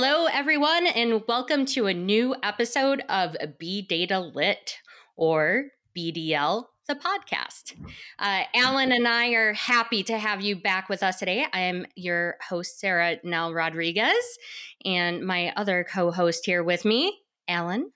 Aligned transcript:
Hello, 0.00 0.26
everyone, 0.26 0.86
and 0.86 1.24
welcome 1.26 1.66
to 1.66 1.88
a 1.88 1.92
new 1.92 2.32
episode 2.40 3.02
of 3.08 3.36
Be 3.58 3.82
Data 3.82 4.20
Lit 4.20 4.76
or 5.16 5.70
BDL, 5.96 6.66
the 6.86 6.94
podcast. 6.94 7.74
Uh, 8.16 8.44
Allen 8.54 8.92
and 8.92 9.08
I 9.08 9.30
are 9.30 9.54
happy 9.54 10.04
to 10.04 10.16
have 10.16 10.40
you 10.40 10.54
back 10.54 10.88
with 10.88 11.02
us 11.02 11.18
today. 11.18 11.46
I 11.52 11.62
am 11.62 11.84
your 11.96 12.36
host, 12.48 12.78
Sarah 12.78 13.16
Nell 13.24 13.52
Rodriguez, 13.52 14.38
and 14.84 15.26
my 15.26 15.52
other 15.56 15.84
co 15.92 16.12
host 16.12 16.46
here 16.46 16.62
with 16.62 16.84
me, 16.84 17.18
Allen. 17.48 17.90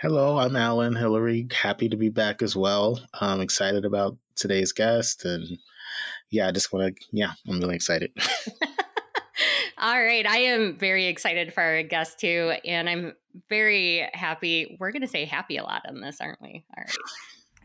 Hello, 0.00 0.38
I'm 0.38 0.54
Allen 0.54 0.94
Hillary. 0.94 1.48
Happy 1.60 1.88
to 1.88 1.96
be 1.96 2.08
back 2.08 2.40
as 2.40 2.54
well. 2.54 3.00
I'm 3.20 3.40
excited 3.40 3.84
about 3.84 4.16
today's 4.36 4.70
guest, 4.70 5.24
and 5.24 5.58
yeah, 6.30 6.46
I 6.46 6.52
just 6.52 6.72
want 6.72 6.96
to, 6.96 7.04
yeah, 7.10 7.32
I'm 7.48 7.58
really 7.58 7.74
excited. 7.74 8.12
All 9.82 10.00
right. 10.00 10.24
I 10.24 10.36
am 10.38 10.78
very 10.78 11.06
excited 11.06 11.52
for 11.52 11.60
our 11.60 11.82
guest 11.82 12.20
too. 12.20 12.52
And 12.64 12.88
I'm 12.88 13.14
very 13.48 14.08
happy. 14.14 14.76
We're 14.78 14.92
going 14.92 15.02
to 15.02 15.08
say 15.08 15.24
happy 15.24 15.56
a 15.56 15.64
lot 15.64 15.82
on 15.88 16.00
this, 16.00 16.20
aren't 16.20 16.40
we? 16.40 16.64
All 16.76 16.84
right. 16.84 16.96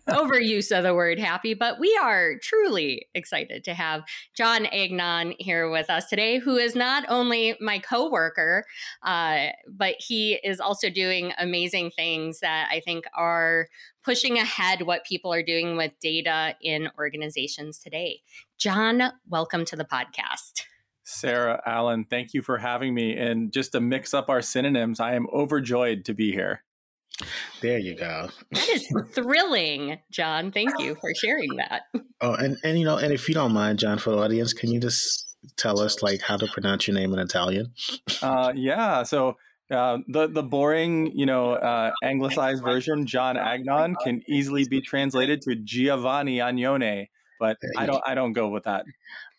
Overuse 0.09 0.75
of 0.75 0.83
the 0.83 0.95
word 0.95 1.19
happy, 1.19 1.53
but 1.53 1.79
we 1.79 1.95
are 2.01 2.35
truly 2.41 3.07
excited 3.13 3.63
to 3.65 3.75
have 3.75 4.01
Jon 4.35 4.65
Agnone 4.65 5.35
here 5.37 5.69
with 5.69 5.91
us 5.91 6.07
today, 6.07 6.39
who 6.39 6.55
is 6.55 6.75
not 6.75 7.03
only 7.07 7.55
my 7.59 7.77
coworker, 7.77 8.63
uh, 9.03 9.49
but 9.67 9.95
he 9.99 10.39
is 10.43 10.59
also 10.59 10.89
doing 10.89 11.33
amazing 11.37 11.91
things 11.91 12.39
that 12.39 12.67
I 12.71 12.79
think 12.79 13.05
are 13.15 13.67
pushing 14.03 14.37
ahead 14.37 14.83
what 14.83 15.05
people 15.05 15.31
are 15.31 15.43
doing 15.43 15.77
with 15.77 15.91
data 16.01 16.55
in 16.63 16.89
organizations 16.97 17.77
today. 17.77 18.21
Jon, 18.57 19.03
welcome 19.27 19.65
to 19.65 19.75
the 19.75 19.85
podcast. 19.85 20.63
Sarah 21.07 21.61
Allen, 21.65 22.05
thank 22.09 22.33
you 22.33 22.41
for 22.41 22.57
having 22.57 22.93
me. 22.93 23.15
And 23.15 23.53
just 23.53 23.71
to 23.71 23.79
mix 23.79 24.13
up 24.13 24.29
our 24.29 24.41
synonyms, 24.41 24.99
I 24.99 25.15
am 25.15 25.25
overjoyed 25.33 26.03
to 26.05 26.13
be 26.13 26.33
here. 26.33 26.63
There 27.61 27.77
you 27.79 27.95
go. 27.95 28.29
That 28.51 28.69
is 28.69 28.93
thrilling, 29.13 29.99
Jon. 30.11 30.51
Thank 30.51 30.77
you 30.79 30.95
for 30.99 31.13
sharing 31.15 31.55
that. 31.55 31.83
Oh, 32.19 32.33
and, 32.33 32.57
and 32.63 32.77
you 32.77 32.83
know, 32.83 32.97
and 32.97 33.13
if 33.13 33.29
you 33.29 33.33
don't 33.33 33.53
mind, 33.53 33.79
Jon, 33.79 33.97
for 33.99 34.11
the 34.11 34.17
audience, 34.17 34.51
can 34.51 34.69
you 34.69 34.81
just 34.81 35.37
tell 35.55 35.79
us 35.79 36.03
like 36.03 36.21
how 36.21 36.35
to 36.35 36.47
pronounce 36.47 36.87
your 36.87 36.95
name 36.95 37.13
in 37.13 37.19
Italian? 37.19 37.71
Uh, 38.21 38.51
yeah. 38.53 39.03
So 39.03 39.37
uh, 39.71 39.99
the 40.09 40.27
the 40.27 40.43
boring, 40.43 41.11
you 41.17 41.25
know, 41.25 41.53
uh, 41.53 41.91
anglicized 42.03 42.63
version, 42.63 43.05
Jon 43.05 43.37
Agnone, 43.37 43.95
can 44.03 44.21
easily 44.27 44.65
be 44.67 44.81
translated 44.81 45.41
to 45.43 45.55
Giovanni 45.55 46.37
Agnone, 46.37 47.07
but 47.39 47.57
I 47.77 47.85
don't 47.85 48.03
I 48.05 48.13
don't 48.13 48.33
go 48.33 48.49
with 48.49 48.65
that. 48.65 48.83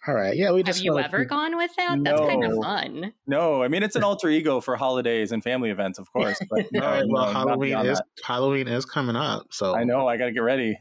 All 0.06 0.14
right. 0.14 0.36
Yeah, 0.36 0.52
we 0.52 0.62
just 0.62 0.78
have 0.78 0.84
you 0.84 0.98
ever 0.98 1.24
gone 1.24 1.56
with 1.56 1.74
that? 1.76 1.98
That's 2.02 2.20
kind 2.20 2.44
of 2.44 2.54
fun. 2.62 3.12
No, 3.26 3.62
I 3.62 3.68
mean 3.68 3.82
it's 3.82 3.96
an 3.96 4.04
alter 4.04 4.28
ego 4.28 4.60
for 4.60 4.76
holidays 4.76 5.32
and 5.32 5.42
family 5.42 5.70
events, 5.70 5.98
of 5.98 6.10
course. 6.12 6.38
But 6.48 6.66
no, 6.72 6.80
All 6.80 6.90
right, 6.90 7.04
well, 7.08 7.26
no, 7.26 7.32
Halloween 7.32 7.78
is 7.78 7.98
that. 7.98 8.06
Halloween 8.24 8.68
is 8.68 8.84
coming 8.84 9.16
up, 9.16 9.48
so 9.50 9.74
I 9.74 9.84
know 9.84 10.06
I 10.06 10.16
got 10.16 10.26
to 10.26 10.32
get 10.32 10.42
ready. 10.42 10.78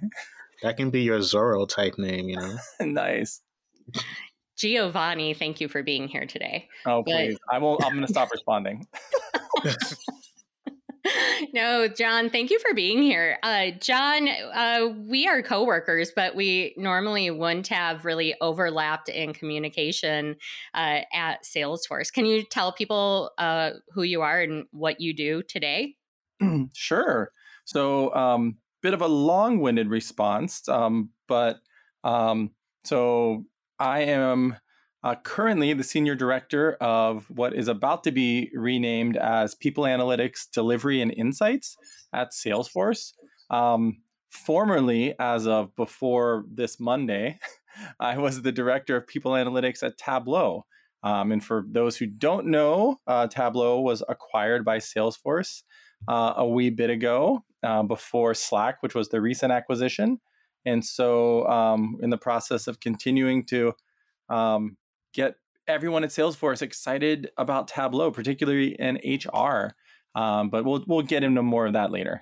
That 0.63 0.77
can 0.77 0.89
be 0.89 1.01
your 1.01 1.19
Zorro 1.19 1.67
type 1.67 1.97
name, 1.97 2.29
you 2.29 2.37
know. 2.37 2.55
nice. 2.81 3.41
Giovanni, 4.57 5.33
thank 5.35 5.61
you 5.61 5.67
for 5.67 5.83
being 5.83 6.07
here 6.07 6.25
today. 6.25 6.67
Oh, 6.85 7.03
please. 7.03 7.37
I 7.51 7.59
will 7.59 7.79
I'm 7.83 7.93
going 7.93 8.05
to 8.05 8.11
stop 8.11 8.31
responding. 8.31 8.87
no, 11.53 11.87
Jon, 11.87 12.29
thank 12.29 12.49
you 12.49 12.59
for 12.59 12.73
being 12.73 13.01
here. 13.01 13.37
Uh, 13.43 13.71
Jon, 13.79 14.27
uh, 14.27 14.93
we 15.07 15.27
are 15.27 15.41
coworkers, 15.41 16.11
but 16.15 16.35
we 16.35 16.73
normally 16.77 17.29
wouldn't 17.29 17.67
have 17.67 18.05
really 18.05 18.35
overlapped 18.41 19.09
in 19.09 19.33
communication 19.33 20.35
uh, 20.73 21.01
at 21.13 21.43
Salesforce. 21.43 22.11
Can 22.11 22.25
you 22.25 22.43
tell 22.43 22.71
people 22.71 23.31
uh, 23.37 23.71
who 23.93 24.03
you 24.03 24.21
are 24.21 24.41
and 24.41 24.65
what 24.71 24.99
you 24.99 25.13
do 25.13 25.43
today? 25.43 25.95
sure. 26.73 27.31
So, 27.65 28.13
um, 28.15 28.57
bit 28.81 28.93
of 28.93 29.01
a 29.01 29.07
long-winded 29.07 29.89
response, 29.89 30.67
um, 30.69 31.09
but 31.27 31.59
um, 32.03 32.51
so 32.85 33.45
I 33.79 34.01
am 34.01 34.55
uh, 35.03 35.15
currently 35.23 35.73
the 35.73 35.83
senior 35.83 36.15
director 36.15 36.73
of 36.81 37.25
what 37.29 37.53
is 37.53 37.67
about 37.67 38.03
to 38.03 38.11
be 38.11 38.49
renamed 38.53 39.17
as 39.17 39.55
People 39.55 39.83
Analytics 39.83 40.49
Delivery 40.51 41.01
and 41.01 41.13
Insights 41.13 41.77
at 42.13 42.31
Salesforce. 42.31 43.13
Um, 43.49 43.97
formerly, 44.29 45.13
as 45.19 45.47
of 45.47 45.75
before 45.75 46.45
this 46.51 46.79
Monday, 46.79 47.39
I 47.99 48.17
was 48.17 48.41
the 48.41 48.51
director 48.51 48.95
of 48.95 49.07
People 49.07 49.33
Analytics 49.33 49.83
at 49.83 49.97
Tableau. 49.97 50.65
Um, 51.03 51.31
and 51.31 51.43
for 51.43 51.63
those 51.69 51.95
who 51.95 52.07
don't 52.07 52.47
know, 52.47 52.99
uh, 53.05 53.27
Tableau 53.27 53.79
was 53.81 54.03
acquired 54.09 54.65
by 54.65 54.79
Salesforce 54.79 55.61
uh, 56.07 56.33
a 56.37 56.47
wee 56.47 56.71
bit 56.71 56.89
ago 56.89 57.43
uh, 57.63 57.83
before 57.83 58.33
Slack, 58.33 58.81
which 58.81 58.95
was 58.95 59.09
the 59.09 59.21
recent 59.21 59.51
acquisition. 59.51 60.19
And 60.65 60.83
so, 60.83 61.47
um, 61.47 61.97
in 62.01 62.09
the 62.09 62.17
process 62.17 62.67
of 62.67 62.79
continuing 62.79 63.45
to 63.45 63.73
um, 64.29 64.75
get 65.17 65.35
everyone 65.67 66.03
at 66.03 66.11
Salesforce 66.11 66.61
excited 66.61 67.31
about 67.37 67.67
Tableau, 67.67 68.11
particularly 68.11 68.75
in 68.79 68.99
HR. 69.03 69.75
Um, 70.15 70.49
but 70.49 70.63
we'll 70.63 70.83
we'll 70.87 71.01
get 71.01 71.23
into 71.23 71.43
more 71.43 71.65
of 71.65 71.73
that 71.73 71.91
later. 71.91 72.21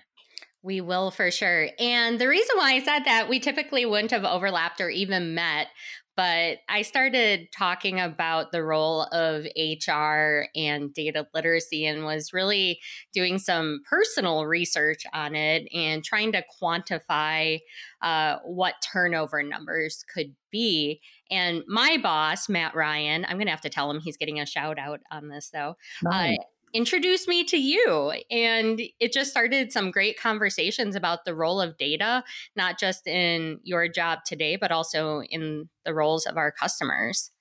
We 0.64 0.82
will 0.82 1.12
for 1.12 1.30
sure. 1.30 1.70
And 1.78 2.20
the 2.20 2.28
reason 2.28 2.58
why 2.58 2.74
I 2.74 2.84
said 2.84 3.04
that 3.06 3.30
we 3.30 3.40
typically 3.40 3.86
wouldn't 3.86 4.10
have 4.10 4.24
overlapped 4.24 4.82
or 4.82 4.90
even 4.90 5.36
met 5.36 5.68
but 6.16 6.60
I 6.70 6.82
started 6.82 7.50
talking 7.52 8.00
about 8.00 8.52
the 8.52 8.64
role 8.64 9.04
of 9.12 9.46
HR 9.58 10.46
and 10.56 10.94
data 10.94 11.28
literacy 11.34 11.86
and 11.86 12.06
was 12.06 12.34
really 12.34 12.80
doing 13.14 13.38
some 13.38 13.82
personal 13.90 14.46
research 14.46 15.04
on 15.14 15.36
it 15.36 15.68
and 15.74 16.04
trying 16.04 16.32
to 16.32 16.44
quantify 16.62 17.60
uh, 18.02 18.38
what 18.46 18.76
turnover 18.94 19.44
numbers 19.44 20.04
could 20.14 20.36
be. 20.52 21.02
And 21.30 21.64
my 21.68 21.98
boss, 22.02 22.48
Matt 22.48 22.76
Ryan, 22.76 23.26
I'm 23.26 23.38
going 23.38 23.48
to 23.48 23.52
have 23.52 23.62
to 23.62 23.70
tell 23.70 23.90
him 23.92 24.00
he's 24.00 24.18
getting 24.18 24.40
a 24.40 24.46
shout 24.46 24.80
out 24.80 25.02
on 25.12 25.28
this 25.28 25.50
though. 25.52 25.76
Nice. 26.04 26.38
Uh, 26.40 26.44
introduced 26.76 27.28
me 27.28 27.44
to 27.46 27.58
you. 27.58 28.14
And 28.30 28.82
it 29.00 29.14
just 29.14 29.32
started 29.32 29.72
some 29.72 29.92
great 29.92 30.20
conversations 30.20 30.96
about 30.96 31.24
the 31.24 31.34
role 31.34 31.62
of 31.62 31.78
data, 31.78 32.24
not 32.56 32.78
just 32.78 33.08
in 33.08 33.60
your 33.64 33.88
job 33.88 34.20
today, 34.26 34.58
but 34.58 34.72
also 34.72 35.22
in 35.22 35.70
the 35.86 35.94
roles 35.94 36.26
of 36.26 36.36
our 36.38 36.52
customers. 36.52 37.32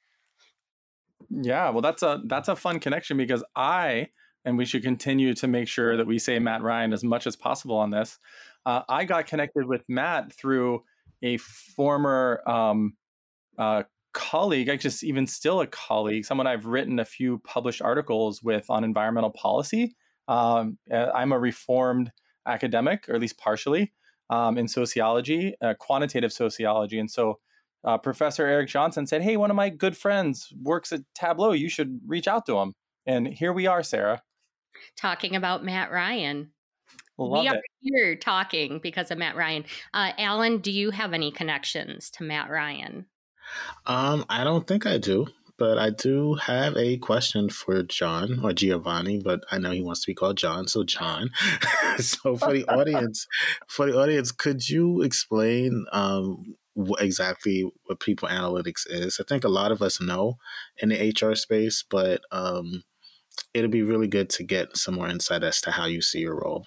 Yeah, 1.31 1.71
well 1.71 1.81
that's 1.81 2.03
a 2.03 2.21
that's 2.27 2.49
a 2.49 2.55
fun 2.55 2.78
connection 2.78 3.17
because 3.17 3.43
I 3.56 4.09
and 4.45 4.59
we 4.59 4.67
should 4.67 4.83
continue 4.83 5.34
to 5.34 5.49
make 5.49 5.69
sure 5.69 5.97
that 5.97 6.06
we 6.06 6.19
say 6.19 6.39
Matt 6.39 6.62
Ryan 6.62 6.93
as 6.93 7.03
much 7.03 7.27
as 7.27 7.34
possible 7.34 7.77
on 7.77 7.91
this. 7.91 8.19
Uh, 8.66 8.83
I 8.89 9.05
got 9.05 9.27
connected 9.27 9.66
with 9.66 9.83
Matt 9.89 10.33
through 10.33 10.84
a 11.22 11.39
former 11.39 12.43
um, 12.47 12.95
uh, 13.59 13.84
colleague, 14.15 14.71
I 14.71 14.77
just 14.77 15.05
even 15.05 15.27
still 15.27 15.61
a 15.61 15.67
colleague, 15.67 16.25
someone 16.25 16.47
I've 16.47 16.67
written 16.67 16.99
a 16.99 17.05
few 17.05 17.39
published 17.41 17.83
articles 17.83 18.43
with 18.43 18.71
on 18.71 18.85
environmental 18.85 19.31
policy. 19.31 19.95
Um, 20.29 20.79
I'm 20.91 21.33
a 21.33 21.39
reformed 21.39 22.11
academic, 22.47 23.09
or 23.09 23.15
at 23.15 23.21
least 23.21 23.37
partially, 23.39 23.93
um, 24.31 24.57
in 24.57 24.69
sociology, 24.69 25.55
uh, 25.61 25.75
quantitative 25.79 26.33
sociology. 26.33 26.99
And 26.99 27.11
so 27.11 27.39
uh, 27.85 27.99
Professor 27.99 28.47
Eric 28.47 28.69
Johnson 28.69 29.07
said, 29.07 29.23
Hey, 29.23 29.37
one 29.37 29.51
of 29.51 29.57
my 29.57 29.69
good 29.69 29.97
friends 29.97 30.53
works 30.63 30.93
at 30.93 31.01
Tableau. 31.15 31.53
You 31.53 31.69
should 31.69 32.01
reach 32.07 32.27
out 32.27 32.47
to 32.47 32.59
him. 32.59 32.73
And 33.07 33.27
here 33.27 33.53
we 33.53 33.67
are, 33.67 33.83
Sarah. 33.83 34.23
Talking 34.97 35.37
about 35.37 35.65
Matt 35.65 35.93
Ryan. 35.93 36.51
Love 37.19 37.43
we 37.43 37.49
are 37.49 37.57
it. 37.57 37.63
here 37.81 38.17
talking 38.17 38.81
because 38.83 39.11
of 39.11 39.19
Matt 39.19 39.37
Ryan. 39.37 39.65
Uh, 39.93 40.13
Allen, 40.19 40.59
do 40.59 40.72
you 40.72 40.91
have 40.91 41.13
any 41.13 41.31
connections 41.31 42.10
to 42.13 42.25
Matt 42.25 42.51
Ryan? 42.51 43.07
Um, 43.87 44.25
I 44.29 44.45
don't 44.45 44.67
think 44.67 44.87
I 44.87 44.99
do, 44.99 45.27
but 45.57 45.79
I 45.79 45.91
do 45.91 46.35
have 46.35 46.77
a 46.77 46.97
question 46.99 47.49
for 47.49 47.83
Jon 47.83 48.41
or 48.43 48.53
Giovanni, 48.53 49.19
but 49.19 49.41
I 49.51 49.59
know 49.59 49.71
he 49.71 49.83
wants 49.83 50.01
to 50.03 50.11
be 50.11 50.15
called 50.15 50.37
Jon, 50.37 50.67
so 50.67 50.85
Jon. 50.85 51.31
so 51.99 52.37
for 52.37 52.53
the 52.53 52.65
audience, 52.69 53.27
for 53.69 53.87
the 53.87 53.99
audience, 53.99 54.33
could 54.33 54.69
you 54.69 55.03
explain 55.03 55.87
um, 55.93 56.57
what 56.75 57.01
exactly 57.01 57.71
what 57.85 58.01
people 58.01 58.29
analytics 58.29 58.83
is? 58.87 59.21
I 59.21 59.25
think 59.29 59.45
a 59.45 59.49
lot 59.49 59.73
of 59.73 59.81
us 59.81 60.01
know 60.01 60.39
in 60.79 60.89
the 60.89 61.15
HR 61.21 61.35
space, 61.35 61.85
but 61.89 62.21
um, 62.33 62.83
it'd 63.53 63.71
be 63.71 63.83
really 63.83 64.09
good 64.09 64.31
to 64.31 64.43
get 64.43 64.77
some 64.77 64.95
more 64.95 65.09
insight 65.09 65.45
as 65.45 65.61
to 65.63 65.71
how 65.71 65.87
you 65.87 66.03
see 66.03 66.21
your 66.21 66.37
role. 66.37 66.67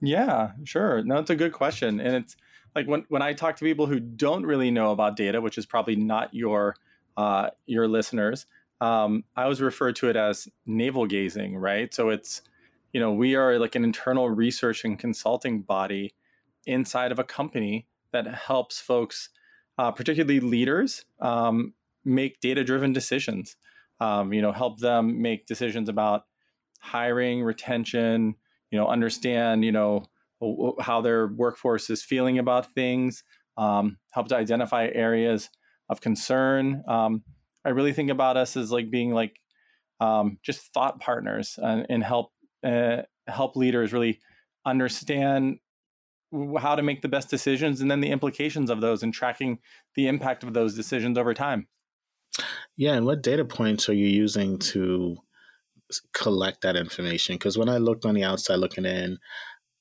Yeah, 0.00 0.52
sure. 0.64 1.02
No, 1.04 1.18
it's 1.18 1.30
a 1.30 1.36
good 1.36 1.52
question, 1.52 2.00
and 2.00 2.16
it's 2.16 2.36
like 2.74 2.86
when 2.86 3.04
when 3.08 3.22
I 3.22 3.32
talk 3.32 3.56
to 3.56 3.64
people 3.64 3.86
who 3.86 4.00
don't 4.00 4.44
really 4.46 4.70
know 4.70 4.92
about 4.92 5.16
data, 5.16 5.40
which 5.40 5.58
is 5.58 5.66
probably 5.66 5.96
not 5.96 6.32
your 6.34 6.76
uh, 7.16 7.50
your 7.66 7.88
listeners, 7.88 8.46
um, 8.80 9.24
I 9.36 9.44
always 9.44 9.60
refer 9.60 9.92
to 9.92 10.08
it 10.08 10.16
as 10.16 10.48
navel 10.66 11.06
gazing, 11.06 11.56
right? 11.56 11.92
So 11.92 12.10
it's 12.10 12.42
you 12.92 13.00
know 13.00 13.12
we 13.12 13.34
are 13.34 13.58
like 13.58 13.74
an 13.74 13.84
internal 13.84 14.30
research 14.30 14.84
and 14.84 14.98
consulting 14.98 15.62
body 15.62 16.14
inside 16.66 17.12
of 17.12 17.18
a 17.18 17.24
company 17.24 17.86
that 18.12 18.26
helps 18.26 18.78
folks, 18.80 19.30
uh, 19.78 19.90
particularly 19.90 20.40
leaders, 20.40 21.04
um, 21.20 21.74
make 22.04 22.40
data 22.40 22.64
driven 22.64 22.92
decisions. 22.92 23.56
Um, 24.00 24.32
you 24.32 24.42
know, 24.42 24.50
help 24.50 24.80
them 24.80 25.22
make 25.22 25.46
decisions 25.46 25.88
about 25.88 26.26
hiring, 26.80 27.44
retention, 27.44 28.34
you 28.72 28.78
know, 28.78 28.88
understand, 28.88 29.64
you 29.64 29.70
know, 29.70 30.04
how 30.80 31.00
their 31.00 31.28
workforce 31.28 31.90
is 31.90 32.02
feeling 32.02 32.38
about 32.38 32.72
things, 32.74 33.22
um, 33.56 33.98
help 34.12 34.28
to 34.28 34.36
identify 34.36 34.88
areas 34.92 35.48
of 35.88 36.00
concern. 36.00 36.82
Um, 36.88 37.22
I 37.64 37.70
really 37.70 37.92
think 37.92 38.10
about 38.10 38.36
us 38.36 38.56
as 38.56 38.72
like 38.72 38.90
being 38.90 39.12
like 39.12 39.38
um, 40.00 40.38
just 40.42 40.72
thought 40.74 41.00
partners 41.00 41.58
and, 41.62 41.86
and 41.88 42.02
help 42.02 42.32
uh, 42.64 43.02
help 43.26 43.56
leaders 43.56 43.92
really 43.92 44.20
understand 44.66 45.58
how 46.58 46.74
to 46.74 46.82
make 46.82 47.02
the 47.02 47.08
best 47.08 47.28
decisions 47.28 47.80
and 47.80 47.90
then 47.90 48.00
the 48.00 48.10
implications 48.10 48.70
of 48.70 48.80
those 48.80 49.02
and 49.02 49.12
tracking 49.12 49.58
the 49.96 50.08
impact 50.08 50.42
of 50.42 50.54
those 50.54 50.74
decisions 50.74 51.18
over 51.18 51.34
time. 51.34 51.68
Yeah, 52.76 52.94
and 52.94 53.04
what 53.04 53.22
data 53.22 53.44
points 53.44 53.88
are 53.88 53.94
you 53.94 54.06
using 54.06 54.58
to 54.58 55.18
collect 56.14 56.62
that 56.62 56.76
information? 56.76 57.34
Because 57.34 57.58
when 57.58 57.68
I 57.68 57.76
looked 57.76 58.06
on 58.06 58.14
the 58.14 58.24
outside 58.24 58.56
looking 58.56 58.86
in, 58.86 59.18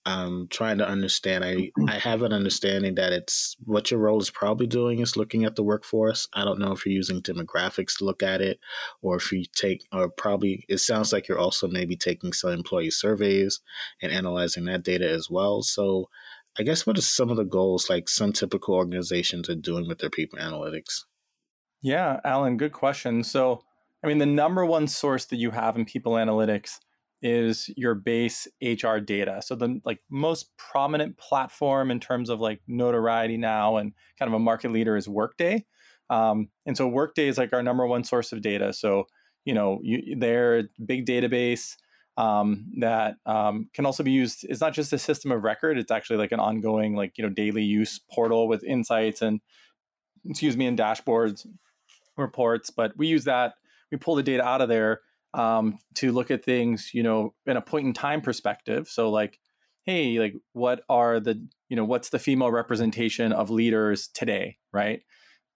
um, 0.06 0.48
trying 0.50 0.78
to 0.80 0.88
understand. 0.88 1.44
I. 1.44 1.72
I 1.88 2.00
have 2.00 2.22
an 2.22 2.34
understanding 2.34 2.96
that 2.96 3.14
it's 3.14 3.56
what 3.64 3.92
your 3.92 4.00
role 4.00 4.20
is 4.20 4.30
probably 4.30 4.68
doing 4.68 5.00
is 5.00 5.18
looking 5.18 5.46
at 5.46 5.56
the 5.56 5.64
workforce. 5.64 6.28
I 6.34 6.44
don't 6.44 6.60
know 6.60 6.72
if 6.72 6.86
you're 6.86 6.94
using 6.94 7.22
demographics 7.22 7.98
to 7.98 8.06
look 8.06 8.24
at 8.24 8.42
it, 8.42 8.60
or 9.02 9.18
if 9.18 9.32
you 9.32 9.46
take, 9.56 9.84
or 9.92 10.10
probably 10.10 10.66
it 10.68 10.80
sounds 10.80 11.14
like 11.14 11.28
you're 11.28 11.40
also 11.40 11.68
maybe 11.68 11.96
taking 11.96 12.34
some 12.34 12.52
employee 12.52 12.92
surveys 12.92 13.60
and 14.02 14.12
analyzing 14.12 14.66
that 14.66 14.84
data 14.84 15.10
as 15.10 15.30
well. 15.30 15.62
So, 15.62 16.10
I 16.58 16.64
guess 16.64 16.86
what 16.86 16.98
are 16.98 17.02
some 17.02 17.30
of 17.30 17.38
the 17.38 17.46
goals 17.46 17.90
like 17.90 18.10
some 18.10 18.34
typical 18.34 18.76
organizations 18.76 19.50
are 19.50 19.56
doing 19.56 19.88
with 19.88 20.00
their 20.00 20.10
people 20.10 20.40
analytics? 20.40 21.04
Yeah, 21.82 22.20
Allen, 22.24 22.58
good 22.58 22.74
question. 22.74 23.24
So, 23.24 23.64
I 24.04 24.08
mean, 24.08 24.20
the 24.20 24.26
number 24.26 24.66
one 24.66 24.88
source 24.88 25.26
that 25.26 25.38
you 25.38 25.52
have 25.52 25.76
in 25.76 25.86
people 25.86 26.14
analytics 26.14 26.80
is 27.22 27.70
your 27.78 27.94
base 27.96 28.48
HR 28.62 28.98
data. 28.98 29.42
So 29.44 29.56
the 29.56 29.80
like 29.86 30.00
most 30.10 30.56
prominent 30.58 31.18
platform 31.18 31.92
in 31.92 32.00
terms 32.00 32.30
of 32.30 32.40
like 32.40 32.62
notoriety 32.68 33.38
now 33.38 33.78
and 33.78 33.94
kind 34.18 34.30
of 34.30 34.34
a 34.34 34.40
market 34.40 34.72
leader 34.72 34.98
is 34.98 35.08
Workday. 35.08 35.66
Um, 36.10 36.50
and 36.66 36.76
so 36.76 36.88
Workday 36.88 37.28
is 37.28 37.38
like 37.38 37.54
our 37.54 37.64
number 37.64 37.86
one 37.86 38.04
source 38.04 38.32
of 38.32 38.42
data. 38.42 38.74
So 38.74 39.06
you 39.46 39.54
know 39.54 39.80
you, 39.84 40.16
they're 40.18 40.64
big 40.86 41.06
database 41.06 41.76
um, 42.18 42.68
that 42.80 43.16
um, 43.26 43.70
can 43.74 43.86
also 43.86 44.04
be 44.04 44.12
used. 44.12 44.46
It's 44.48 44.62
not 44.62 44.74
just 44.74 44.94
a 44.94 45.00
system 45.00 45.32
of 45.32 45.44
record. 45.44 45.78
It's 45.78 45.92
actually 45.92 46.18
like 46.18 46.32
an 46.32 46.40
ongoing 46.40 46.96
like 46.96 47.18
you 47.18 47.24
know 47.24 47.30
daily 47.30 47.64
use 47.64 48.00
portal 48.12 48.48
with 48.48 48.64
insights 48.64 49.22
and 49.22 49.42
excuse 50.26 50.58
me 50.58 50.66
and 50.68 50.78
dashboards 50.78 51.46
reports. 52.18 52.70
But 52.70 52.94
we 52.98 53.08
use 53.08 53.24
that. 53.26 53.54
We 53.92 53.98
pull 53.98 54.16
the 54.16 54.24
data 54.24 54.44
out 54.44 54.62
of 54.62 54.70
there 54.70 55.02
um, 55.34 55.78
to 55.96 56.12
look 56.12 56.32
at 56.32 56.44
things, 56.44 56.92
you 56.94 57.04
know, 57.04 57.34
in 57.46 57.58
a 57.58 57.62
point 57.62 57.88
in 57.88 57.94
time 57.94 58.22
perspective. 58.22 58.88
So 58.88 59.10
like, 59.10 59.40
hey, 59.86 60.20
like 60.20 60.36
what 60.54 60.84
are 60.90 61.20
the, 61.20 61.48
you 61.70 61.76
know, 61.76 61.86
what's 61.86 62.10
the 62.10 62.20
female 62.20 62.52
representation 62.52 63.32
of 63.32 63.50
leaders 63.50 64.10
today, 64.14 64.58
right? 64.74 65.02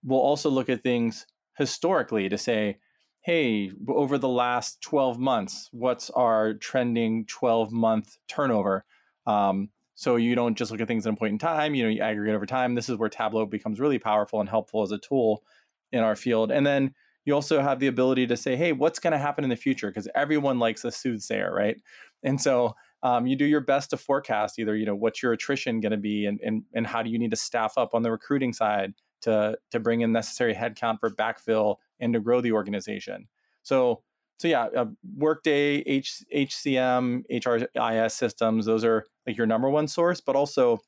We'll 0.04 0.20
also 0.20 0.50
look 0.50 0.70
at 0.70 0.84
things 0.84 1.26
historically 1.58 2.30
to 2.30 2.38
say, 2.38 2.78
hey, 3.22 3.72
over 3.88 4.18
the 4.18 4.30
last 4.30 4.82
12 4.82 5.20
months, 5.20 5.68
what's 5.72 6.10
our 6.12 6.54
trending 6.54 7.26
12 7.26 7.72
month 7.72 8.18
turnover? 8.28 8.86
Um, 9.26 9.70
so 9.96 10.18
you 10.18 10.36
don't 10.36 10.58
just 10.58 10.72
look 10.72 10.82
at 10.82 10.88
things 10.88 11.08
at 11.08 11.14
a 11.14 11.16
point 11.16 11.32
in 11.32 11.40
time, 11.40 11.74
you 11.74 11.84
know, 11.84 11.90
you 11.90 12.02
aggregate 12.02 12.36
over 12.36 12.46
time. 12.46 12.76
This 12.76 12.90
is 12.90 12.98
where 12.98 13.10
Tableau 13.10 13.46
becomes 13.46 13.80
really 13.80 13.98
powerful 13.98 14.42
and 14.42 14.50
helpful 14.50 14.84
as 14.84 14.92
a 14.92 14.98
tool 14.98 15.44
in 15.92 16.02
our 16.02 16.16
field. 16.16 16.52
And 16.52 16.66
then 16.68 16.94
you 17.26 17.34
also 17.34 17.62
have 17.62 17.80
the 17.80 17.88
ability 17.88 18.28
to 18.28 18.38
say, 18.38 18.56
hey, 18.56 18.72
what's 18.72 19.00
going 19.00 19.12
to 19.12 19.18
happen 19.18 19.44
in 19.44 19.50
the 19.50 19.56
future? 19.56 19.88
Because 19.88 20.08
everyone 20.16 20.60
likes 20.60 20.86
a 20.86 20.92
soothsayer, 20.92 21.54
right? 21.54 21.78
And 22.24 22.40
so 22.40 22.76
um, 23.04 23.28
you 23.28 23.36
do 23.36 23.46
your 23.46 23.62
best 23.62 23.90
to 23.90 23.98
forecast 23.98 24.58
either, 24.60 24.76
you 24.76 24.86
know, 24.86 24.96
what's 24.96 25.22
your 25.22 25.34
attrition 25.34 25.80
going 25.80 25.92
to 25.92 25.98
be 25.98 26.26
and, 26.26 26.40
and, 26.42 26.64
and 26.74 26.88
how 26.88 27.04
do 27.04 27.10
you 27.10 27.20
need 27.20 27.32
to 27.32 27.38
staff 27.38 27.78
up 27.78 27.94
on 27.94 28.04
the 28.04 28.12
recruiting 28.12 28.54
side 28.54 28.94
to, 29.22 29.58
to 29.72 29.80
bring 29.80 30.02
in 30.02 30.12
necessary 30.12 30.54
headcount 30.54 31.00
for 31.00 31.10
backfill 31.10 31.78
and 32.00 32.14
to 32.14 32.20
grow 32.20 32.42
the 32.42 32.52
organization. 32.52 33.28
So, 33.64 34.04
so 34.38 34.48
yeah, 34.48 34.68
uh, 34.76 34.86
Workday, 35.18 35.78
H, 35.86 36.24
HCM, 36.34 37.24
HRIS 37.32 38.12
systems, 38.12 38.66
those 38.66 38.84
are 38.84 39.06
like 39.26 39.38
your 39.38 39.48
number 39.48 39.70
one 39.70 39.88
source. 39.88 40.22
But 40.22 40.36
also, 40.36 40.80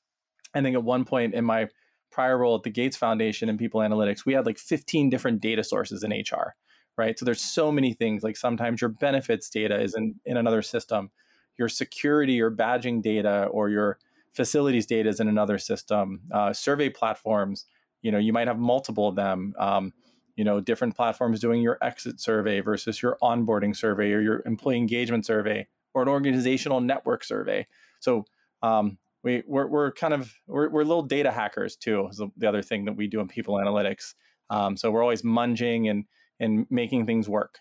I 0.53 0.61
think 0.61 0.75
at 0.75 0.83
one 0.83 1.05
point 1.05 1.33
in 1.33 1.45
my 1.45 1.67
prior 2.11 2.37
role 2.37 2.55
at 2.55 2.63
the 2.63 2.69
Gates 2.69 2.97
Foundation 2.97 3.49
in 3.49 3.57
people 3.57 3.81
analytics, 3.81 4.25
we 4.25 4.33
had 4.33 4.45
like 4.45 4.57
15 4.57 5.09
different 5.09 5.41
data 5.41 5.63
sources 5.63 6.03
in 6.03 6.11
HR, 6.11 6.55
right? 6.97 7.17
So 7.17 7.25
there's 7.25 7.41
so 7.41 7.71
many 7.71 7.93
things. 7.93 8.23
Like 8.23 8.37
sometimes 8.37 8.81
your 8.81 8.89
benefits 8.89 9.49
data 9.49 9.79
is 9.81 9.95
in, 9.95 10.15
in 10.25 10.37
another 10.37 10.61
system, 10.61 11.11
your 11.57 11.69
security 11.69 12.41
or 12.41 12.51
badging 12.51 13.01
data 13.01 13.45
or 13.51 13.69
your 13.69 13.99
facilities 14.33 14.85
data 14.85 15.09
is 15.09 15.19
in 15.19 15.27
another 15.27 15.57
system. 15.57 16.21
Uh, 16.31 16.53
survey 16.53 16.89
platforms, 16.89 17.65
you 18.01 18.11
know, 18.11 18.19
you 18.19 18.31
might 18.33 18.47
have 18.47 18.59
multiple 18.59 19.07
of 19.07 19.15
them. 19.15 19.53
Um, 19.59 19.93
you 20.35 20.43
know, 20.43 20.61
different 20.61 20.95
platforms 20.95 21.39
doing 21.39 21.61
your 21.61 21.79
exit 21.81 22.21
survey 22.21 22.59
versus 22.59 23.01
your 23.01 23.17
onboarding 23.23 23.75
survey 23.75 24.11
or 24.11 24.21
your 24.21 24.43
employee 24.45 24.77
engagement 24.77 25.25
survey 25.25 25.67
or 25.95 26.03
an 26.03 26.07
organizational 26.07 26.79
network 26.79 27.23
survey. 27.23 27.65
So 27.99 28.25
um, 28.61 28.99
we 29.23 29.43
we're, 29.47 29.67
we're 29.67 29.91
kind 29.91 30.13
of 30.13 30.33
we're, 30.47 30.69
we're 30.69 30.83
little 30.83 31.03
data 31.03 31.31
hackers 31.31 31.75
too 31.75 32.07
is 32.09 32.21
the 32.37 32.47
other 32.47 32.61
thing 32.61 32.85
that 32.85 32.95
we 32.95 33.07
do 33.07 33.19
in 33.19 33.27
people 33.27 33.55
analytics. 33.55 34.13
Um, 34.49 34.77
so 34.77 34.91
we're 34.91 35.01
always 35.01 35.23
munging 35.23 35.89
and 35.89 36.05
and 36.39 36.65
making 36.69 37.05
things 37.05 37.27
work. 37.27 37.59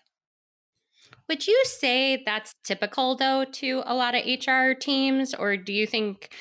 Would 1.29 1.47
you 1.47 1.61
say 1.65 2.23
that's 2.25 2.53
typical 2.63 3.15
though 3.15 3.45
to 3.45 3.81
a 3.85 3.95
lot 3.95 4.15
of 4.15 4.23
hr 4.25 4.73
teams 4.73 5.33
or 5.33 5.57
do 5.57 5.73
you 5.73 5.87
think 5.87 6.33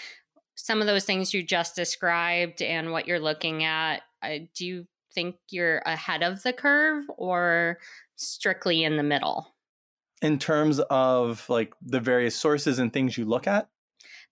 some 0.54 0.80
of 0.80 0.86
those 0.86 1.04
things 1.04 1.34
you 1.34 1.42
just 1.42 1.76
described 1.76 2.62
and 2.62 2.90
what 2.90 3.06
you're 3.06 3.20
looking 3.20 3.64
at 3.64 4.02
uh, 4.22 4.38
do 4.54 4.66
you 4.66 4.86
think 5.14 5.36
you're 5.50 5.78
ahead 5.86 6.22
of 6.22 6.42
the 6.42 6.52
curve 6.52 7.04
or 7.16 7.78
strictly 8.16 8.84
in 8.84 8.96
the 8.96 9.02
middle? 9.02 9.54
In 10.22 10.38
terms 10.38 10.80
of 10.80 11.48
like 11.48 11.74
the 11.82 12.00
various 12.00 12.34
sources 12.34 12.78
and 12.78 12.92
things 12.92 13.18
you 13.18 13.24
look 13.24 13.46
at 13.46 13.68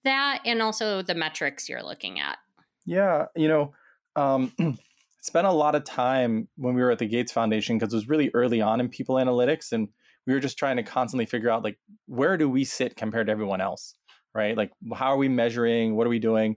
that 0.05 0.41
and 0.45 0.63
also 0.63 1.03
the 1.03 1.15
metrics 1.15 1.69
you're 1.69 1.83
looking 1.83 2.21
at. 2.21 2.39
Yeah, 2.87 3.27
you 3.35 3.49
know, 3.49 3.73
um, 4.17 4.53
spent 5.23 5.47
a 5.47 5.53
lot 5.53 5.75
of 5.75 5.85
time 5.85 6.49
when 6.57 6.75
we 6.75 6.83
were 6.83 6.91
at 6.91 6.99
the 6.99 7.07
Gates 7.07 7.33
Foundation 7.33 7.79
because 7.79 7.93
it 7.93 7.97
was 7.97 8.09
really 8.09 8.31
early 8.35 8.61
on 8.61 8.81
in 8.81 8.89
people 8.89 9.17
analytics, 9.17 9.73
and 9.73 9.89
we 10.27 10.35
were 10.35 10.41
just 10.41 10.59
trying 10.59 10.77
to 10.77 10.83
constantly 10.83 11.27
figure 11.27 11.51
out 11.51 11.65
like 11.65 11.79
where 12.07 12.37
do 12.37 12.49
we 12.49 12.65
sit 12.65 12.97
compared 12.97 13.27
to 13.27 13.33
everyone 13.33 13.61
else, 13.61 13.95
right? 14.35 14.57
Like 14.57 14.73
how 14.95 15.07
are 15.07 15.17
we 15.17 15.29
measuring? 15.29 15.97
What 15.97 16.07
are 16.07 16.11
we 16.11 16.19
doing? 16.19 16.57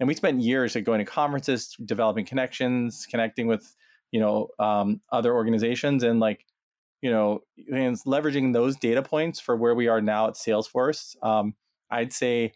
And 0.00 0.06
we 0.06 0.14
spent 0.14 0.40
years 0.40 0.74
like 0.74 0.84
going 0.84 0.98
to 0.98 1.04
conferences, 1.04 1.74
developing 1.84 2.24
connections, 2.24 3.06
connecting 3.08 3.46
with 3.46 3.74
you 4.10 4.20
know 4.20 4.48
um, 4.58 5.00
other 5.12 5.34
organizations, 5.34 6.02
and 6.02 6.20
like 6.20 6.44
you 7.02 7.10
know 7.10 7.40
and 7.72 7.96
leveraging 8.00 8.52
those 8.52 8.76
data 8.76 9.02
points 9.02 9.40
for 9.40 9.56
where 9.56 9.74
we 9.74 9.88
are 9.88 10.00
now 10.00 10.28
at 10.28 10.34
Salesforce. 10.34 11.16
Um, 11.22 11.54
I'd 11.90 12.12
say 12.12 12.52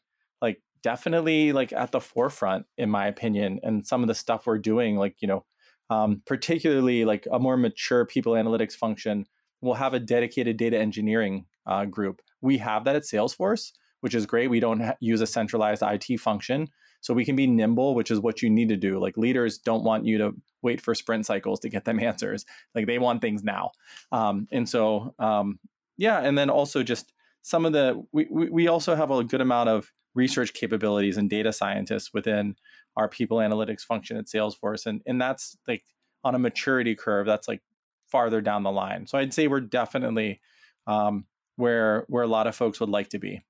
definitely 0.83 1.53
like 1.53 1.73
at 1.73 1.93
the 1.93 2.01
forefront 2.01 2.67
in 2.77 2.91
my 2.91 3.07
opinion 3.07 3.61
and 3.63 3.87
some 3.87 4.03
of 4.03 4.09
the 4.09 4.15
stuff 4.15 4.47
we're 4.47 4.59
doing 4.59 4.97
like 4.97 5.17
you 5.21 5.29
know 5.29 5.45
um, 5.91 6.23
particularly 6.27 7.05
like 7.05 7.27
a 7.31 7.39
more 7.39 7.57
mature 7.57 8.07
people 8.07 8.33
analytics 8.33 8.73
function 8.73 9.27
will 9.61 9.75
have 9.75 9.95
a 9.95 10.01
dedicated 10.01 10.57
data 10.57 10.79
engineering 10.79 11.45
uh, 11.67 11.85
group. 11.85 12.23
We 12.41 12.59
have 12.59 12.85
that 12.85 12.97
at 12.97 13.03
salesforce 13.03 13.73
which 14.01 14.17
is 14.17 14.27
great. 14.27 14.51
We 14.51 14.59
don't 14.59 14.81
ha- 14.81 14.97
use 14.99 15.21
a 15.21 15.27
centralized 15.29 15.83
it 15.85 16.19
function 16.19 16.69
so 17.01 17.15
we 17.15 17.25
can 17.25 17.37
be 17.37 17.47
nimble 17.47 17.95
which 17.95 18.11
is 18.11 18.21
what 18.21 18.43
you 18.43 18.51
need 18.51 18.69
to 18.71 18.77
do. 18.77 18.99
Like 18.99 19.17
leaders 19.17 19.59
don't 19.59 19.85
want 19.85 20.07
you 20.07 20.19
to 20.19 20.33
wait 20.63 20.81
for 20.81 20.95
sprint 20.95 21.27
cycles 21.27 21.61
to 21.61 21.69
get 21.69 21.85
them 21.85 22.01
answers. 22.11 22.45
Like 22.75 22.87
they 22.87 22.99
want 22.99 23.21
things 23.21 23.45
now. 23.45 23.73
Um, 24.11 24.49
and 24.51 24.69
so 24.69 25.15
um, 25.19 25.59
yeah 25.99 26.21
and 26.21 26.37
then 26.37 26.51
also 26.51 26.83
just 26.83 27.13
some 27.43 27.67
of 27.67 27.73
the 27.73 28.03
we, 28.13 28.27
we 28.31 28.69
also 28.69 28.95
have 28.95 29.11
a 29.11 29.25
good 29.25 29.41
amount 29.41 29.69
of 29.69 29.93
research 30.15 30.53
capabilities 30.53 31.17
and 31.17 31.31
data 31.31 31.53
scientists 31.53 32.13
within 32.13 32.57
our 32.97 33.09
people 33.09 33.39
analytics 33.39 33.81
function 33.81 34.17
at 34.17 34.27
Salesforce. 34.27 34.87
And, 34.87 35.01
and 35.07 35.21
that's 35.21 35.57
like 35.67 35.85
on 36.25 36.35
a 36.35 36.39
maturity 36.39 36.95
curve, 36.95 37.27
that's 37.27 37.49
like 37.49 37.63
farther 38.09 38.41
down 38.41 38.63
the 38.63 38.71
line. 38.71 39.07
So 39.07 39.19
I'd 39.19 39.35
say 39.35 39.49
we're 39.49 39.61
definitely 39.61 40.41
um, 40.87 41.25
where 41.57 42.05
where 42.09 42.23
a 42.23 42.29
lot 42.29 42.47
of 42.47 42.55
folks 42.55 42.81
would 42.81 42.91
like 42.91 43.09
to 43.11 43.19
be. 43.19 43.43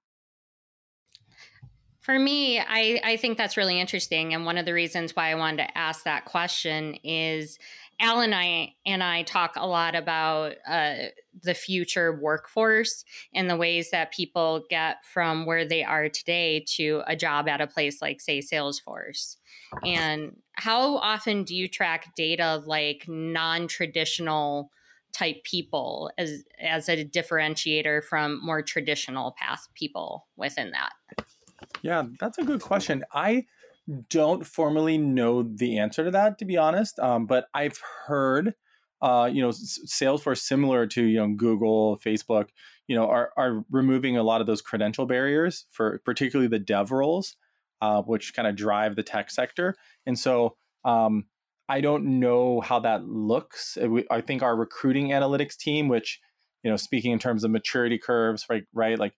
For 2.03 2.19
me, 2.19 2.59
I, 2.59 3.01
I 3.05 3.17
think 3.17 3.39
that's 3.39 3.57
really 3.57 3.81
interesting. 3.81 4.35
And 4.35 4.45
one 4.45 4.59
of 4.59 4.67
the 4.67 4.75
reasons 4.75 5.15
why 5.15 5.31
I 5.31 5.37
wanted 5.37 5.69
to 5.69 5.79
ask 5.79 6.03
that 6.03 6.25
question 6.25 6.97
is 7.05 7.59
Alan 8.01 8.33
and 8.33 8.35
I, 8.35 8.75
and 8.85 9.05
I 9.05 9.23
talk 9.23 9.53
a 9.57 9.69
lot 9.69 9.95
about 9.95 10.55
uh, 10.69 10.95
the 11.45 11.55
future 11.55 12.19
workforce 12.21 13.05
and 13.33 13.49
the 13.49 13.57
ways 13.57 13.93
that 13.93 14.13
people 14.13 14.65
get 14.69 15.05
from 15.05 15.47
where 15.47 15.65
they 15.65 15.85
are 15.85 16.09
today 16.09 16.65
to 16.75 17.03
a 17.07 17.15
job 17.15 17.47
at 17.49 17.61
a 17.61 17.69
place 17.69 18.03
like, 18.03 18.21
say, 18.21 18.41
Salesforce. 18.41 19.37
And 19.85 20.37
how 20.55 20.97
often 20.97 21.45
do 21.45 21.55
you 21.55 21.69
track 21.69 22.17
data 22.17 22.63
like 22.67 23.05
non 23.07 23.69
traditional 23.69 24.73
type 25.13 25.45
people 25.45 26.11
as 26.19 26.43
as 26.61 26.89
a 26.89 27.05
differentiator 27.05 28.03
from 28.03 28.45
more 28.45 28.63
traditional 28.63 29.37
path 29.39 29.69
people 29.75 30.27
within 30.37 30.73
that? 30.73 30.93
Yeah, 31.83 32.05
that's 32.21 32.39
a 32.39 32.45
good 32.45 32.61
question. 32.61 33.05
I 33.13 33.47
don't 34.09 34.47
formally 34.47 34.99
know 34.99 35.43
the 35.43 35.79
answer 35.79 36.05
to 36.05 36.11
that, 36.13 36.39
to 36.39 36.45
be 36.45 36.57
honest. 36.57 36.99
Um, 36.99 37.27
but 37.27 37.47
I've 37.53 37.81
heard, 38.07 38.55
uh, 39.01 39.29
you 39.33 39.43
know, 39.43 39.49
Salesforce, 39.49 40.39
similar 40.39 40.87
to 40.89 41.03
you 41.03 41.19
know 41.19 41.35
Google, 41.35 41.99
Facebook, 41.99 42.49
you 42.87 42.95
know, 42.95 43.07
are 43.09 43.33
are 43.37 43.65
removing 43.71 44.17
a 44.17 44.23
lot 44.23 44.41
of 44.41 44.47
those 44.47 44.63
credential 44.63 45.07
barriers 45.07 45.67
for 45.71 46.01
particularly 46.05 46.49
the 46.49 46.61
dev 46.61 46.93
roles, 46.93 47.37
uh, 47.81 48.03
which 48.03 48.35
kind 48.35 48.47
of 48.47 48.55
drive 48.55 48.95
the 48.95 49.03
tech 49.03 49.31
sector. 49.31 49.75
And 50.07 50.17
so, 50.19 50.57
um, 50.85 51.27
I 51.69 51.81
don't 51.81 52.21
know 52.21 52.61
how 52.61 52.79
that 52.81 53.05
looks. 53.05 53.77
I 54.11 54.21
think 54.21 54.43
our 54.43 54.55
recruiting 54.55 55.09
analytics 55.09 55.57
team, 55.57 55.89
which 55.89 56.21
you 56.63 56.71
know, 56.71 56.77
speaking 56.77 57.11
in 57.11 57.19
terms 57.19 57.43
of 57.43 57.51
maturity 57.51 57.99
curves, 57.99 58.47
right, 58.49 58.65
right, 58.73 58.99
like 58.99 59.15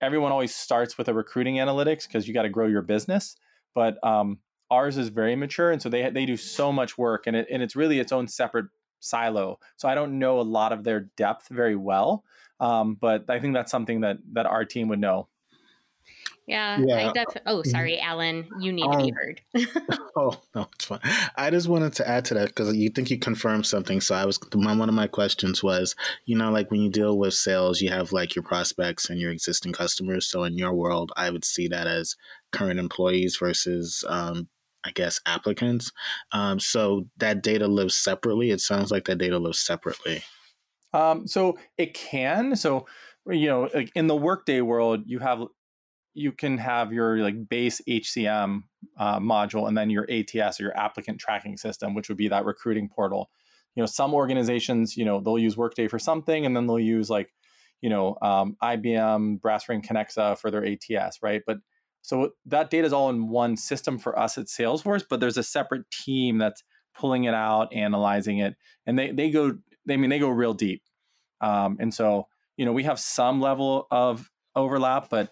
everyone 0.00 0.32
always 0.32 0.54
starts 0.54 0.96
with 0.96 1.08
a 1.08 1.14
recruiting 1.14 1.56
analytics 1.56 2.06
because 2.06 2.26
you 2.28 2.34
got 2.34 2.42
to 2.42 2.48
grow 2.48 2.66
your 2.66 2.82
business 2.82 3.36
but 3.74 4.02
um, 4.04 4.38
ours 4.70 4.96
is 4.96 5.08
very 5.08 5.36
mature, 5.36 5.70
and 5.70 5.80
so 5.80 5.88
they 5.88 6.10
they 6.10 6.26
do 6.26 6.36
so 6.36 6.72
much 6.72 6.98
work, 6.98 7.26
and 7.26 7.36
it 7.36 7.46
and 7.50 7.62
it's 7.62 7.76
really 7.76 7.98
its 7.98 8.12
own 8.12 8.26
separate 8.26 8.66
silo. 9.00 9.58
So 9.76 9.88
I 9.88 9.94
don't 9.94 10.18
know 10.18 10.40
a 10.40 10.42
lot 10.42 10.72
of 10.72 10.84
their 10.84 11.08
depth 11.16 11.48
very 11.48 11.76
well, 11.76 12.24
um, 12.60 12.96
but 13.00 13.28
I 13.28 13.38
think 13.38 13.54
that's 13.54 13.70
something 13.70 14.00
that 14.00 14.18
that 14.32 14.46
our 14.46 14.64
team 14.64 14.88
would 14.88 15.00
know. 15.00 15.28
Yeah, 16.46 16.78
yeah. 16.80 17.10
I 17.10 17.12
def- 17.12 17.42
oh, 17.44 17.58
mm-hmm. 17.58 17.70
sorry, 17.70 18.00
Allen, 18.00 18.48
you 18.58 18.72
need 18.72 18.86
um, 18.86 18.92
to 18.92 19.04
be 19.04 19.10
heard. 19.12 19.40
oh 20.16 20.40
no, 20.54 20.66
it's 20.74 20.86
fine. 20.86 21.00
I 21.36 21.50
just 21.50 21.68
wanted 21.68 21.92
to 21.94 22.08
add 22.08 22.24
to 22.26 22.34
that 22.34 22.48
because 22.48 22.74
you 22.74 22.88
think 22.88 23.10
you 23.10 23.18
confirmed 23.18 23.66
something. 23.66 24.00
So 24.00 24.14
I 24.14 24.24
was 24.24 24.38
my, 24.54 24.74
one 24.74 24.88
of 24.88 24.94
my 24.94 25.06
questions 25.06 25.62
was, 25.62 25.94
you 26.24 26.38
know, 26.38 26.50
like 26.50 26.70
when 26.70 26.80
you 26.80 26.90
deal 26.90 27.18
with 27.18 27.34
sales, 27.34 27.82
you 27.82 27.90
have 27.90 28.12
like 28.12 28.34
your 28.34 28.42
prospects 28.42 29.10
and 29.10 29.20
your 29.20 29.30
existing 29.30 29.72
customers. 29.72 30.26
So 30.26 30.44
in 30.44 30.56
your 30.56 30.72
world, 30.72 31.12
I 31.16 31.28
would 31.28 31.44
see 31.44 31.68
that 31.68 31.86
as 31.86 32.16
current 32.50 32.80
employees 32.80 33.36
versus 33.36 34.02
um, 34.08 34.48
I 34.84 34.90
guess 34.92 35.20
applicants. 35.26 35.92
Um, 36.32 36.58
so 36.60 37.08
that 37.18 37.42
data 37.42 37.68
lives 37.68 37.94
separately. 37.94 38.50
It 38.50 38.62
sounds 38.62 38.90
like 38.90 39.04
that 39.04 39.18
data 39.18 39.38
lives 39.38 39.58
separately. 39.58 40.22
Um, 40.94 41.26
so 41.26 41.58
it 41.76 41.92
can. 41.92 42.56
So 42.56 42.86
you 43.26 43.48
know, 43.48 43.68
like 43.74 43.90
in 43.94 44.06
the 44.06 44.16
workday 44.16 44.60
world, 44.60 45.02
you 45.06 45.18
have 45.18 45.42
you 46.18 46.32
can 46.32 46.58
have 46.58 46.92
your 46.92 47.18
like 47.18 47.48
base 47.48 47.80
HCM 47.88 48.62
uh, 48.98 49.20
module 49.20 49.68
and 49.68 49.78
then 49.78 49.88
your 49.88 50.06
ATS 50.10 50.60
or 50.60 50.64
your 50.64 50.76
applicant 50.76 51.18
tracking 51.18 51.56
system, 51.56 51.94
which 51.94 52.08
would 52.08 52.18
be 52.18 52.28
that 52.28 52.44
recruiting 52.44 52.88
portal. 52.88 53.30
You 53.74 53.82
know, 53.82 53.86
some 53.86 54.12
organizations, 54.12 54.96
you 54.96 55.04
know, 55.04 55.20
they'll 55.20 55.38
use 55.38 55.56
Workday 55.56 55.86
for 55.86 55.98
something, 55.98 56.44
and 56.44 56.56
then 56.56 56.66
they'll 56.66 56.80
use 56.80 57.08
like, 57.08 57.32
you 57.80 57.88
know, 57.88 58.16
um, 58.20 58.56
IBM, 58.60 59.40
BrassRing, 59.40 59.84
Kenexa 59.84 60.36
for 60.38 60.50
their 60.50 60.66
ATS, 60.66 61.22
right? 61.22 61.42
But 61.46 61.58
so 62.02 62.32
that 62.46 62.70
data 62.70 62.86
is 62.86 62.92
all 62.92 63.10
in 63.10 63.28
one 63.28 63.56
system 63.56 63.98
for 63.98 64.18
us 64.18 64.36
at 64.36 64.46
Salesforce, 64.46 65.04
but 65.08 65.20
there's 65.20 65.36
a 65.36 65.42
separate 65.42 65.88
team 65.90 66.38
that's 66.38 66.64
pulling 66.96 67.24
it 67.24 67.34
out, 67.34 67.72
analyzing 67.72 68.38
it, 68.38 68.56
and 68.86 68.98
they 68.98 69.12
they 69.12 69.30
go, 69.30 69.58
they 69.86 69.94
I 69.94 69.96
mean 69.96 70.10
they 70.10 70.18
go 70.18 70.28
real 70.28 70.54
deep. 70.54 70.82
Um, 71.40 71.76
and 71.78 71.94
so 71.94 72.26
you 72.56 72.64
know 72.64 72.72
we 72.72 72.82
have 72.84 72.98
some 72.98 73.40
level 73.40 73.86
of 73.92 74.28
overlap, 74.56 75.08
but 75.08 75.30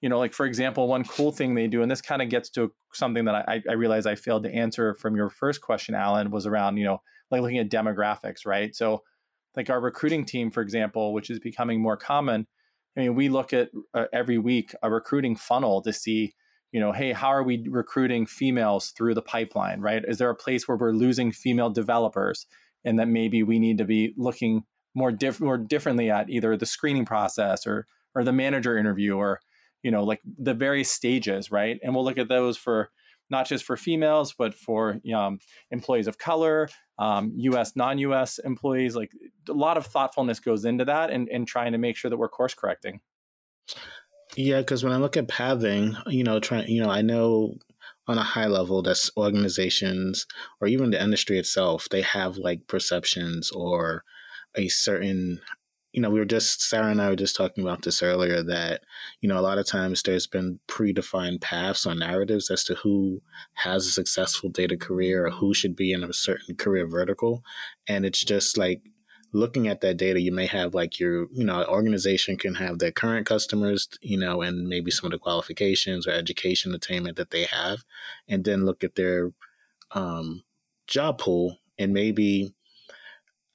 you 0.00 0.08
know, 0.08 0.18
like 0.18 0.32
for 0.32 0.46
example, 0.46 0.86
one 0.86 1.04
cool 1.04 1.32
thing 1.32 1.54
they 1.54 1.66
do, 1.66 1.82
and 1.82 1.90
this 1.90 2.00
kind 2.00 2.22
of 2.22 2.28
gets 2.28 2.50
to 2.50 2.72
something 2.92 3.24
that 3.24 3.34
I, 3.34 3.62
I 3.68 3.72
realized 3.72 4.06
I 4.06 4.14
failed 4.14 4.44
to 4.44 4.54
answer 4.54 4.94
from 4.94 5.16
your 5.16 5.28
first 5.28 5.60
question, 5.60 5.94
Allen, 5.94 6.30
was 6.30 6.46
around, 6.46 6.76
you 6.76 6.84
know, 6.84 7.02
like 7.30 7.42
looking 7.42 7.58
at 7.58 7.70
demographics, 7.70 8.46
right? 8.46 8.74
So, 8.74 9.02
like 9.56 9.70
our 9.70 9.80
recruiting 9.80 10.24
team, 10.24 10.50
for 10.50 10.60
example, 10.60 11.12
which 11.12 11.30
is 11.30 11.40
becoming 11.40 11.82
more 11.82 11.96
common. 11.96 12.46
I 12.96 13.00
mean, 13.00 13.14
we 13.14 13.28
look 13.28 13.52
at 13.52 13.70
uh, 13.94 14.04
every 14.12 14.38
week 14.38 14.74
a 14.82 14.90
recruiting 14.90 15.36
funnel 15.36 15.82
to 15.82 15.92
see, 15.92 16.34
you 16.70 16.80
know, 16.80 16.92
hey, 16.92 17.12
how 17.12 17.28
are 17.28 17.42
we 17.42 17.64
recruiting 17.68 18.26
females 18.26 18.92
through 18.96 19.14
the 19.14 19.22
pipeline, 19.22 19.80
right? 19.80 20.04
Is 20.06 20.18
there 20.18 20.30
a 20.30 20.34
place 20.34 20.68
where 20.68 20.76
we're 20.76 20.92
losing 20.92 21.32
female 21.32 21.70
developers, 21.70 22.46
and 22.84 22.98
that 23.00 23.08
maybe 23.08 23.42
we 23.42 23.58
need 23.58 23.78
to 23.78 23.84
be 23.84 24.14
looking 24.16 24.62
more 24.94 25.10
diff- 25.10 25.40
more 25.40 25.58
differently 25.58 26.10
at 26.10 26.30
either 26.30 26.56
the 26.56 26.66
screening 26.66 27.04
process 27.04 27.66
or 27.66 27.86
or 28.14 28.24
the 28.24 28.32
manager 28.32 28.78
interview 28.78 29.16
or 29.16 29.40
you 29.82 29.90
know 29.90 30.04
like 30.04 30.20
the 30.38 30.54
various 30.54 30.90
stages 30.90 31.50
right? 31.50 31.78
And 31.82 31.94
we'll 31.94 32.04
look 32.04 32.18
at 32.18 32.28
those 32.28 32.56
for 32.56 32.90
not 33.30 33.46
just 33.46 33.64
for 33.64 33.76
females 33.76 34.34
but 34.36 34.54
for 34.54 35.00
um, 35.14 35.38
employees 35.70 36.06
of 36.06 36.18
color 36.18 36.68
um, 36.98 37.32
us 37.38 37.76
non-us 37.76 38.38
employees 38.38 38.96
like 38.96 39.12
a 39.48 39.52
lot 39.52 39.76
of 39.76 39.86
thoughtfulness 39.86 40.40
goes 40.40 40.64
into 40.64 40.84
that 40.84 41.10
and, 41.10 41.28
and 41.28 41.46
trying 41.46 41.72
to 41.72 41.78
make 41.78 41.96
sure 41.96 42.10
that 42.10 42.16
we're 42.16 42.28
course 42.28 42.54
correcting. 42.54 43.00
Yeah 44.36 44.60
because 44.60 44.84
when 44.84 44.92
i 44.92 44.96
look 44.96 45.16
at 45.16 45.28
pathing 45.28 45.96
you 46.06 46.24
know 46.24 46.38
trying 46.40 46.68
you 46.68 46.82
know 46.82 46.90
i 46.90 47.02
know 47.02 47.54
on 48.06 48.18
a 48.18 48.22
high 48.22 48.46
level 48.46 48.82
that's 48.82 49.10
organizations 49.16 50.26
or 50.60 50.68
even 50.68 50.90
the 50.90 51.02
industry 51.02 51.38
itself 51.38 51.88
they 51.90 52.02
have 52.02 52.36
like 52.36 52.66
perceptions 52.66 53.50
or 53.50 54.04
a 54.56 54.68
certain 54.68 55.40
you 55.92 56.02
know, 56.02 56.10
we 56.10 56.18
were 56.18 56.26
just 56.26 56.62
Sarah 56.62 56.90
and 56.90 57.00
I 57.00 57.08
were 57.08 57.16
just 57.16 57.36
talking 57.36 57.64
about 57.64 57.82
this 57.82 58.02
earlier 58.02 58.42
that, 58.42 58.82
you 59.20 59.28
know, 59.28 59.38
a 59.38 59.42
lot 59.42 59.58
of 59.58 59.66
times 59.66 60.02
there's 60.02 60.26
been 60.26 60.60
predefined 60.68 61.40
paths 61.40 61.86
or 61.86 61.94
narratives 61.94 62.50
as 62.50 62.62
to 62.64 62.74
who 62.74 63.22
has 63.54 63.86
a 63.86 63.90
successful 63.90 64.50
data 64.50 64.76
career 64.76 65.26
or 65.26 65.30
who 65.30 65.54
should 65.54 65.74
be 65.74 65.92
in 65.92 66.04
a 66.04 66.12
certain 66.12 66.56
career 66.56 66.86
vertical. 66.86 67.42
And 67.88 68.04
it's 68.04 68.22
just 68.22 68.58
like 68.58 68.82
looking 69.32 69.68
at 69.68 69.80
that 69.80 69.96
data, 69.96 70.20
you 70.20 70.32
may 70.32 70.46
have 70.46 70.74
like 70.74 70.98
your, 70.98 71.26
you 71.32 71.44
know, 71.44 71.64
organization 71.64 72.36
can 72.36 72.54
have 72.54 72.78
their 72.78 72.92
current 72.92 73.26
customers, 73.26 73.88
you 74.00 74.18
know, 74.18 74.42
and 74.42 74.68
maybe 74.68 74.90
some 74.90 75.06
of 75.06 75.12
the 75.12 75.18
qualifications 75.18 76.06
or 76.06 76.10
education 76.10 76.74
attainment 76.74 77.16
that 77.16 77.30
they 77.30 77.44
have, 77.44 77.78
and 78.28 78.44
then 78.44 78.66
look 78.66 78.84
at 78.84 78.94
their 78.94 79.32
um, 79.92 80.42
job 80.86 81.18
pool 81.18 81.58
and 81.78 81.92
maybe 81.92 82.54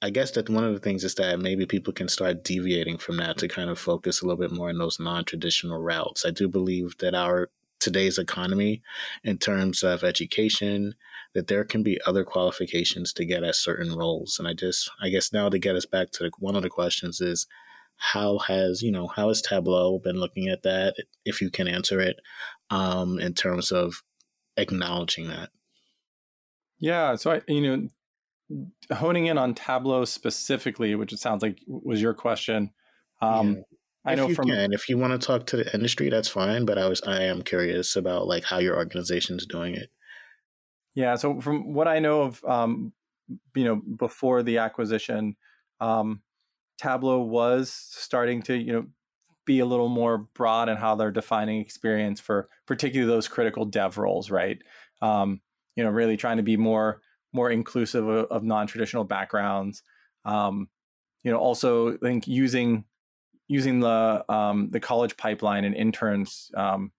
I 0.04 0.10
guess 0.10 0.32
that 0.32 0.50
one 0.50 0.64
of 0.64 0.74
the 0.74 0.80
things 0.80 1.02
is 1.02 1.14
that 1.14 1.40
maybe 1.40 1.64
people 1.64 1.90
can 1.90 2.08
start 2.08 2.44
deviating 2.44 2.98
from 2.98 3.16
that 3.16 3.38
to 3.38 3.48
kind 3.48 3.70
of 3.70 3.78
focus 3.78 4.20
a 4.20 4.26
little 4.26 4.38
bit 4.38 4.52
more 4.52 4.68
on 4.68 4.76
those 4.76 5.00
non-traditional 5.00 5.80
routes. 5.80 6.26
I 6.26 6.30
do 6.30 6.46
believe 6.46 6.94
that 6.98 7.14
our 7.14 7.48
today's 7.80 8.18
economy 8.18 8.82
in 9.22 9.38
terms 9.38 9.82
of 9.82 10.04
education 10.04 10.94
that 11.32 11.46
there 11.46 11.64
can 11.64 11.82
be 11.82 11.98
other 12.06 12.22
qualifications 12.22 13.14
to 13.14 13.24
get 13.24 13.42
at 13.42 13.56
certain 13.56 13.94
roles 13.94 14.38
and 14.38 14.48
i 14.48 14.54
just 14.54 14.90
i 15.02 15.08
guess 15.10 15.34
now 15.34 15.50
to 15.50 15.58
get 15.58 15.76
us 15.76 15.84
back 15.84 16.10
to 16.10 16.22
the, 16.22 16.30
one 16.38 16.56
of 16.56 16.62
the 16.62 16.70
questions 16.70 17.20
is 17.20 17.46
how 17.96 18.38
has 18.38 18.80
you 18.80 18.90
know 18.90 19.08
how 19.08 19.28
has 19.28 19.42
tableau 19.42 19.98
been 19.98 20.16
looking 20.16 20.48
at 20.48 20.62
that 20.62 20.94
if 21.26 21.42
you 21.42 21.50
can 21.50 21.68
answer 21.68 22.00
it 22.00 22.20
um, 22.70 23.18
in 23.18 23.34
terms 23.34 23.70
of 23.70 24.02
acknowledging 24.56 25.28
that 25.28 25.50
yeah 26.78 27.14
so 27.16 27.32
i 27.32 27.40
you 27.48 27.60
know 27.60 27.88
honing 28.92 29.26
in 29.26 29.38
on 29.38 29.54
Tableau 29.54 30.04
specifically, 30.04 30.94
which 30.94 31.12
it 31.12 31.18
sounds 31.18 31.42
like 31.42 31.58
was 31.66 32.00
your 32.00 32.14
question. 32.14 32.70
Um, 33.20 33.56
yeah. 33.56 33.62
I 34.06 34.14
know 34.14 34.24
if 34.24 34.30
you 34.30 34.34
from 34.34 34.48
can, 34.48 34.72
if 34.72 34.88
you 34.88 34.98
want 34.98 35.18
to 35.18 35.26
talk 35.26 35.46
to 35.46 35.56
the 35.56 35.74
industry, 35.74 36.10
that's 36.10 36.28
fine. 36.28 36.66
But 36.66 36.78
I 36.78 36.88
was 36.88 37.00
I 37.02 37.22
am 37.24 37.42
curious 37.42 37.96
about 37.96 38.26
like 38.26 38.44
how 38.44 38.58
your 38.58 38.76
organization 38.76 39.36
is 39.36 39.46
doing 39.46 39.74
it. 39.74 39.90
Yeah. 40.94 41.16
So 41.16 41.40
from 41.40 41.72
what 41.72 41.88
I 41.88 41.98
know 41.98 42.22
of, 42.22 42.44
um, 42.44 42.92
you 43.54 43.64
know, 43.64 43.76
before 43.76 44.42
the 44.42 44.58
acquisition, 44.58 45.36
um, 45.80 46.20
Tableau 46.78 47.20
was 47.20 47.72
starting 47.72 48.42
to 48.42 48.56
you 48.56 48.72
know 48.72 48.86
be 49.46 49.60
a 49.60 49.66
little 49.66 49.88
more 49.88 50.18
broad 50.34 50.68
in 50.68 50.76
how 50.76 50.94
they're 50.94 51.10
defining 51.10 51.60
experience 51.60 52.20
for 52.20 52.48
particularly 52.66 53.10
those 53.10 53.28
critical 53.28 53.64
dev 53.64 53.98
roles, 53.98 54.30
right? 54.30 54.58
Um, 55.02 55.40
you 55.76 55.84
know, 55.84 55.90
really 55.90 56.16
trying 56.16 56.38
to 56.38 56.42
be 56.42 56.56
more 56.56 57.00
more 57.34 57.50
inclusive 57.50 58.08
of, 58.08 58.26
of 58.30 58.42
non-traditional 58.42 59.04
backgrounds. 59.04 59.82
Um, 60.24 60.68
you 61.22 61.30
know, 61.30 61.38
also 61.38 61.94
I 61.94 61.96
think 61.96 62.26
using 62.26 62.84
using 63.48 63.80
the 63.80 64.24
um, 64.32 64.70
the 64.70 64.80
college 64.80 65.16
pipeline 65.16 65.64
and 65.64 65.74
interns, 65.74 66.50
um, 66.56 66.92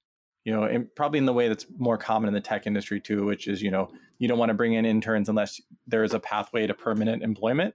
you 0.43 0.53
know, 0.53 0.65
in, 0.65 0.87
probably 0.95 1.17
in 1.17 1.25
the 1.25 1.33
way 1.33 1.47
that's 1.47 1.65
more 1.77 1.97
common 1.97 2.27
in 2.27 2.33
the 2.33 2.41
tech 2.41 2.67
industry 2.67 2.99
too, 2.99 3.25
which 3.25 3.47
is 3.47 3.61
you 3.61 3.71
know 3.71 3.89
you 4.19 4.27
don't 4.27 4.37
want 4.37 4.49
to 4.49 4.53
bring 4.53 4.73
in 4.73 4.85
interns 4.85 5.29
unless 5.29 5.61
there 5.87 6.03
is 6.03 6.13
a 6.13 6.19
pathway 6.19 6.67
to 6.67 6.73
permanent 6.73 7.23
employment, 7.23 7.73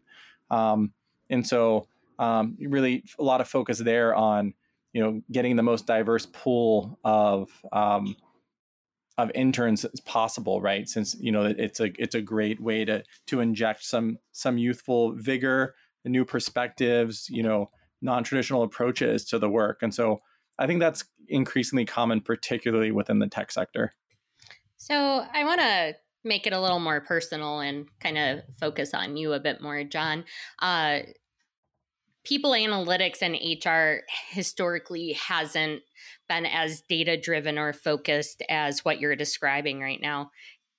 um, 0.50 0.92
and 1.30 1.46
so 1.46 1.86
um, 2.18 2.56
really 2.60 3.02
a 3.18 3.22
lot 3.22 3.40
of 3.40 3.48
focus 3.48 3.78
there 3.78 4.14
on 4.14 4.54
you 4.92 5.02
know 5.02 5.22
getting 5.32 5.56
the 5.56 5.62
most 5.62 5.86
diverse 5.86 6.26
pool 6.26 6.98
of 7.04 7.50
um, 7.72 8.14
of 9.22 9.30
interns 9.34 9.84
as 9.84 10.00
possible, 10.00 10.60
right? 10.60 10.88
Since 10.88 11.16
you 11.20 11.32
know 11.32 11.42
it's 11.44 11.80
a 11.80 11.90
it's 11.98 12.14
a 12.14 12.22
great 12.22 12.60
way 12.60 12.84
to 12.84 13.02
to 13.26 13.40
inject 13.40 13.84
some 13.84 14.18
some 14.32 14.58
youthful 14.58 15.12
vigor, 15.12 15.74
new 16.04 16.24
perspectives, 16.24 17.28
you 17.28 17.42
know, 17.42 17.70
non 18.02 18.24
traditional 18.24 18.62
approaches 18.62 19.24
to 19.26 19.38
the 19.38 19.50
work, 19.50 19.82
and 19.82 19.94
so 19.94 20.20
I 20.58 20.66
think 20.66 20.80
that's 20.80 21.04
increasingly 21.28 21.86
common, 21.86 22.20
particularly 22.20 22.90
within 22.90 23.18
the 23.18 23.28
tech 23.28 23.50
sector. 23.50 23.94
So 24.76 25.24
I 25.32 25.44
want 25.44 25.60
to 25.60 25.94
make 26.22 26.46
it 26.46 26.52
a 26.52 26.60
little 26.60 26.80
more 26.80 27.00
personal 27.00 27.60
and 27.60 27.86
kind 28.00 28.18
of 28.18 28.42
focus 28.60 28.92
on 28.92 29.16
you 29.16 29.32
a 29.32 29.40
bit 29.40 29.62
more, 29.62 29.84
John. 29.84 30.24
Uh, 30.60 31.00
people 32.24 32.52
analytics 32.52 33.22
and 33.22 33.34
HR 33.34 34.04
historically 34.30 35.12
hasn't 35.12 35.82
been 36.28 36.46
as 36.46 36.82
data 36.82 37.18
driven 37.18 37.58
or 37.58 37.72
focused 37.72 38.42
as 38.48 38.84
what 38.84 39.00
you're 39.00 39.16
describing 39.16 39.80
right 39.80 40.00
now. 40.00 40.30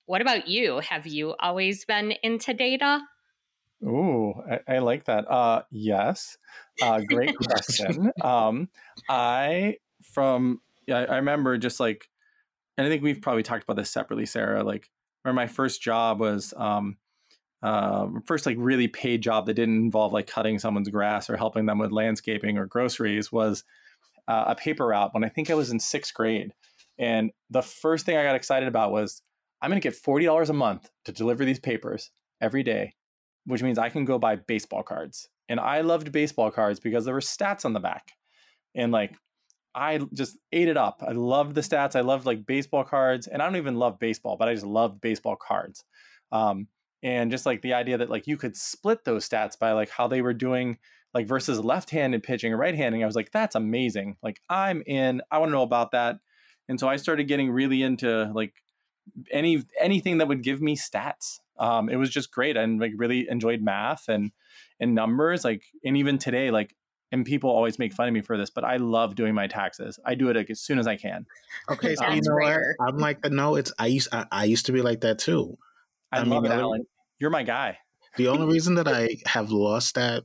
What 0.06 0.22
about 0.22 0.48
you? 0.48 0.80
Have 0.80 1.08
you 1.08 1.36
always 1.40 1.86
been 1.86 2.14
into 2.24 2.54
data? 2.54 3.02
Ooh, 3.84 4.34
I, 4.50 4.76
I 4.76 4.80
like 4.80 5.06
that. 5.06 5.30
Uh, 5.30 5.64
yes, 5.72 6.38
uh, 6.82 7.00
great 7.00 7.36
question. 7.36 8.12
um, 8.22 8.70
I 9.10 9.78
from 10.14 10.62
yeah, 10.88 11.06
I 11.10 11.16
remember 11.18 11.58
just 11.58 11.80
like, 11.80 12.08
and 12.78 12.86
I 12.86 12.90
think 12.90 13.04
we've 13.04 13.22
probably 13.22 13.44
talked 13.44 13.64
about 13.64 13.78
this 13.78 13.90
separately, 13.90 14.26
Sarah. 14.26 14.64
Like, 14.64 14.90
where 15.24 15.34
my 15.34 15.48
first 15.48 15.82
job 15.82 16.20
was 16.20 16.54
um, 16.58 16.98
um, 17.64 18.24
first 18.26 18.46
like 18.46 18.58
really 18.60 18.88
paid 18.88 19.22
job 19.22 19.46
that 19.46 19.54
didn't 19.54 19.78
involve 19.78 20.14
like 20.14 20.28
cutting 20.28 20.58
someone's 20.58 20.90
grass 20.90 21.30
or 21.30 21.38
helping 21.38 21.66
them 21.66 21.78
with 21.78 21.92
landscaping 21.92 22.58
or 22.58 22.66
groceries 22.66 23.32
was 23.32 23.64
uh, 24.28 24.46
a 24.48 24.56
paper 24.56 24.88
route 24.88 25.14
when 25.14 25.24
I 25.24 25.30
think 25.30 25.50
I 25.50 25.56
was 25.56 25.72
in 25.72 25.80
sixth 25.80 26.14
grade. 26.14 26.54
And 26.98 27.32
the 27.50 27.62
first 27.62 28.06
thing 28.06 28.18
I 28.18 28.24
got 28.24 28.36
excited 28.36 28.68
about 28.68 28.92
was 28.92 29.22
I'm 29.62 29.70
going 29.70 29.82
to 29.82 29.88
get 29.88 29.96
forty 29.96 30.26
dollars 30.26 30.50
a 30.50 30.54
month 30.54 30.90
to 31.06 31.12
deliver 31.12 31.46
these 31.46 31.60
papers 31.60 32.12
every 32.42 32.64
day, 32.64 32.96
which 33.46 33.62
means 33.62 33.78
I 33.78 33.90
can 33.90 34.06
go 34.06 34.18
buy 34.18 34.36
baseball 34.36 34.84
cards. 34.84 35.30
And 35.50 35.60
I 35.60 35.82
loved 35.82 36.12
baseball 36.12 36.50
cards 36.50 36.80
because 36.80 37.06
there 37.06 37.14
were 37.14 37.20
stats 37.20 37.66
on 37.66 37.74
the 37.74 37.80
back, 37.80 38.14
and 38.76 38.92
like 38.92 39.16
I 39.76 40.00
just 40.14 40.38
ate 40.52 40.68
it 40.68 40.78
up. 40.78 41.04
I 41.06 41.12
loved 41.12 41.56
the 41.56 41.62
stats. 41.62 41.96
I 41.96 42.02
loved 42.02 42.26
like 42.26 42.46
baseball 42.46 42.84
cards, 42.84 43.28
and 43.28 43.42
I 43.42 43.46
don't 43.46 43.58
even 43.58 43.76
love 43.76 44.00
baseball, 44.00 44.38
but 44.38 44.48
I 44.48 44.54
just 44.54 44.66
loved 44.66 45.02
baseball 45.02 45.36
cards. 45.36 45.84
Um, 46.32 46.68
and 47.04 47.32
just 47.32 47.46
like 47.46 47.62
the 47.62 47.74
idea 47.74 47.98
that 47.98 48.10
like 48.10 48.28
you 48.28 48.38
could 48.38 48.56
split 48.56 49.06
those 49.06 49.28
stats 49.28 49.58
by 49.58 49.72
like 49.72 49.90
how 49.90 50.08
they 50.08 50.22
were 50.22 50.34
doing 50.34 50.78
like 51.14 51.28
versus 51.28 51.60
left-handed 51.60 52.24
pitching 52.24 52.54
or 52.54 52.58
right-handing 52.58 53.04
i 53.04 53.06
was 53.06 53.16
like 53.16 53.32
that's 53.32 53.56
amazing 53.56 54.16
like 54.22 54.40
i'm 54.50 54.84
in 54.86 55.22
i 55.32 55.38
want 55.38 55.50
to 55.50 55.54
know 55.54 55.64
about 55.64 55.92
that 55.92 56.20
and 56.70 56.80
so 56.80 56.88
i 56.88 56.96
started 56.96 57.28
getting 57.28 57.52
really 57.52 57.82
into 57.82 58.32
like 58.34 58.54
any 59.32 59.64
anything 59.80 60.20
that 60.20 60.28
would 60.28 60.44
give 60.44 60.62
me 60.62 60.76
stats 60.76 61.40
um, 61.60 61.90
it 61.90 61.96
was 61.96 62.10
just 62.10 62.32
great 62.32 62.58
and 62.58 62.80
like 62.80 62.94
really 62.96 63.28
enjoyed 63.30 63.62
math 63.62 64.08
and 64.08 64.32
and 64.80 64.96
numbers 64.96 65.44
like 65.44 65.64
and 65.84 65.98
even 65.98 66.18
today 66.18 66.50
like 66.50 66.76
and 67.12 67.26
people 67.26 67.50
always 67.50 67.78
make 67.78 67.94
fun 67.94 68.08
of 68.08 68.14
me 68.14 68.22
for 68.22 68.38
this, 68.38 68.50
but 68.50 68.64
I 68.64 68.78
love 68.78 69.16
doing 69.16 69.36
my 69.36 69.48
taxes. 69.48 70.00
I 70.06 70.16
do 70.16 70.30
it 70.30 70.38
like, 70.38 70.50
as 70.50 70.62
soon 70.62 70.80
as 70.80 70.88
I 70.88 70.96
can. 70.96 71.26
Okay, 71.70 71.96
so 71.98 72.08
you 72.10 72.22
know 72.24 72.36
what? 72.36 72.60
I'm 72.80 72.98
like, 72.98 73.20
no, 73.30 73.56
it's 73.56 73.74
I 73.78 73.88
used 73.88 74.10
I, 74.12 74.26
I 74.32 74.46
used 74.46 74.68
to 74.68 74.72
be 74.72 74.82
like 74.82 75.02
that 75.02 75.20
too. 75.20 75.58
I, 76.12 76.20
I 76.20 76.24
love 76.24 76.44
mean, 76.44 76.52
it, 76.52 76.56
Allen. 76.56 76.86
You're 77.20 77.30
my 77.30 77.44
guy. 77.44 77.78
The 78.18 78.28
only 78.28 78.48
reason 78.54 78.76
that 78.76 78.88
I 78.88 79.18
have 79.26 79.52
lost 79.52 79.96
that, 79.96 80.24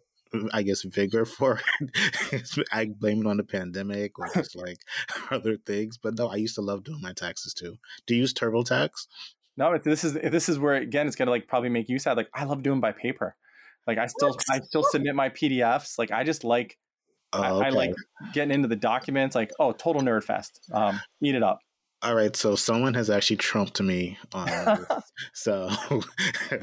I 0.52 0.62
guess, 0.62 0.82
vigor 0.82 1.24
for 1.24 1.60
it, 2.32 2.48
I 2.72 2.86
blame 2.98 3.20
it 3.20 3.26
on 3.26 3.36
the 3.36 3.44
pandemic 3.44 4.18
or 4.18 4.28
just 4.34 4.56
like 4.56 4.78
other 5.30 5.56
things. 5.56 5.98
But 5.98 6.18
no, 6.18 6.28
I 6.28 6.36
used 6.36 6.56
to 6.56 6.62
love 6.62 6.84
doing 6.84 7.00
my 7.00 7.12
taxes 7.12 7.54
too. 7.54 7.76
Do 8.06 8.14
you 8.14 8.22
use 8.22 8.34
TurboTax? 8.34 8.90
No, 9.56 9.78
this 9.78 10.04
is 10.04 10.12
this 10.12 10.48
is 10.48 10.58
where 10.58 10.74
again 10.74 11.06
it's 11.06 11.16
gonna 11.16 11.30
like 11.30 11.48
probably 11.48 11.70
make 11.70 11.88
you 11.88 11.98
sad. 11.98 12.16
Like 12.16 12.28
I 12.34 12.44
love 12.44 12.62
doing 12.62 12.80
by 12.80 12.92
paper. 12.92 13.36
Like 13.86 13.98
I 13.98 14.06
still? 14.06 14.36
I 14.50 14.60
still 14.60 14.82
submit 14.82 15.14
my 15.14 15.30
PDFs. 15.30 15.98
Like 15.98 16.10
I 16.10 16.24
just 16.24 16.44
like 16.44 16.76
oh, 17.32 17.38
okay. 17.38 17.64
I, 17.64 17.68
I, 17.68 17.70
like 17.70 17.94
getting 18.34 18.52
into 18.52 18.68
the 18.68 18.76
documents. 18.76 19.34
Like 19.34 19.52
oh, 19.58 19.72
total 19.72 20.02
nerd 20.02 20.24
fest. 20.24 20.60
Um, 20.72 21.00
eat 21.22 21.34
it 21.34 21.42
up. 21.42 21.60
All 22.02 22.14
right, 22.14 22.36
so 22.36 22.56
someone 22.56 22.92
has 22.94 23.08
actually 23.08 23.38
trumped 23.38 23.80
me 23.80 24.18
on 24.34 24.48
so 25.32 25.70
no, 25.90 26.58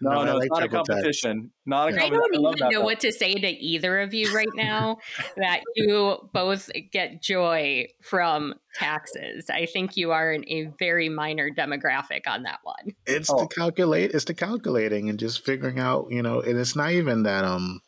no, 0.00 0.24
no 0.24 0.36
like 0.36 0.46
it's 0.46 0.50
not 0.50 0.62
a 0.62 0.68
competition. 0.68 1.50
Not 1.64 1.94
a 1.94 2.04
I 2.04 2.10
don't 2.10 2.34
even 2.34 2.42
know 2.42 2.70
though. 2.70 2.80
what 2.82 3.00
to 3.00 3.10
say 3.10 3.34
to 3.34 3.48
either 3.48 4.00
of 4.00 4.12
you 4.12 4.34
right 4.34 4.46
now. 4.54 4.98
that 5.36 5.62
you 5.74 6.28
both 6.34 6.70
get 6.92 7.22
joy 7.22 7.86
from 8.02 8.54
taxes. 8.74 9.48
I 9.48 9.66
think 9.66 9.96
you 9.96 10.12
are 10.12 10.32
in 10.32 10.46
a 10.48 10.70
very 10.78 11.08
minor 11.08 11.50
demographic 11.50 12.26
on 12.26 12.42
that 12.42 12.60
one. 12.62 12.94
It's 13.06 13.30
oh. 13.30 13.46
to 13.46 13.54
calculate. 13.54 14.10
It's 14.12 14.26
the 14.26 14.34
calculating 14.34 15.08
and 15.08 15.18
just 15.18 15.44
figuring 15.44 15.78
out. 15.78 16.08
You 16.10 16.22
know, 16.22 16.40
and 16.40 16.58
it's 16.58 16.76
not 16.76 16.92
even 16.92 17.22
that. 17.22 17.44
Um, 17.44 17.80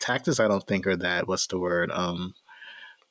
taxes. 0.00 0.40
I 0.40 0.48
don't 0.48 0.66
think 0.66 0.86
are 0.86 0.96
that. 0.96 1.28
What's 1.28 1.46
the 1.46 1.58
word? 1.58 1.90
Um 1.92 2.34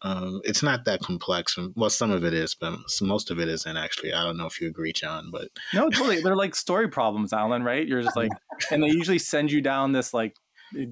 um, 0.04 0.42
it's 0.44 0.64
not 0.64 0.86
that 0.86 1.02
complex. 1.02 1.58
Well, 1.76 1.90
some 1.90 2.12
of 2.12 2.24
it 2.24 2.34
is, 2.34 2.56
but 2.56 2.74
most 3.02 3.30
of 3.30 3.40
it 3.40 3.48
isn't 3.48 3.78
actually. 3.78 4.14
I 4.14 4.24
don't 4.24 4.38
know 4.38 4.48
if 4.48 4.60
you 4.60 4.68
agree, 4.68 4.94
Jon, 4.94 5.30
but 5.32 5.50
no, 5.74 5.90
totally. 5.90 6.22
They're 6.22 6.36
like 6.36 6.56
story 6.56 6.88
problems, 6.88 7.34
Allen. 7.34 7.64
Right? 7.64 7.88
You're 7.88 8.02
just 8.02 8.16
like, 8.16 8.32
and 8.72 8.82
they 8.82 8.88
usually 8.88 9.20
send 9.20 9.52
you 9.52 9.62
down 9.62 9.92
this 9.92 10.14
like 10.14 10.36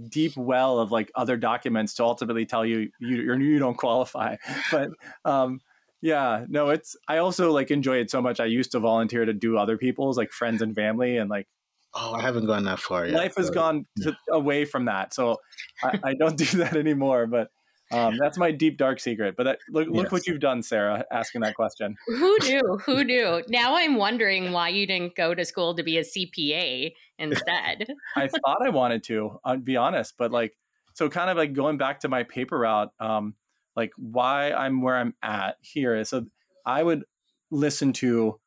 deep 0.10 0.36
well 0.36 0.80
of 0.80 0.92
like 0.92 1.12
other 1.16 1.38
documents 1.38 1.96
to 1.96 2.04
ultimately 2.04 2.46
tell 2.46 2.66
you 2.66 2.90
you 3.00 3.18
you're, 3.18 3.42
you 3.42 3.60
don't 3.60 3.78
qualify. 3.78 4.36
But 4.72 4.90
um, 5.26 5.60
yeah, 6.02 6.46
no, 6.48 6.70
it's. 6.70 6.96
I 7.08 7.18
also 7.18 7.52
like 7.52 7.72
enjoy 7.72 7.98
it 7.98 8.12
so 8.12 8.22
much. 8.22 8.40
I 8.40 8.46
used 8.46 8.72
to 8.74 8.80
volunteer 8.80 9.26
to 9.26 9.34
do 9.34 9.58
other 9.58 9.78
people's 9.78 10.18
like 10.18 10.32
friends 10.32 10.62
and 10.62 10.76
family, 10.76 11.18
and 11.18 11.30
like 11.30 11.48
Oh, 11.96 12.14
I 12.14 12.22
haven't 12.22 12.46
gone 12.46 12.66
that 12.66 12.80
far 12.80 13.08
yet. 13.08 13.16
Life 13.16 13.34
has 13.38 13.50
gone 13.50 13.86
to, 14.02 14.16
away 14.32 14.66
from 14.66 14.86
that, 14.86 15.14
so 15.14 15.38
I, 15.84 16.00
I, 16.04 16.14
don't 16.14 16.38
do 16.38 16.60
that 16.60 16.76
anymore. 16.76 17.26
But 17.26 17.50
um, 17.92 18.18
that's 18.18 18.38
my 18.38 18.52
deep 18.52 18.78
dark 18.78 19.00
secret. 19.00 19.36
But 19.36 19.44
that, 19.44 19.60
look, 19.70 19.88
look 19.90 20.12
what 20.12 20.28
you've 20.28 20.40
done, 20.40 20.62
Sarah, 20.62 21.06
asking 21.12 21.42
that 21.42 21.56
question. 21.56 21.96
Who 22.08 22.38
knew? 22.44 22.80
Who 22.86 23.04
knew? 23.04 23.44
Now 23.50 23.76
I'm 23.76 23.96
wondering 23.96 24.52
why 24.52 24.70
you 24.70 24.86
didn't 24.86 25.16
go 25.16 25.34
to 25.34 25.44
school 25.44 25.76
to 25.76 25.84
be 25.84 25.98
a 25.98 26.04
CPA 26.04 26.94
instead. 27.18 27.88
I 28.16 28.28
thought 28.28 28.60
I 28.64 28.70
wanted 28.70 29.04
to, 29.06 29.40
I'll 29.44 29.58
be 29.58 29.76
honest, 29.76 30.16
but 30.18 30.32
like, 30.32 30.56
so 30.94 31.10
kind 31.10 31.30
of 31.30 31.38
like 31.38 31.54
going 31.54 31.78
back 31.78 32.02
to 32.02 32.10
my 32.10 32.24
paper 32.24 32.60
route, 32.60 32.92
um, 33.00 33.34
like 33.76 33.92
why 33.98 34.52
I'm 34.52 34.82
where 34.82 34.98
I'm 34.98 35.14
at 35.24 35.58
here 35.62 35.96
is 35.96 36.10
so 36.10 36.26
I 36.66 36.84
would 36.84 37.06
listen 37.50 37.94
to 37.94 38.40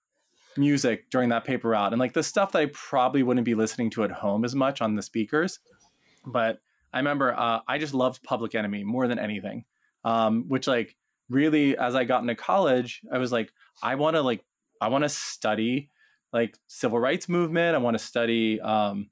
music 0.56 1.10
during 1.10 1.30
that 1.30 1.44
paper 1.44 1.70
route 1.70 1.92
and 1.92 1.98
like 1.98 2.12
the 2.12 2.22
stuff 2.22 2.52
that 2.52 2.58
I 2.58 2.66
probably 2.72 3.22
wouldn't 3.22 3.46
be 3.46 3.54
listening 3.54 3.90
to 3.90 4.04
at 4.04 4.10
home 4.10 4.44
as 4.44 4.54
much 4.54 4.82
on 4.82 4.94
the 4.94 5.02
speakers, 5.02 5.58
but 6.26 6.60
I 6.92 6.98
remember 6.98 7.34
uh, 7.38 7.60
I 7.66 7.78
just 7.78 7.94
loved 7.94 8.22
Public 8.22 8.54
Enemy 8.54 8.84
more 8.84 9.08
than 9.08 9.18
anything. 9.18 9.64
Um, 10.04 10.46
which 10.48 10.66
like 10.66 10.96
really, 11.28 11.76
as 11.76 11.94
I 11.94 12.04
got 12.04 12.22
into 12.22 12.34
college, 12.34 13.00
I 13.12 13.18
was 13.18 13.32
like, 13.32 13.52
I 13.82 13.94
want 13.94 14.16
to 14.16 14.22
like 14.22 14.44
I 14.80 14.88
want 14.88 15.04
to 15.04 15.08
study 15.08 15.90
like 16.32 16.56
civil 16.66 16.98
rights 16.98 17.28
movement. 17.28 17.74
I 17.74 17.78
want 17.78 17.96
to 17.96 18.04
study 18.04 18.60
um, 18.60 19.10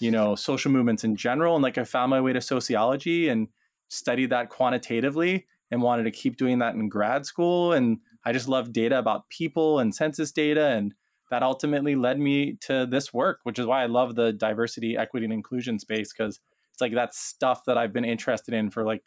you 0.00 0.10
know 0.10 0.34
social 0.34 0.70
movements 0.70 1.04
in 1.04 1.16
general, 1.16 1.54
and 1.54 1.62
like 1.62 1.78
I 1.78 1.84
found 1.84 2.10
my 2.10 2.20
way 2.20 2.32
to 2.32 2.40
sociology 2.40 3.28
and 3.28 3.48
studied 3.88 4.30
that 4.30 4.48
quantitatively 4.48 5.46
and 5.70 5.82
wanted 5.82 6.04
to 6.04 6.10
keep 6.10 6.36
doing 6.36 6.58
that 6.58 6.74
in 6.74 6.88
grad 6.88 7.26
school. 7.26 7.72
And 7.72 7.98
I 8.24 8.32
just 8.32 8.48
love 8.48 8.72
data 8.72 8.98
about 8.98 9.28
people 9.28 9.78
and 9.78 9.94
census 9.94 10.32
data 10.32 10.66
and 10.66 10.94
that 11.30 11.42
ultimately 11.42 11.96
led 11.96 12.20
me 12.20 12.58
to 12.60 12.86
this 12.86 13.12
work, 13.12 13.40
which 13.44 13.58
is 13.58 13.64
why 13.64 13.82
I 13.82 13.86
love 13.86 14.14
the 14.14 14.34
diversity, 14.34 14.98
equity, 14.98 15.24
and 15.24 15.32
inclusion 15.32 15.78
space 15.78 16.12
because 16.12 16.38
like 16.82 16.94
that 16.94 17.14
stuff 17.14 17.62
that 17.66 17.78
I've 17.78 17.92
been 17.94 18.04
interested 18.04 18.52
in 18.52 18.70
for 18.70 18.84
like 18.84 19.04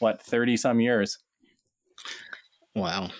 what 0.00 0.20
30 0.20 0.56
some 0.56 0.80
years. 0.80 1.18
Wow. 2.74 3.10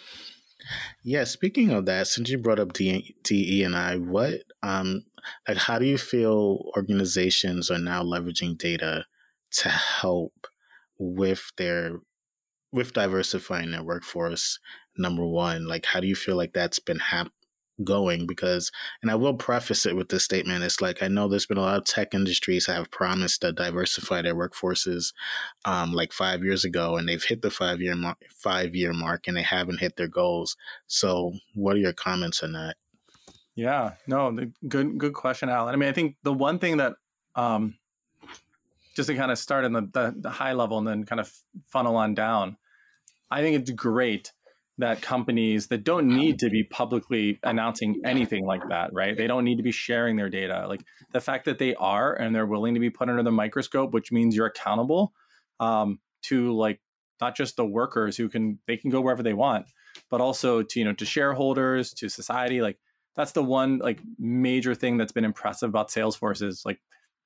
Yeah, 1.04 1.24
speaking 1.24 1.70
of 1.70 1.86
that, 1.86 2.06
since 2.06 2.28
you 2.28 2.38
brought 2.38 2.58
up 2.58 2.72
DE 2.72 3.62
and 3.62 3.76
I, 3.76 3.96
what 3.96 4.42
um 4.62 5.04
like 5.48 5.56
how 5.56 5.78
do 5.78 5.86
you 5.86 5.98
feel 5.98 6.70
organizations 6.76 7.70
are 7.70 7.78
now 7.78 8.02
leveraging 8.02 8.58
data 8.58 9.06
to 9.52 9.68
help 9.68 10.46
with 10.98 11.50
their 11.56 12.00
with 12.72 12.92
diversifying 12.92 13.72
their 13.72 13.82
workforce 13.82 14.58
number 14.96 15.26
one 15.26 15.66
like 15.66 15.86
how 15.86 16.00
do 16.00 16.06
you 16.06 16.14
feel 16.14 16.36
like 16.36 16.52
that's 16.52 16.78
been 16.78 16.98
hap- 16.98 17.32
going 17.84 18.26
because 18.26 18.70
and 19.02 19.10
i 19.10 19.14
will 19.14 19.34
preface 19.34 19.86
it 19.86 19.96
with 19.96 20.08
this 20.08 20.24
statement 20.24 20.62
it's 20.62 20.80
like 20.80 21.02
i 21.02 21.08
know 21.08 21.28
there's 21.28 21.46
been 21.46 21.58
a 21.58 21.62
lot 21.62 21.78
of 21.78 21.84
tech 21.84 22.14
industries 22.14 22.66
that 22.66 22.76
have 22.76 22.90
promised 22.90 23.40
to 23.40 23.52
diversify 23.52 24.22
their 24.22 24.34
workforces 24.34 25.12
um, 25.64 25.92
like 25.92 26.12
five 26.12 26.42
years 26.42 26.64
ago 26.64 26.96
and 26.96 27.08
they've 27.08 27.24
hit 27.24 27.42
the 27.42 27.50
five 27.50 27.80
year 27.80 27.96
mar- 27.96 28.16
five 28.30 28.74
year 28.74 28.92
mark 28.92 29.26
and 29.26 29.36
they 29.36 29.42
haven't 29.42 29.80
hit 29.80 29.96
their 29.96 30.08
goals. 30.08 30.56
So 30.86 31.32
what 31.54 31.76
are 31.76 31.80
your 31.80 31.92
comments 31.92 32.42
on 32.42 32.52
that? 32.52 32.76
Yeah 33.54 33.92
no 34.06 34.36
good 34.68 34.96
good 34.96 35.12
question 35.12 35.48
allen 35.48 35.74
i 35.74 35.76
mean 35.76 35.88
i 35.88 35.92
think 35.92 36.16
the 36.22 36.32
one 36.32 36.58
thing 36.58 36.78
that 36.78 36.94
um, 37.36 37.76
just 38.96 39.08
to 39.08 39.14
kind 39.14 39.30
of 39.30 39.38
start 39.38 39.64
in 39.64 39.72
the, 39.72 39.82
the, 39.92 40.14
the 40.18 40.30
high 40.30 40.52
level 40.52 40.78
and 40.78 40.86
then 40.86 41.04
kind 41.04 41.20
of 41.20 41.30
funnel 41.66 41.96
on 41.96 42.14
down 42.14 42.56
i 43.30 43.42
think 43.42 43.56
it's 43.56 43.70
great 43.72 44.32
that 44.80 45.00
companies 45.02 45.68
that 45.68 45.84
don't 45.84 46.08
need 46.08 46.38
to 46.40 46.50
be 46.50 46.64
publicly 46.64 47.38
announcing 47.42 48.00
anything 48.04 48.44
like 48.44 48.68
that, 48.68 48.92
right? 48.92 49.16
They 49.16 49.26
don't 49.26 49.44
need 49.44 49.56
to 49.56 49.62
be 49.62 49.72
sharing 49.72 50.16
their 50.16 50.28
data. 50.28 50.66
Like 50.68 50.84
the 51.12 51.20
fact 51.20 51.44
that 51.44 51.58
they 51.58 51.74
are 51.76 52.14
and 52.14 52.34
they're 52.34 52.46
willing 52.46 52.74
to 52.74 52.80
be 52.80 52.90
put 52.90 53.08
under 53.08 53.22
the 53.22 53.30
microscope, 53.30 53.92
which 53.92 54.10
means 54.10 54.34
you're 54.34 54.46
accountable 54.46 55.12
um, 55.60 56.00
to 56.22 56.52
like 56.52 56.80
not 57.20 57.36
just 57.36 57.56
the 57.56 57.64
workers 57.64 58.16
who 58.16 58.28
can 58.28 58.58
they 58.66 58.76
can 58.76 58.90
go 58.90 59.00
wherever 59.00 59.22
they 59.22 59.34
want, 59.34 59.66
but 60.10 60.20
also 60.20 60.62
to 60.62 60.78
you 60.78 60.84
know 60.84 60.94
to 60.94 61.04
shareholders, 61.04 61.92
to 61.94 62.08
society. 62.08 62.60
Like 62.60 62.78
that's 63.16 63.32
the 63.32 63.44
one 63.44 63.78
like 63.78 64.00
major 64.18 64.74
thing 64.74 64.96
that's 64.96 65.12
been 65.12 65.24
impressive 65.24 65.68
about 65.68 65.90
Salesforce 65.90 66.42
is 66.42 66.62
like 66.64 66.80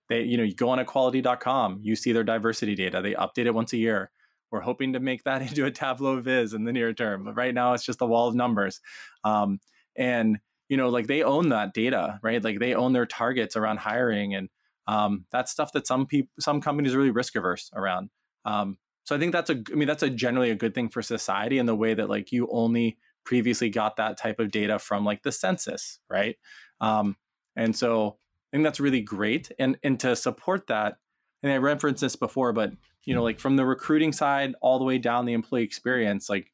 they 0.09 0.23
you 0.23 0.37
know 0.37 0.43
you 0.43 0.55
go 0.55 0.71
on 0.71 0.79
equality.com 0.79 1.79
you 1.83 1.97
see 1.97 2.13
their 2.13 2.25
diversity 2.25 2.75
data 2.75 3.01
they 3.01 3.15
update 3.15 3.47
it 3.47 3.55
once 3.55 3.73
a 3.73 3.77
year 3.77 4.11
we're 4.55 4.61
hoping 4.61 4.93
to 4.93 5.01
make 5.01 5.25
that 5.25 5.43
into 5.49 5.67
a 5.67 5.71
tableau 5.71 6.21
viz 6.21 6.55
in 6.55 6.65
the 6.65 6.73
near 6.73 6.93
term 6.93 7.25
but 7.25 7.37
right 7.37 7.55
now 7.55 7.75
it's 7.75 7.85
just 7.85 8.01
a 8.01 8.07
wall 8.07 8.29
of 8.29 8.35
numbers. 8.35 8.81
Um, 9.25 9.61
and 9.97 10.39
you 10.69 10.77
know 10.77 10.89
like 10.89 11.07
they 11.07 11.23
own 11.23 11.51
that 11.51 11.75
data 11.75 12.19
right? 12.23 12.43
Like 12.43 12.59
they 12.59 12.75
own 12.75 12.93
their 12.93 13.07
targets 13.07 13.57
around 13.57 13.79
hiring 13.79 14.35
and 14.35 14.49
um, 14.87 15.25
that's 15.31 15.51
stuff 15.51 15.73
that 15.73 15.87
some 15.87 16.07
people 16.07 16.31
some 16.39 16.61
companies 16.61 16.95
are 16.95 16.99
really 16.99 17.11
risk 17.11 17.37
averse 17.37 17.71
around. 17.75 18.11
Um, 18.45 18.79
so 19.05 19.15
i 19.15 19.19
think 19.19 19.33
that's 19.33 19.51
a 19.51 19.63
i 19.71 19.75
mean 19.75 19.87
that's 19.89 20.03
a 20.03 20.09
generally 20.09 20.51
a 20.51 20.55
good 20.55 20.75
thing 20.75 20.89
for 20.89 21.03
society 21.03 21.59
in 21.59 21.67
the 21.67 21.77
way 21.77 21.93
that 21.93 22.09
like 22.09 22.33
you 22.33 22.49
only 22.51 22.97
previously 23.25 23.69
got 23.69 23.97
that 23.97 24.17
type 24.17 24.39
of 24.39 24.51
data 24.51 24.79
from 24.79 25.05
like 25.05 25.23
the 25.23 25.33
census 25.33 25.99
right? 26.09 26.37
Um, 26.81 27.17
and 27.57 27.75
so 27.75 28.19
I 28.55 28.57
think 28.57 28.65
that's 28.65 28.81
really 28.81 29.01
great. 29.01 29.51
And 29.59 29.77
and 29.83 29.99
to 30.01 30.15
support 30.15 30.69
that, 30.69 30.99
and 31.45 31.53
I 31.53 31.59
referenced 31.59 32.01
this 32.01 32.17
before, 32.17 32.55
but 32.55 32.73
you 33.05 33.15
know, 33.15 33.23
like 33.23 33.39
from 33.39 33.57
the 33.57 33.67
recruiting 33.67 34.13
side 34.13 34.55
all 34.63 34.79
the 34.79 34.85
way 34.85 34.97
down 34.97 35.27
the 35.27 35.35
employee 35.35 35.63
experience, 35.63 36.31
like 36.31 36.51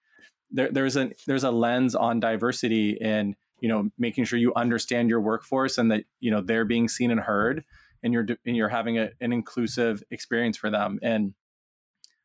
there, 0.51 0.69
there's 0.69 0.97
a 0.97 1.13
there's 1.29 1.45
a 1.45 1.51
lens 1.53 1.95
on 1.95 2.19
diversity 2.19 3.01
and 3.01 3.37
you 3.61 3.69
know 3.69 3.89
making 3.99 4.25
sure 4.25 4.37
you 4.37 4.53
understand 4.55 5.09
your 5.09 5.21
workforce 5.21 5.79
and 5.79 5.93
that 5.93 6.05
you 6.19 6.33
know 6.33 6.41
they're 6.41 6.65
being 6.65 6.89
seen 6.89 7.13
and 7.13 7.21
heard 7.21 7.65
and 8.03 8.13
you're 8.13 8.27
and 8.45 8.57
you're 8.57 8.69
having 8.69 8.99
a, 8.99 9.11
an 9.21 9.33
inclusive 9.33 10.03
experience 10.11 10.57
for 10.57 10.71
them. 10.71 10.99
And 11.03 11.35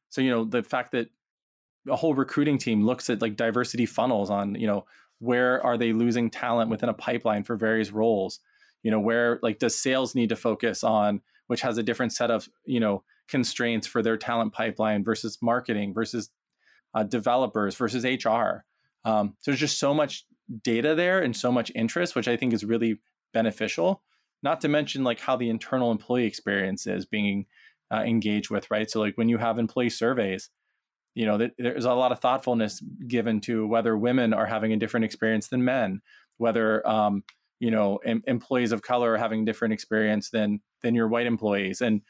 so 0.10 0.22
you 0.22 0.32
know 0.32 0.44
the 0.44 0.64
fact 0.64 0.94
that 0.94 1.10
a 1.88 1.96
whole 1.96 2.16
recruiting 2.16 2.58
team 2.58 2.84
looks 2.84 3.12
at 3.12 3.22
like 3.22 3.36
diversity 3.36 3.86
funnels 3.86 4.32
on 4.32 4.56
you 4.56 4.66
know 4.66 4.86
where 5.20 5.64
are 5.64 5.78
they 5.78 5.94
losing 5.94 6.32
talent 6.32 6.72
within 6.72 6.90
a 6.90 6.96
pipeline 6.96 7.44
for 7.44 7.56
various 7.56 7.92
roles? 7.92 8.40
You 8.82 8.90
know 8.90 9.00
where 9.00 9.40
like 9.44 9.60
does 9.60 9.78
sales 9.78 10.16
need 10.16 10.30
to 10.30 10.36
focus 10.36 10.84
on 10.84 11.22
which 11.48 11.62
has 11.62 11.78
a 11.78 11.84
different 11.84 12.14
set 12.14 12.32
of 12.32 12.48
you 12.66 12.80
know 12.80 13.04
constraints 13.28 13.88
for 13.88 14.02
their 14.02 14.18
talent 14.18 14.54
pipeline 14.54 15.04
versus 15.04 15.38
marketing 15.42 15.94
versus 15.94 16.30
uh, 16.94 17.04
developers 17.04 17.76
versus 17.76 18.04
hr 18.04 18.64
um, 19.08 19.36
so 19.40 19.52
there's 19.52 19.60
just 19.60 19.80
so 19.80 19.94
much 19.94 20.26
data 20.64 20.94
there 20.96 21.22
and 21.22 21.36
so 21.36 21.52
much 21.52 21.72
interest 21.76 22.16
which 22.16 22.28
i 22.28 22.38
think 22.38 22.54
is 22.54 22.64
really 22.64 23.00
beneficial. 23.36 24.02
Not 24.42 24.62
to 24.62 24.68
mention 24.68 25.04
like 25.04 25.20
how 25.20 25.36
the 25.36 25.50
internal 25.50 25.92
employee 25.92 26.26
experience 26.26 26.88
is 26.88 27.06
being 27.06 27.46
uh, 27.92 28.02
engaged 28.02 28.50
with 28.50 28.72
right? 28.72 28.90
So 28.90 29.00
like 29.00 29.16
when 29.18 29.30
you 29.30 29.38
have 29.38 29.60
employee 29.60 29.92
surveys 29.92 30.50
you 31.14 31.26
know 31.26 31.50
there's 31.58 31.86
a 31.86 31.94
lot 31.94 32.12
of 32.12 32.20
thoughtfulness 32.20 32.84
given 33.08 33.40
to 33.40 33.66
whether 33.66 33.98
women 33.98 34.34
are 34.34 34.46
having 34.46 34.74
a 34.74 34.78
different 34.78 35.06
experience 35.06 35.48
than 35.48 35.64
men 35.64 36.02
whether 36.38 36.86
um, 36.86 37.24
you 37.60 37.72
know 37.72 37.98
em- 38.06 38.24
employees 38.28 38.72
of 38.72 38.82
color 38.82 39.18
having 39.18 39.46
different 39.46 39.74
experience 39.74 40.30
than 40.30 40.62
than 40.82 40.96
your 40.96 41.08
white 41.08 41.28
employees. 41.28 41.82
And 41.82 42.02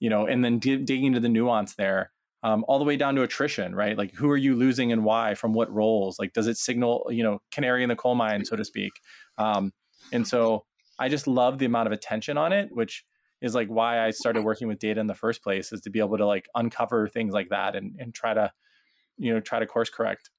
you 0.00 0.10
know 0.10 0.26
and 0.26 0.44
then 0.44 0.58
d- 0.58 0.76
digging 0.76 1.06
into 1.06 1.20
the 1.20 1.28
nuance 1.28 1.74
there 1.74 2.10
um, 2.42 2.64
all 2.68 2.78
the 2.78 2.84
way 2.84 2.96
down 2.96 3.14
to 3.14 3.22
attrition 3.22 3.74
right? 3.74 3.96
Like 3.96 4.14
who 4.14 4.30
are 4.30 4.36
you 4.36 4.54
losing 4.54 4.92
and 4.92 5.04
why? 5.04 5.34
From 5.34 5.52
what 5.52 5.72
roles? 5.72 6.18
Like 6.18 6.32
does 6.32 6.46
it 6.46 6.56
signal 6.56 7.06
you 7.10 7.22
know 7.22 7.40
canary 7.52 7.82
in 7.82 7.88
the 7.88 7.96
coal 7.96 8.14
mine 8.14 8.44
so 8.44 8.56
to 8.56 8.64
speak? 8.64 8.92
Um, 9.38 9.72
and 10.12 10.26
so 10.26 10.64
i 10.98 11.08
just 11.08 11.26
love 11.26 11.58
the 11.58 11.66
amount 11.66 11.86
of 11.86 11.92
attention 11.92 12.36
on 12.36 12.52
it 12.52 12.68
which 12.72 13.04
is 13.40 13.54
like 13.54 13.68
why 13.68 14.04
i 14.04 14.10
started 14.10 14.42
working 14.42 14.68
with 14.68 14.78
data 14.78 15.00
in 15.00 15.06
the 15.06 15.14
first 15.14 15.42
place 15.42 15.72
is 15.72 15.80
to 15.80 15.90
be 15.90 15.98
able 15.98 16.16
to 16.16 16.26
like 16.26 16.48
uncover 16.54 17.08
things 17.08 17.32
like 17.32 17.48
that 17.48 17.74
and, 17.76 17.96
and 17.98 18.14
try 18.14 18.34
to 18.34 18.50
you 19.16 19.32
know 19.32 19.40
try 19.40 19.58
to 19.58 19.66
course 19.66 19.90
correct 19.90 20.30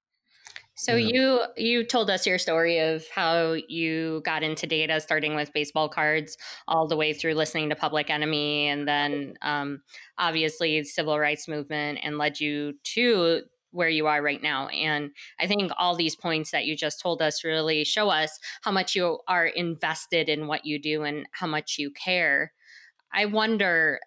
so 0.75 0.95
yeah. 0.95 1.07
you 1.07 1.41
you 1.55 1.83
told 1.85 2.09
us 2.09 2.27
your 2.27 2.37
story 2.37 2.79
of 2.79 3.05
how 3.13 3.53
you 3.67 4.21
got 4.25 4.43
into 4.43 4.67
data, 4.67 4.99
starting 4.99 5.35
with 5.35 5.53
baseball 5.53 5.87
cards, 5.89 6.37
all 6.67 6.87
the 6.87 6.97
way 6.97 7.13
through 7.13 7.33
listening 7.33 7.69
to 7.69 7.75
Public 7.75 8.09
Enemy, 8.09 8.67
and 8.67 8.87
then 8.87 9.35
um, 9.41 9.81
obviously 10.17 10.83
civil 10.83 11.17
rights 11.17 11.47
movement, 11.47 11.99
and 12.03 12.17
led 12.17 12.39
you 12.39 12.73
to 12.95 13.41
where 13.71 13.89
you 13.89 14.07
are 14.07 14.21
right 14.21 14.41
now. 14.41 14.67
And 14.69 15.11
I 15.39 15.47
think 15.47 15.71
all 15.77 15.95
these 15.95 16.15
points 16.15 16.51
that 16.51 16.65
you 16.65 16.75
just 16.77 17.01
told 17.01 17.21
us 17.21 17.43
really 17.43 17.83
show 17.83 18.09
us 18.09 18.37
how 18.61 18.71
much 18.71 18.95
you 18.95 19.19
are 19.27 19.47
invested 19.47 20.29
in 20.29 20.47
what 20.47 20.65
you 20.65 20.81
do 20.81 21.03
and 21.03 21.25
how 21.31 21.47
much 21.47 21.77
you 21.77 21.91
care. 21.91 22.53
I 23.13 23.25
wonder 23.25 23.99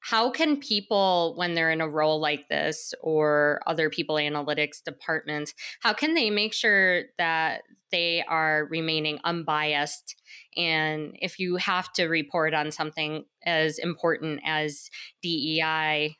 how 0.00 0.30
can 0.30 0.58
people 0.58 1.34
when 1.36 1.54
they're 1.54 1.70
in 1.70 1.80
a 1.80 1.88
role 1.88 2.20
like 2.20 2.48
this 2.48 2.94
or 3.02 3.60
other 3.66 3.90
people 3.90 4.16
analytics 4.16 4.82
departments 4.82 5.54
how 5.80 5.92
can 5.92 6.14
they 6.14 6.30
make 6.30 6.52
sure 6.52 7.04
that 7.18 7.62
they 7.90 8.24
are 8.26 8.66
remaining 8.70 9.18
unbiased? 9.24 10.16
And 10.56 11.16
if 11.20 11.38
you 11.38 11.56
have 11.56 11.92
to 11.94 12.06
report 12.06 12.54
on 12.54 12.70
something 12.70 13.24
as 13.44 13.78
important 13.78 14.40
as 14.44 14.90
dei 15.22 16.16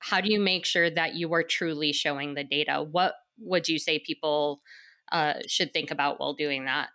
how 0.00 0.20
do 0.20 0.30
you 0.32 0.40
make 0.40 0.64
sure 0.64 0.88
that 0.88 1.14
you 1.14 1.32
are 1.34 1.42
truly 1.42 1.92
showing 1.92 2.34
the 2.34 2.44
data? 2.44 2.86
What 2.88 3.14
would 3.38 3.68
you 3.68 3.80
say 3.80 3.98
people 3.98 4.60
uh, 5.10 5.34
should 5.48 5.72
think 5.72 5.90
about 5.90 6.20
while 6.20 6.34
doing 6.34 6.66
that? 6.66 6.90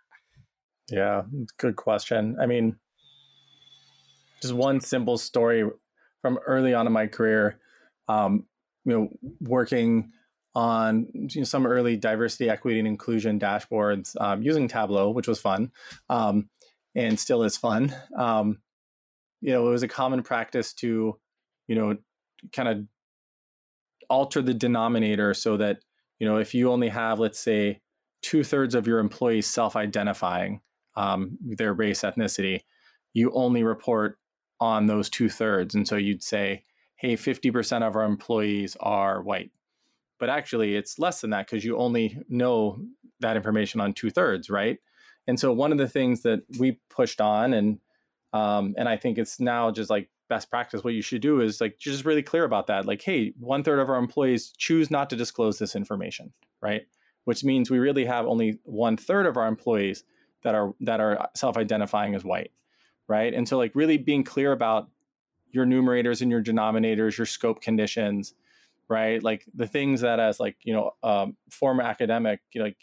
Yeah 0.90 1.22
good 1.58 1.76
question. 1.76 2.36
I 2.40 2.46
mean 2.46 2.76
just 4.40 4.54
one 4.54 4.80
simple 4.80 5.16
story 5.16 5.68
from 6.24 6.38
early 6.46 6.72
on 6.72 6.86
in 6.86 6.92
my 6.94 7.06
career, 7.06 7.58
um, 8.08 8.46
you 8.86 8.92
know, 8.92 9.08
working 9.42 10.10
on 10.54 11.06
you 11.12 11.42
know, 11.42 11.44
some 11.44 11.66
early 11.66 11.98
diversity, 11.98 12.48
equity, 12.48 12.78
and 12.78 12.88
inclusion 12.88 13.38
dashboards 13.38 14.18
um, 14.18 14.42
using 14.42 14.66
Tableau, 14.66 15.10
which 15.10 15.28
was 15.28 15.38
fun 15.38 15.70
um, 16.08 16.48
and 16.94 17.20
still 17.20 17.42
is 17.42 17.58
fun. 17.58 17.94
Um, 18.16 18.62
you 19.42 19.52
know, 19.52 19.68
it 19.68 19.70
was 19.70 19.82
a 19.82 19.88
common 19.88 20.22
practice 20.22 20.72
to, 20.74 21.18
you 21.68 21.74
know, 21.74 21.98
kind 22.54 22.70
of 22.70 22.86
alter 24.08 24.40
the 24.40 24.54
denominator 24.54 25.34
so 25.34 25.58
that 25.58 25.80
you 26.20 26.26
know 26.26 26.38
if 26.38 26.54
you 26.54 26.72
only 26.72 26.88
have, 26.88 27.18
let's 27.18 27.38
say, 27.38 27.82
two 28.22 28.42
thirds 28.42 28.74
of 28.74 28.86
your 28.86 28.98
employees 28.98 29.46
self-identifying 29.46 30.62
um, 30.96 31.36
their 31.42 31.74
race, 31.74 32.00
ethnicity, 32.00 32.60
you 33.12 33.30
only 33.34 33.62
report 33.62 34.18
on 34.64 34.86
those 34.86 35.10
two 35.10 35.28
thirds. 35.28 35.74
And 35.74 35.86
so 35.86 35.96
you'd 35.96 36.22
say, 36.22 36.64
hey, 36.96 37.16
50% 37.16 37.86
of 37.86 37.96
our 37.96 38.04
employees 38.04 38.78
are 38.80 39.20
white. 39.20 39.50
But 40.18 40.30
actually, 40.30 40.74
it's 40.74 40.98
less 40.98 41.20
than 41.20 41.30
that 41.30 41.46
because 41.46 41.66
you 41.66 41.76
only 41.76 42.18
know 42.30 42.80
that 43.20 43.36
information 43.36 43.82
on 43.82 43.92
two 43.92 44.08
thirds, 44.08 44.48
right? 44.48 44.78
And 45.26 45.38
so 45.38 45.52
one 45.52 45.70
of 45.70 45.76
the 45.76 45.88
things 45.88 46.22
that 46.22 46.40
we 46.58 46.78
pushed 46.88 47.20
on, 47.20 47.52
and 47.52 47.78
um, 48.32 48.74
and 48.78 48.88
I 48.88 48.96
think 48.96 49.18
it's 49.18 49.38
now 49.38 49.70
just 49.70 49.90
like 49.90 50.08
best 50.30 50.48
practice. 50.50 50.82
What 50.82 50.94
you 50.94 51.02
should 51.02 51.20
do 51.20 51.42
is 51.42 51.60
like 51.60 51.78
just 51.78 52.06
really 52.06 52.22
clear 52.22 52.44
about 52.44 52.66
that. 52.68 52.86
Like, 52.86 53.02
hey, 53.02 53.34
one 53.38 53.62
third 53.62 53.80
of 53.80 53.90
our 53.90 53.96
employees 53.96 54.50
choose 54.56 54.90
not 54.90 55.10
to 55.10 55.16
disclose 55.16 55.58
this 55.58 55.76
information, 55.76 56.32
right? 56.62 56.86
Which 57.24 57.44
means 57.44 57.70
we 57.70 57.78
really 57.78 58.06
have 58.06 58.26
only 58.26 58.58
one 58.64 58.96
third 58.96 59.26
of 59.26 59.36
our 59.36 59.46
employees 59.46 60.04
that 60.42 60.54
are 60.54 60.72
that 60.80 61.00
are 61.00 61.28
self-identifying 61.34 62.14
as 62.14 62.24
white 62.24 62.50
right? 63.08 63.32
And 63.32 63.48
so, 63.48 63.56
like, 63.58 63.72
really 63.74 63.98
being 63.98 64.24
clear 64.24 64.52
about 64.52 64.88
your 65.50 65.66
numerators 65.66 66.20
and 66.20 66.30
your 66.30 66.42
denominators, 66.42 67.16
your 67.16 67.26
scope 67.26 67.60
conditions, 67.60 68.34
right? 68.88 69.22
Like 69.22 69.44
the 69.54 69.66
things 69.66 70.00
that, 70.02 70.20
as 70.20 70.40
like 70.40 70.56
you 70.64 70.74
know, 70.74 70.92
um, 71.02 71.36
former 71.50 71.82
academic, 71.82 72.40
you 72.52 72.60
know, 72.60 72.66
like 72.66 72.78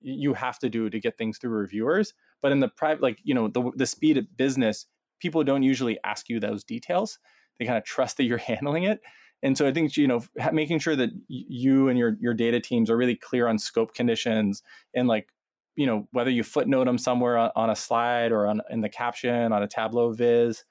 you 0.00 0.34
have 0.34 0.58
to 0.60 0.68
do 0.68 0.90
to 0.90 1.00
get 1.00 1.16
things 1.18 1.38
through 1.38 1.50
reviewers. 1.50 2.14
But 2.42 2.52
in 2.52 2.60
the 2.60 2.68
private, 2.68 3.02
like 3.02 3.18
you 3.22 3.34
know, 3.34 3.48
the 3.48 3.70
the 3.76 3.86
speed 3.86 4.16
of 4.18 4.36
business, 4.36 4.86
people 5.20 5.44
don't 5.44 5.62
usually 5.62 5.98
ask 6.04 6.28
you 6.28 6.40
those 6.40 6.64
details. 6.64 7.18
They 7.58 7.66
kind 7.66 7.78
of 7.78 7.84
trust 7.84 8.16
that 8.16 8.24
you're 8.24 8.38
handling 8.52 8.84
it. 8.84 9.00
And 9.42 9.58
so 9.58 9.66
I 9.66 9.72
think 9.72 9.96
you 9.96 10.08
know 10.08 10.24
making 10.52 10.78
sure 10.78 10.96
that 10.96 11.10
you 11.28 11.88
and 11.88 11.98
your 11.98 12.16
your 12.20 12.34
data 12.34 12.60
teams 12.60 12.90
are 12.90 12.96
really 12.96 13.16
clear 13.16 13.46
on 13.46 13.58
scope 13.58 13.94
conditions 13.94 14.62
and 14.94 15.06
like 15.06 15.28
you 15.76 15.86
know 15.86 16.06
whether 16.12 16.30
you 16.30 16.42
footnote 16.42 16.84
them 16.84 16.98
somewhere 16.98 17.36
on, 17.36 17.50
on 17.56 17.70
a 17.70 17.76
slide 17.76 18.32
or 18.32 18.46
on 18.46 18.60
in 18.70 18.80
the 18.80 18.88
caption 18.88 19.52
on 19.52 19.62
a 19.62 19.68
Tableau 19.68 20.12
Viz 20.12 20.64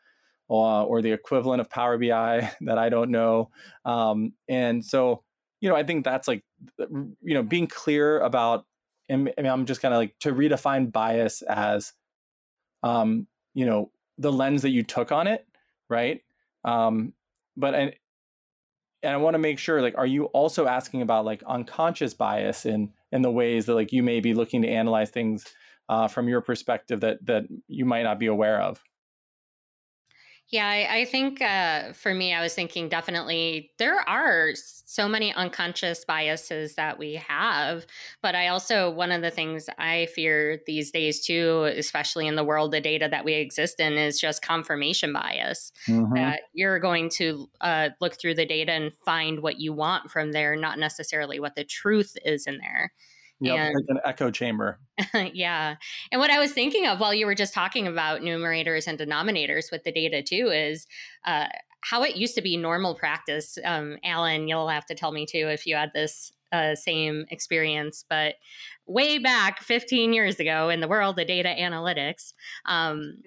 or, 0.47 0.85
or 0.85 1.01
the 1.01 1.11
equivalent 1.11 1.61
of 1.61 1.69
Power 1.69 1.97
BI 1.97 2.51
that 2.61 2.77
I 2.77 2.89
don't 2.89 3.11
know. 3.11 3.49
Um, 3.85 4.33
and 4.47 4.83
so 4.83 5.23
you 5.61 5.69
know 5.69 5.75
I 5.75 5.83
think 5.83 6.05
that's 6.05 6.27
like 6.27 6.43
you 6.79 7.15
know 7.33 7.43
being 7.43 7.67
clear 7.67 8.19
about. 8.19 8.65
I 9.11 9.17
mean, 9.17 9.33
I'm 9.37 9.65
just 9.65 9.81
kind 9.81 9.93
of 9.93 9.97
like 9.97 10.17
to 10.21 10.33
redefine 10.33 10.91
bias 10.91 11.41
as, 11.41 11.91
um, 12.83 13.27
you 13.53 13.65
know, 13.65 13.91
the 14.17 14.31
lens 14.31 14.61
that 14.61 14.69
you 14.69 14.81
took 14.81 15.11
on 15.11 15.27
it, 15.27 15.45
right? 15.89 16.21
Um, 16.63 17.13
but 17.57 17.75
and 17.75 17.93
and 19.03 19.13
I 19.13 19.17
want 19.17 19.33
to 19.33 19.39
make 19.39 19.59
sure 19.59 19.81
like, 19.81 19.97
are 19.97 20.05
you 20.05 20.25
also 20.25 20.65
asking 20.65 21.01
about 21.01 21.25
like 21.25 21.43
unconscious 21.45 22.13
bias 22.13 22.65
and 22.65 22.89
and 23.13 23.23
the 23.23 23.31
ways 23.31 23.67
that 23.67 23.75
like 23.75 23.93
you 23.93 24.03
may 24.03 24.19
be 24.19 24.33
looking 24.33 24.63
to 24.63 24.67
analyze 24.67 25.11
things 25.11 25.45
uh, 25.87 26.07
from 26.07 26.27
your 26.27 26.41
perspective 26.41 26.99
that 27.01 27.25
that 27.25 27.43
you 27.67 27.85
might 27.85 28.03
not 28.03 28.19
be 28.19 28.27
aware 28.27 28.61
of 28.61 28.81
Yeah, 30.49 30.67
I, 30.67 30.99
I 30.99 31.05
think 31.05 31.41
uh, 31.41 31.93
for 31.93 32.13
me, 32.13 32.33
I 32.33 32.41
was 32.41 32.53
thinking 32.53 32.87
definitely 32.87 33.71
there 33.79 34.07
are 34.07 34.51
so 34.53 35.07
many 35.07 35.33
unconscious 35.33 36.05
biases 36.05 36.75
that 36.75 36.99
we 36.99 37.15
have. 37.15 37.87
But 38.21 38.35
I 38.35 38.49
also, 38.49 38.91
one 38.91 39.11
of 39.11 39.23
the 39.23 39.31
things 39.31 39.67
I 39.79 40.07
fear 40.13 40.59
these 40.67 40.91
days 40.91 41.25
too, 41.25 41.63
especially 41.75 42.27
in 42.27 42.35
the 42.35 42.43
world 42.43 42.75
of 42.75 42.83
data 42.83 43.07
that 43.09 43.25
we 43.25 43.33
exist 43.33 43.79
in, 43.79 43.93
is 43.93 44.19
just 44.19 44.43
confirmation 44.43 45.11
bias. 45.13 45.71
Mm-hmm. 45.87 46.13
That 46.13 46.41
you're 46.53 46.79
going 46.79 47.09
to 47.15 47.49
uh, 47.61 47.89
look 47.99 48.19
through 48.19 48.35
the 48.35 48.45
data 48.45 48.73
and 48.73 48.93
find 49.05 49.39
what 49.39 49.59
you 49.59 49.73
want 49.73 50.11
from 50.11 50.33
there, 50.33 50.55
not 50.55 50.77
necessarily 50.77 51.39
what 51.39 51.55
the 51.55 51.63
truth 51.63 52.15
is 52.23 52.45
in 52.45 52.59
there. 52.59 52.93
Yep, 53.43 53.57
and, 53.57 53.75
like 53.75 53.85
an 53.89 53.99
echo 54.05 54.31
chamber. 54.31 54.79
yeah. 55.33 55.75
And 56.11 56.19
what 56.19 56.29
I 56.29 56.39
was 56.39 56.51
thinking 56.51 56.87
of 56.87 56.99
while 56.99 57.13
you 57.13 57.25
were 57.25 57.35
just 57.35 57.53
talking 57.53 57.87
about 57.87 58.21
numerators 58.21 58.87
and 58.87 58.97
denominators 58.97 59.71
with 59.71 59.83
the 59.83 59.91
data 59.91 60.23
too 60.23 60.49
is 60.53 60.87
uh, 61.25 61.47
how 61.81 62.03
it 62.03 62.15
used 62.15 62.35
to 62.35 62.41
be 62.41 62.55
normal 62.55 62.95
practice. 62.95 63.57
Um, 63.65 63.97
Allen, 64.03 64.47
you'll 64.47 64.69
have 64.69 64.85
to 64.85 64.95
tell 64.95 65.11
me 65.11 65.25
too 65.25 65.49
if 65.49 65.67
you 65.67 65.75
had 65.75 65.91
this 65.93 66.31
uh, 66.53 66.75
same 66.75 67.25
experience, 67.29 68.05
but 68.07 68.35
way 68.85 69.17
back 69.17 69.61
15 69.61 70.13
years 70.13 70.39
ago 70.39 70.69
in 70.69 70.79
the 70.79 70.87
world 70.87 71.19
of 71.19 71.27
data 71.27 71.53
analytics, 71.57 72.33
um, 72.65 73.17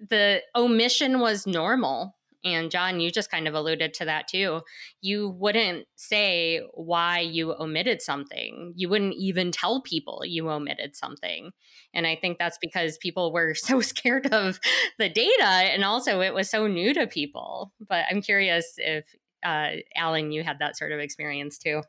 the 0.00 0.42
omission 0.54 1.20
was 1.20 1.46
normal 1.46 2.15
and 2.46 2.70
Jon, 2.70 3.00
you 3.00 3.10
just 3.10 3.30
kind 3.30 3.48
of 3.48 3.54
alluded 3.54 3.92
to 3.94 4.04
that 4.04 4.28
too. 4.28 4.60
You 5.00 5.28
wouldn't 5.28 5.86
say 5.96 6.62
why 6.74 7.18
you 7.18 7.54
omitted 7.58 8.00
something. 8.00 8.72
You 8.76 8.88
wouldn't 8.88 9.14
even 9.14 9.50
tell 9.50 9.82
people 9.82 10.22
you 10.24 10.48
omitted 10.48 10.94
something. 10.94 11.50
And 11.92 12.06
I 12.06 12.14
think 12.14 12.38
that's 12.38 12.58
because 12.60 12.98
people 12.98 13.32
were 13.32 13.54
so 13.56 13.80
scared 13.80 14.32
of 14.32 14.60
the 14.98 15.08
data 15.08 15.44
and 15.44 15.84
also 15.84 16.20
it 16.20 16.34
was 16.34 16.48
so 16.48 16.68
new 16.68 16.94
to 16.94 17.06
people. 17.06 17.72
But 17.86 18.04
I'm 18.10 18.22
curious 18.22 18.74
if, 18.78 19.04
uh, 19.44 19.70
Allen, 19.96 20.30
you 20.30 20.44
had 20.44 20.60
that 20.60 20.76
sort 20.76 20.92
of 20.92 21.00
experience 21.00 21.58
too. 21.58 21.82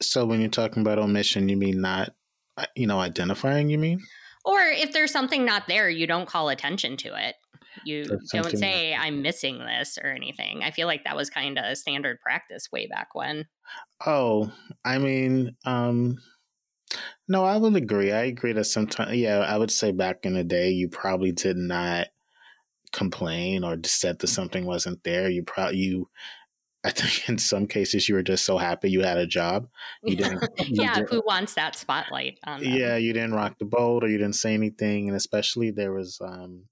So 0.00 0.24
when 0.24 0.40
you're 0.40 0.50
talking 0.50 0.82
about 0.82 0.98
omission, 0.98 1.48
you 1.48 1.56
mean 1.56 1.80
not, 1.80 2.10
uh, 2.56 2.66
you 2.76 2.86
know, 2.86 3.00
identifying, 3.00 3.70
you 3.70 3.78
mean? 3.78 4.00
Or 4.46 4.60
if 4.60 4.92
there's 4.92 5.10
something 5.10 5.44
not 5.44 5.66
there, 5.66 5.90
you 5.90 6.06
don't 6.06 6.28
call 6.28 6.48
attention 6.48 6.96
to 6.98 7.08
it. 7.28 7.34
You 7.84 8.04
don't 8.32 8.58
say 8.58 8.92
like, 8.92 9.00
I'm 9.00 9.22
missing 9.22 9.58
this 9.58 9.98
or 10.02 10.08
anything. 10.10 10.62
I 10.62 10.70
feel 10.70 10.86
like 10.86 11.04
that 11.04 11.16
was 11.16 11.30
kind 11.30 11.58
of 11.58 11.76
standard 11.76 12.20
practice 12.20 12.70
way 12.72 12.86
back 12.86 13.14
when. 13.14 13.46
Oh, 14.04 14.52
I 14.84 14.98
mean, 14.98 15.56
um 15.64 16.18
no, 17.28 17.44
I 17.44 17.56
would 17.56 17.74
agree. 17.76 18.12
I 18.12 18.24
agree 18.24 18.52
that 18.52 18.64
sometimes 18.64 19.16
yeah, 19.16 19.38
I 19.38 19.58
would 19.58 19.70
say 19.70 19.92
back 19.92 20.24
in 20.24 20.34
the 20.34 20.44
day 20.44 20.70
you 20.70 20.88
probably 20.88 21.32
did 21.32 21.56
not 21.56 22.08
complain 22.92 23.64
or 23.64 23.76
said 23.84 24.18
that 24.20 24.28
something 24.28 24.64
wasn't 24.64 25.02
there. 25.04 25.28
You 25.28 25.42
probably 25.42 25.78
you 25.78 26.08
I 26.84 26.90
think 26.90 27.28
in 27.28 27.38
some 27.38 27.66
cases 27.66 28.08
you 28.08 28.14
were 28.14 28.22
just 28.22 28.44
so 28.44 28.58
happy 28.58 28.90
you 28.90 29.02
had 29.02 29.18
a 29.18 29.26
job. 29.26 29.68
You 30.04 30.16
didn't. 30.16 30.40
You 30.58 30.82
yeah, 30.82 30.94
didn't, 30.94 31.10
who 31.10 31.22
wants 31.26 31.54
that 31.54 31.74
spotlight? 31.74 32.38
yeah, 32.60 32.96
you 32.96 33.12
didn't 33.12 33.34
rock 33.34 33.58
the 33.58 33.64
boat 33.64 34.04
or 34.04 34.08
you 34.08 34.18
didn't 34.18 34.36
say 34.36 34.54
anything, 34.54 35.08
and 35.08 35.16
especially 35.16 35.72
there 35.72 35.92
was 35.92 36.18
um, 36.20 36.64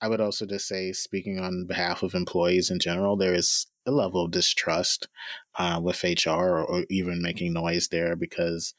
I 0.00 0.08
would 0.08 0.20
also 0.20 0.46
just 0.46 0.68
say, 0.68 0.92
speaking 0.92 1.38
on 1.38 1.66
behalf 1.66 2.02
of 2.02 2.14
employees 2.14 2.70
in 2.70 2.78
general, 2.78 3.16
there 3.16 3.34
is 3.34 3.66
a 3.86 3.90
level 3.90 4.24
of 4.24 4.30
distrust 4.30 5.08
uh, 5.58 5.80
with 5.82 6.02
HR 6.02 6.30
or, 6.30 6.64
or, 6.64 6.84
even 6.90 7.22
making 7.22 7.52
noise 7.52 7.88
there 7.88 8.16
because 8.16 8.74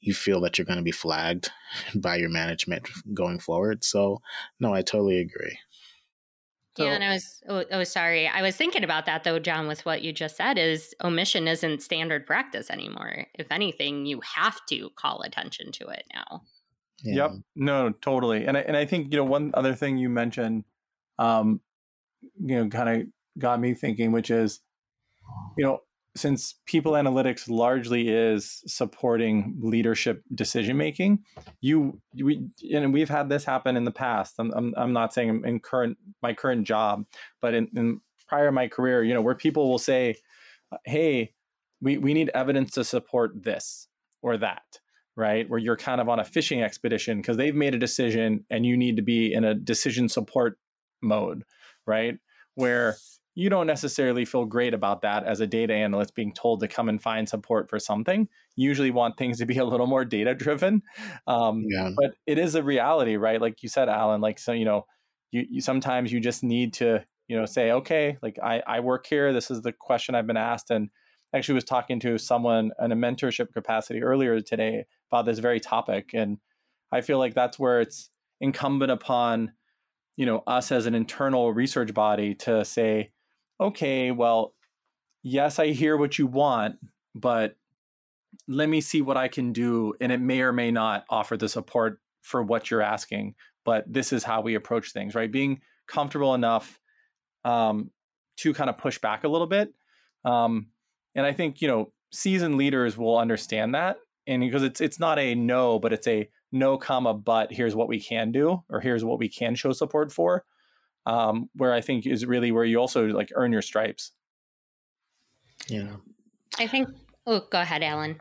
you 0.00 0.14
feel 0.14 0.40
that 0.40 0.58
you're 0.58 0.66
going 0.66 0.78
to 0.78 0.82
be 0.82 0.92
flagged 0.92 1.50
by 1.94 2.16
your 2.16 2.28
management 2.28 2.88
going 3.14 3.38
forward. 3.38 3.84
So, 3.84 4.20
no, 4.60 4.72
I 4.72 4.82
totally 4.82 5.18
agree. 5.18 5.58
So, 6.76 6.84
yeah, 6.84 6.92
and 6.92 7.04
I 7.04 7.14
was 7.14 7.42
oh, 7.48 7.64
oh, 7.72 7.84
sorry. 7.84 8.28
I 8.28 8.42
was 8.42 8.56
thinking 8.56 8.84
about 8.84 9.04
that 9.06 9.24
though, 9.24 9.40
Jon. 9.40 9.66
With 9.66 9.84
what 9.84 10.02
you 10.02 10.12
just 10.12 10.36
said, 10.36 10.56
is 10.56 10.94
omission 11.02 11.48
isn't 11.48 11.82
standard 11.82 12.26
practice 12.26 12.70
anymore. 12.70 13.26
If 13.34 13.50
anything, 13.50 14.06
you 14.06 14.20
have 14.36 14.64
to 14.68 14.90
call 14.94 15.22
attention 15.22 15.72
to 15.72 15.88
it 15.88 16.04
now. 16.14 16.42
Yeah. 17.02 17.14
Yep. 17.14 17.30
No, 17.56 17.90
totally. 17.90 18.46
And 18.46 18.56
I, 18.56 18.60
and 18.60 18.76
I 18.76 18.84
think, 18.84 19.12
you 19.12 19.18
know, 19.18 19.24
one 19.24 19.50
other 19.54 19.74
thing 19.74 19.96
you 19.98 20.08
mentioned, 20.08 20.64
um, 21.18 21.60
you 22.22 22.56
know, 22.56 22.68
kind 22.68 22.88
of 23.02 23.06
got 23.38 23.60
me 23.60 23.74
thinking, 23.74 24.12
which 24.12 24.30
is, 24.30 24.60
you 25.56 25.64
know, 25.64 25.80
since 26.16 26.56
people 26.66 26.92
analytics 26.92 27.48
largely 27.48 28.08
is 28.08 28.62
supporting 28.66 29.56
leadership 29.60 30.22
decision 30.34 30.76
making, 30.76 31.20
you 31.60 32.00
we 32.20 32.48
and 32.74 32.92
we've 32.92 33.08
had 33.08 33.28
this 33.28 33.44
happen 33.44 33.76
in 33.76 33.84
the 33.84 33.92
past. 33.92 34.34
I'm 34.38 34.50
I'm, 34.52 34.74
I'm 34.76 34.92
not 34.92 35.14
saying 35.14 35.42
in 35.44 35.60
current 35.60 35.98
my 36.20 36.34
current 36.34 36.66
job, 36.66 37.04
but 37.40 37.54
in, 37.54 37.68
in 37.76 38.00
prior 38.28 38.50
my 38.50 38.66
career, 38.66 39.04
you 39.04 39.14
know, 39.14 39.22
where 39.22 39.36
people 39.36 39.70
will 39.70 39.78
say, 39.78 40.16
"Hey, 40.84 41.34
we 41.80 41.96
we 41.96 42.12
need 42.12 42.30
evidence 42.34 42.72
to 42.72 42.84
support 42.84 43.44
this 43.44 43.86
or 44.20 44.36
that." 44.38 44.79
Right? 45.20 45.46
Where 45.50 45.58
you're 45.58 45.76
kind 45.76 46.00
of 46.00 46.08
on 46.08 46.18
a 46.18 46.24
fishing 46.24 46.62
expedition 46.62 47.18
because 47.18 47.36
they've 47.36 47.54
made 47.54 47.74
a 47.74 47.78
decision 47.78 48.46
and 48.48 48.64
you 48.64 48.74
need 48.74 48.96
to 48.96 49.02
be 49.02 49.34
in 49.34 49.44
a 49.44 49.54
decision 49.54 50.08
support 50.08 50.58
mode, 51.02 51.44
right? 51.86 52.16
Where 52.54 52.96
you 53.34 53.50
don't 53.50 53.66
necessarily 53.66 54.24
feel 54.24 54.46
great 54.46 54.72
about 54.72 55.02
that 55.02 55.24
as 55.24 55.40
a 55.40 55.46
data 55.46 55.74
analyst 55.74 56.14
being 56.14 56.32
told 56.32 56.60
to 56.60 56.68
come 56.68 56.88
and 56.88 57.02
find 57.02 57.28
support 57.28 57.68
for 57.68 57.78
something. 57.78 58.28
You 58.56 58.66
usually 58.66 58.90
want 58.90 59.18
things 59.18 59.36
to 59.38 59.46
be 59.46 59.58
a 59.58 59.64
little 59.64 59.86
more 59.86 60.06
data 60.06 60.34
driven. 60.34 60.82
Um, 61.26 61.64
yeah. 61.68 61.90
But 61.94 62.14
it 62.26 62.38
is 62.38 62.54
a 62.54 62.62
reality, 62.62 63.16
right? 63.16 63.40
Like 63.40 63.62
you 63.62 63.68
said, 63.68 63.90
Allen, 63.90 64.22
like, 64.22 64.38
so, 64.38 64.52
you 64.52 64.64
know, 64.64 64.86
you, 65.32 65.44
you 65.50 65.60
sometimes 65.60 66.10
you 66.10 66.20
just 66.20 66.42
need 66.42 66.72
to, 66.74 67.04
you 67.28 67.36
know, 67.36 67.44
say, 67.44 67.72
okay, 67.72 68.16
like 68.22 68.38
I, 68.42 68.62
I 68.66 68.80
work 68.80 69.06
here. 69.06 69.32
This 69.34 69.50
is 69.50 69.60
the 69.60 69.72
question 69.72 70.14
I've 70.14 70.26
been 70.26 70.36
asked. 70.36 70.70
And 70.70 70.88
actually 71.34 71.54
was 71.54 71.64
talking 71.64 72.00
to 72.00 72.18
someone 72.18 72.70
in 72.82 72.92
a 72.92 72.96
mentorship 72.96 73.52
capacity 73.52 74.02
earlier 74.02 74.40
today 74.40 74.84
about 75.10 75.26
this 75.26 75.38
very 75.38 75.60
topic 75.60 76.10
and 76.14 76.38
i 76.92 77.00
feel 77.00 77.18
like 77.18 77.34
that's 77.34 77.58
where 77.58 77.80
it's 77.80 78.10
incumbent 78.40 78.90
upon 78.90 79.52
you 80.16 80.26
know 80.26 80.42
us 80.46 80.72
as 80.72 80.86
an 80.86 80.94
internal 80.94 81.52
research 81.52 81.94
body 81.94 82.34
to 82.34 82.64
say 82.64 83.10
okay 83.60 84.10
well 84.10 84.54
yes 85.22 85.58
i 85.58 85.68
hear 85.68 85.96
what 85.96 86.18
you 86.18 86.26
want 86.26 86.76
but 87.14 87.56
let 88.48 88.68
me 88.68 88.80
see 88.80 89.02
what 89.02 89.16
i 89.16 89.28
can 89.28 89.52
do 89.52 89.94
and 90.00 90.10
it 90.10 90.20
may 90.20 90.40
or 90.40 90.52
may 90.52 90.70
not 90.70 91.04
offer 91.10 91.36
the 91.36 91.48
support 91.48 92.00
for 92.22 92.42
what 92.42 92.70
you're 92.70 92.82
asking 92.82 93.34
but 93.64 93.84
this 93.86 94.12
is 94.12 94.24
how 94.24 94.40
we 94.40 94.54
approach 94.54 94.92
things 94.92 95.14
right? 95.14 95.30
Being 95.30 95.60
comfortable 95.86 96.34
enough 96.34 96.80
um, 97.44 97.90
to 98.38 98.54
kind 98.54 98.70
of 98.70 98.78
push 98.78 98.98
back 98.98 99.24
a 99.24 99.28
little 99.28 99.46
bit 99.46 99.72
um, 100.24 100.68
and 101.14 101.26
I 101.26 101.32
think, 101.32 101.60
you 101.60 101.68
know, 101.68 101.92
seasoned 102.12 102.56
leaders 102.56 102.96
will 102.96 103.18
understand 103.18 103.74
that. 103.74 103.98
And 104.26 104.42
because 104.42 104.62
it's 104.62 104.80
it's 104.80 105.00
not 105.00 105.18
a 105.18 105.34
no, 105.34 105.78
but 105.78 105.92
it's 105.92 106.06
a 106.06 106.28
no 106.52 106.76
comma 106.76 107.14
but 107.14 107.52
here's 107.52 107.74
what 107.74 107.88
we 107.88 108.00
can 108.00 108.32
do 108.32 108.62
or 108.68 108.80
here's 108.80 109.04
what 109.04 109.18
we 109.18 109.28
can 109.28 109.54
show 109.54 109.72
support 109.72 110.12
for. 110.12 110.44
Um, 111.06 111.48
where 111.54 111.72
I 111.72 111.80
think 111.80 112.06
is 112.06 112.26
really 112.26 112.52
where 112.52 112.64
you 112.64 112.78
also 112.78 113.06
like 113.06 113.32
earn 113.34 113.52
your 113.52 113.62
stripes. 113.62 114.12
Yeah. 115.68 115.96
I 116.58 116.66
think 116.66 116.88
oh 117.26 117.46
go 117.50 117.60
ahead, 117.60 117.82
Allen. 117.82 118.20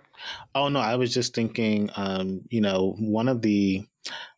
Oh 0.55 0.69
no, 0.69 0.79
I 0.79 0.95
was 0.95 1.13
just 1.13 1.35
thinking 1.35 1.89
um, 1.95 2.41
you 2.49 2.61
know, 2.61 2.95
one 2.99 3.27
of 3.27 3.41
the 3.41 3.85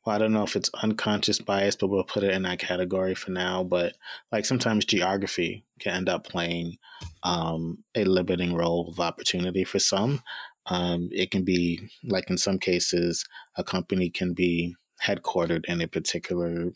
well, 0.05 0.15
I 0.15 0.19
don't 0.19 0.33
know 0.33 0.43
if 0.43 0.55
it's 0.55 0.71
unconscious 0.81 1.39
bias, 1.39 1.75
but 1.75 1.87
we'll 1.87 2.03
put 2.03 2.23
it 2.23 2.31
in 2.31 2.43
that 2.43 2.59
category 2.59 3.13
for 3.13 3.31
now. 3.31 3.63
But 3.63 3.95
like 4.31 4.45
sometimes 4.45 4.85
geography 4.85 5.63
can 5.79 5.93
end 5.93 6.09
up 6.09 6.27
playing 6.27 6.77
um, 7.23 7.79
a 7.95 8.03
limiting 8.05 8.55
role 8.55 8.89
of 8.89 8.99
opportunity 8.99 9.63
for 9.63 9.79
some. 9.79 10.23
Um, 10.67 11.09
it 11.11 11.31
can 11.31 11.43
be 11.43 11.89
like 12.03 12.29
in 12.29 12.37
some 12.37 12.57
cases, 12.57 13.25
a 13.55 13.63
company 13.63 14.09
can 14.09 14.33
be 14.33 14.75
headquartered 15.03 15.65
in 15.65 15.81
a 15.81 15.87
particular 15.87 16.71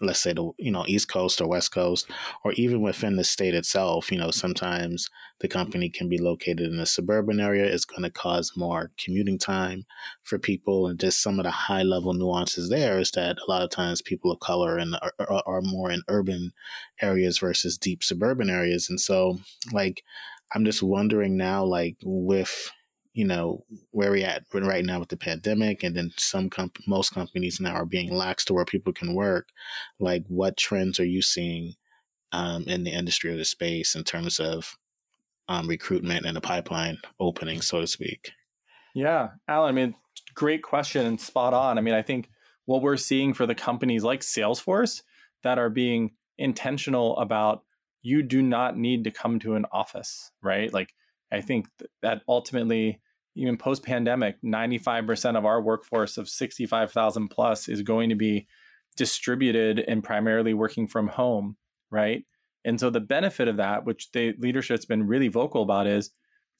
let's 0.00 0.20
say 0.20 0.32
the 0.32 0.50
you 0.58 0.70
know 0.70 0.84
east 0.86 1.10
coast 1.10 1.40
or 1.40 1.48
west 1.48 1.72
coast 1.72 2.08
or 2.44 2.52
even 2.52 2.80
within 2.80 3.16
the 3.16 3.24
state 3.24 3.54
itself 3.54 4.12
you 4.12 4.18
know 4.18 4.30
sometimes 4.30 5.08
the 5.40 5.48
company 5.48 5.88
can 5.88 6.08
be 6.08 6.18
located 6.18 6.72
in 6.72 6.80
a 6.80 6.86
suburban 6.86 7.38
area. 7.40 7.64
It's 7.64 7.84
going 7.84 8.02
to 8.02 8.10
cause 8.10 8.52
more 8.56 8.90
commuting 9.02 9.38
time 9.38 9.84
for 10.22 10.38
people 10.38 10.88
and 10.88 10.98
just 10.98 11.22
some 11.22 11.38
of 11.38 11.44
the 11.44 11.50
high 11.50 11.82
level 11.82 12.12
nuances 12.12 12.68
there 12.68 12.98
is 12.98 13.10
that 13.12 13.36
a 13.38 13.50
lot 13.50 13.62
of 13.62 13.70
times 13.70 14.02
people 14.02 14.32
of 14.32 14.40
color 14.40 14.78
and 14.78 14.96
are, 15.18 15.42
are 15.46 15.62
more 15.62 15.90
in 15.90 16.02
urban 16.08 16.52
areas 17.00 17.38
versus 17.38 17.78
deep 17.78 18.02
suburban 18.02 18.50
areas. 18.50 18.88
And 18.90 19.00
so 19.00 19.38
like 19.72 20.02
i'm 20.54 20.64
just 20.64 20.82
wondering 20.82 21.36
now 21.36 21.62
like 21.62 21.96
with 22.02 22.70
you 23.18 23.24
know 23.24 23.64
where 23.90 24.12
we 24.12 24.22
at 24.22 24.44
right 24.54 24.84
now 24.84 25.00
with 25.00 25.08
the 25.08 25.16
pandemic 25.16 25.82
and 25.82 25.96
then 25.96 26.12
some 26.16 26.48
comp- 26.48 26.78
most 26.86 27.12
companies 27.12 27.58
now 27.58 27.72
are 27.72 27.84
being 27.84 28.14
lax 28.14 28.44
to 28.44 28.54
where 28.54 28.64
people 28.64 28.92
can 28.92 29.12
work 29.12 29.48
like 29.98 30.24
what 30.28 30.56
trends 30.56 31.00
are 31.00 31.04
you 31.04 31.20
seeing 31.20 31.74
um, 32.30 32.62
in 32.68 32.84
the 32.84 32.92
industry 32.92 33.32
or 33.32 33.36
the 33.36 33.44
space 33.44 33.96
in 33.96 34.04
terms 34.04 34.38
of 34.38 34.76
um, 35.48 35.66
recruitment 35.66 36.26
and 36.26 36.36
the 36.36 36.40
pipeline 36.40 36.96
opening 37.18 37.60
so 37.60 37.80
to 37.80 37.88
speak? 37.88 38.30
Yeah. 38.94 39.30
Allen 39.48 39.68
i 39.68 39.72
mean 39.72 39.96
great 40.34 40.62
question 40.62 41.04
and 41.04 41.20
spot 41.20 41.52
on. 41.52 41.76
I 41.76 41.80
mean 41.80 41.94
i 41.94 42.02
think 42.02 42.30
what 42.66 42.82
we're 42.82 42.96
seeing 42.96 43.34
for 43.34 43.46
the 43.46 43.54
companies 43.54 44.04
like 44.04 44.20
salesforce 44.20 45.02
that 45.42 45.58
are 45.58 45.70
being 45.70 46.12
intentional 46.36 47.18
about 47.18 47.64
you 48.00 48.22
do 48.22 48.42
not 48.42 48.78
need 48.78 49.02
to 49.04 49.10
come 49.10 49.40
to 49.40 49.56
an 49.56 49.66
office, 49.72 50.30
right? 50.40 50.72
Like 50.72 50.94
I 51.32 51.40
think 51.40 51.66
that 52.02 52.22
ultimately 52.28 53.00
even 53.38 53.56
post 53.56 53.82
pandemic, 53.82 54.36
95% 54.42 55.36
of 55.36 55.44
our 55.44 55.62
workforce 55.62 56.18
of 56.18 56.28
65,000 56.28 57.28
plus 57.28 57.68
is 57.68 57.82
going 57.82 58.08
to 58.08 58.14
be 58.14 58.46
distributed 58.96 59.78
and 59.78 60.02
primarily 60.02 60.54
working 60.54 60.88
from 60.88 61.08
home, 61.08 61.56
right? 61.90 62.24
And 62.64 62.78
so 62.78 62.90
the 62.90 63.00
benefit 63.00 63.48
of 63.48 63.56
that, 63.56 63.84
which 63.84 64.10
the 64.12 64.34
leadership's 64.38 64.84
been 64.84 65.06
really 65.06 65.28
vocal 65.28 65.62
about, 65.62 65.86
is 65.86 66.10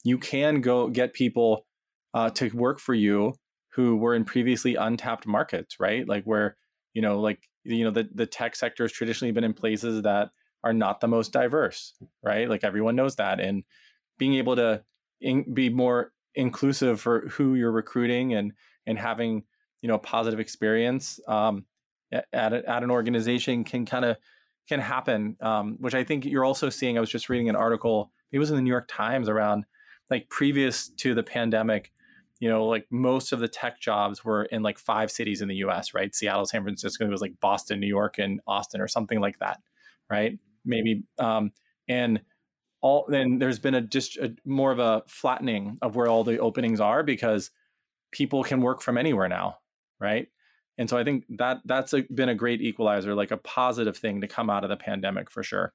you 0.03 0.17
can 0.17 0.61
go 0.61 0.87
get 0.87 1.13
people 1.13 1.65
uh, 2.13 2.29
to 2.31 2.49
work 2.49 2.79
for 2.79 2.93
you 2.93 3.33
who 3.73 3.97
were 3.97 4.15
in 4.15 4.25
previously 4.25 4.75
untapped 4.75 5.27
markets, 5.27 5.79
right? 5.79 6.07
Like 6.07 6.23
where 6.23 6.55
you 6.93 7.01
know, 7.01 7.19
like 7.19 7.39
you 7.63 7.83
know, 7.83 7.91
the 7.91 8.09
the 8.13 8.25
tech 8.25 8.55
sector 8.55 8.83
has 8.83 8.91
traditionally 8.91 9.31
been 9.31 9.43
in 9.43 9.53
places 9.53 10.03
that 10.03 10.29
are 10.63 10.73
not 10.73 11.01
the 11.01 11.07
most 11.07 11.31
diverse, 11.31 11.93
right? 12.23 12.49
Like 12.49 12.63
everyone 12.63 12.95
knows 12.95 13.17
that, 13.17 13.39
and 13.39 13.63
being 14.17 14.35
able 14.35 14.55
to 14.55 14.83
in, 15.21 15.53
be 15.53 15.69
more 15.69 16.11
inclusive 16.35 17.01
for 17.01 17.27
who 17.29 17.55
you're 17.55 17.71
recruiting 17.71 18.33
and 18.33 18.53
and 18.85 18.97
having 18.97 19.43
you 19.81 19.87
know 19.87 19.95
a 19.95 19.99
positive 19.99 20.39
experience 20.39 21.19
um, 21.27 21.65
at 22.11 22.53
at 22.53 22.83
an 22.83 22.91
organization 22.91 23.63
can 23.63 23.85
kind 23.85 24.05
of 24.05 24.17
can 24.67 24.79
happen, 24.79 25.35
um, 25.41 25.77
which 25.79 25.95
I 25.95 26.03
think 26.03 26.25
you're 26.25 26.45
also 26.45 26.69
seeing. 26.69 26.97
I 26.97 27.01
was 27.01 27.09
just 27.09 27.27
reading 27.27 27.49
an 27.49 27.55
article. 27.55 28.11
It 28.31 28.39
was 28.39 28.51
in 28.51 28.55
the 28.55 28.61
New 28.61 28.69
York 28.69 28.87
Times 28.87 29.27
around 29.27 29.65
like 30.09 30.29
previous 30.29 30.89
to 30.89 31.15
the 31.15 31.23
pandemic. 31.23 31.91
You 32.39 32.49
know, 32.49 32.65
like 32.65 32.85
most 32.89 33.33
of 33.33 33.39
the 33.39 33.49
tech 33.49 33.81
jobs 33.81 34.23
were 34.23 34.45
in 34.45 34.61
like 34.61 34.79
five 34.79 35.11
cities 35.11 35.41
in 35.41 35.49
the 35.49 35.55
U.S. 35.55 35.93
Right, 35.93 36.13
Seattle, 36.15 36.45
San 36.45 36.63
Francisco. 36.63 37.05
It 37.05 37.09
was 37.09 37.21
like 37.21 37.39
Boston, 37.41 37.79
New 37.79 37.87
York, 37.87 38.17
and 38.19 38.39
Austin, 38.47 38.79
or 38.79 38.87
something 38.87 39.19
like 39.19 39.39
that. 39.39 39.59
Right, 40.09 40.39
maybe. 40.63 41.03
Um, 41.17 41.51
and 41.89 42.21
all 42.81 43.05
then 43.07 43.39
there's 43.39 43.59
been 43.59 43.75
a 43.75 43.81
just 43.81 44.17
a, 44.17 44.35
more 44.45 44.71
of 44.71 44.79
a 44.79 45.03
flattening 45.07 45.77
of 45.81 45.95
where 45.95 46.07
all 46.07 46.23
the 46.23 46.39
openings 46.39 46.79
are 46.79 47.03
because 47.03 47.51
people 48.11 48.43
can 48.43 48.61
work 48.61 48.81
from 48.81 48.97
anywhere 48.97 49.27
now, 49.27 49.57
right? 49.99 50.27
And 50.77 50.89
so 50.89 50.97
I 50.97 51.03
think 51.03 51.25
that 51.37 51.59
that's 51.65 51.93
a, 51.93 52.03
been 52.03 52.29
a 52.29 52.35
great 52.35 52.61
equalizer, 52.61 53.13
like 53.13 53.31
a 53.31 53.37
positive 53.37 53.97
thing 53.97 54.21
to 54.21 54.27
come 54.27 54.49
out 54.49 54.63
of 54.63 54.69
the 54.69 54.77
pandemic 54.77 55.29
for 55.29 55.43
sure. 55.43 55.73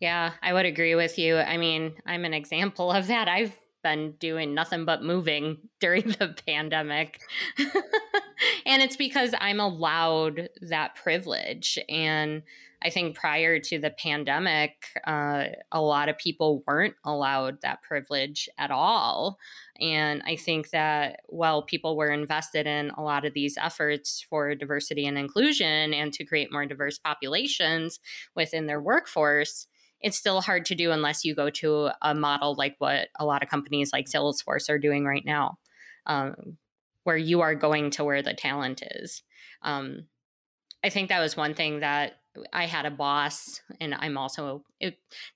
Yeah, 0.00 0.32
I 0.42 0.52
would 0.52 0.64
agree 0.64 0.94
with 0.94 1.18
you. 1.18 1.36
I 1.36 1.56
mean, 1.56 1.94
I'm 2.06 2.24
an 2.24 2.32
example 2.32 2.90
of 2.90 3.08
that. 3.08 3.28
I've 3.28 3.58
been 3.82 4.12
doing 4.12 4.54
nothing 4.54 4.84
but 4.84 5.02
moving 5.02 5.58
during 5.80 6.04
the 6.04 6.34
pandemic. 6.46 7.20
and 8.64 8.80
it's 8.82 8.96
because 8.96 9.34
I'm 9.40 9.60
allowed 9.60 10.48
that 10.62 10.94
privilege. 10.94 11.78
And 11.88 12.42
I 12.82 12.88
think 12.88 13.14
prior 13.14 13.58
to 13.58 13.78
the 13.78 13.90
pandemic, 13.90 14.86
uh, 15.06 15.46
a 15.70 15.80
lot 15.80 16.08
of 16.08 16.16
people 16.16 16.64
weren't 16.66 16.94
allowed 17.04 17.60
that 17.60 17.82
privilege 17.82 18.48
at 18.56 18.70
all. 18.70 19.38
And 19.78 20.22
I 20.26 20.36
think 20.36 20.70
that 20.70 21.20
while 21.26 21.62
people 21.62 21.96
were 21.96 22.10
invested 22.10 22.66
in 22.66 22.90
a 22.96 23.02
lot 23.02 23.26
of 23.26 23.34
these 23.34 23.58
efforts 23.58 24.24
for 24.28 24.54
diversity 24.54 25.06
and 25.06 25.18
inclusion 25.18 25.92
and 25.92 26.12
to 26.14 26.24
create 26.24 26.52
more 26.52 26.64
diverse 26.64 26.98
populations 26.98 28.00
within 28.34 28.66
their 28.66 28.80
workforce, 28.80 29.66
it's 30.00 30.16
still 30.16 30.40
hard 30.40 30.64
to 30.66 30.74
do 30.74 30.90
unless 30.90 31.24
you 31.24 31.34
go 31.34 31.50
to 31.50 31.90
a 32.00 32.14
model 32.14 32.54
like 32.54 32.76
what 32.78 33.08
a 33.18 33.26
lot 33.26 33.42
of 33.42 33.50
companies 33.50 33.92
like 33.92 34.06
Salesforce 34.06 34.70
are 34.70 34.78
doing 34.78 35.04
right 35.04 35.24
now, 35.24 35.58
um, 36.06 36.56
where 37.04 37.18
you 37.18 37.42
are 37.42 37.54
going 37.54 37.90
to 37.90 38.04
where 38.04 38.22
the 38.22 38.32
talent 38.32 38.82
is. 38.92 39.22
Um, 39.62 40.06
I 40.82 40.88
think 40.88 41.10
that 41.10 41.20
was 41.20 41.36
one 41.36 41.52
thing 41.52 41.80
that 41.80 42.19
I 42.52 42.66
had 42.66 42.86
a 42.86 42.90
boss, 42.90 43.60
and 43.80 43.94
I'm 43.94 44.16
also 44.16 44.62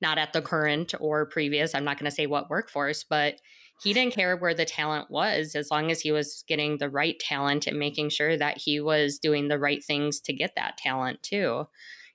not 0.01 0.19
at 0.19 0.33
the 0.33 0.43
current 0.43 0.95
or 1.01 1.27
previous, 1.27 1.75
I'm 1.75 1.85
not 1.85 1.99
going 1.99 2.11
to 2.11 2.15
say 2.15 2.27
what 2.27 2.51
workforce, 2.51 3.05
but 3.05 3.41
he 3.83 3.93
didn't 3.93 4.15
care 4.15 4.37
where 4.37 4.55
the 4.55 4.65
talent 4.65 5.11
was 5.11 5.55
as 5.55 5.71
long 5.71 5.91
as 5.91 6.01
he 6.01 6.13
was 6.13 6.45
getting 6.47 6.79
the 6.79 6.91
right 6.91 7.19
talent 7.19 7.67
and 7.67 7.79
making 7.79 8.11
sure 8.11 8.37
that 8.37 8.59
he 8.59 8.81
was 8.81 9.19
doing 9.19 9.49
the 9.49 9.59
right 9.59 9.83
things 9.85 10.21
to 10.21 10.33
get 10.33 10.55
that 10.57 10.77
talent 10.77 11.23
too. 11.23 11.67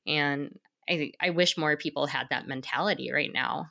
And 0.08 0.58
I, 0.89 1.12
I 1.22 1.30
wish 1.32 1.58
more 1.58 1.76
people 1.76 2.08
had 2.08 2.28
that 2.30 2.48
mentality 2.48 3.12
right 3.12 3.32
now. 3.34 3.68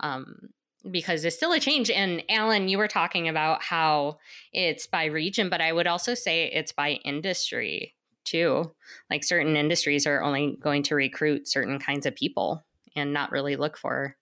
Um, 0.00 0.50
because 0.88 1.24
it's 1.24 1.34
still 1.34 1.52
a 1.52 1.58
change. 1.58 1.90
And 1.90 2.22
Allen, 2.28 2.68
you 2.68 2.78
were 2.78 2.86
talking 2.86 3.28
about 3.28 3.60
how 3.60 4.18
it's 4.52 4.86
by 4.86 5.06
region, 5.06 5.48
but 5.48 5.60
I 5.60 5.72
would 5.72 5.88
also 5.88 6.14
say 6.14 6.44
it's 6.46 6.70
by 6.70 7.00
industry 7.04 7.95
too. 8.26 8.72
Like 9.10 9.24
certain 9.24 9.56
industries 9.56 10.06
are 10.06 10.22
only 10.22 10.58
going 10.60 10.82
to 10.84 10.94
recruit 10.94 11.48
certain 11.48 11.78
kinds 11.78 12.04
of 12.04 12.14
people 12.14 12.64
and 12.94 13.12
not 13.12 13.32
really 13.32 13.56
look 13.56 13.78
for 13.78 14.16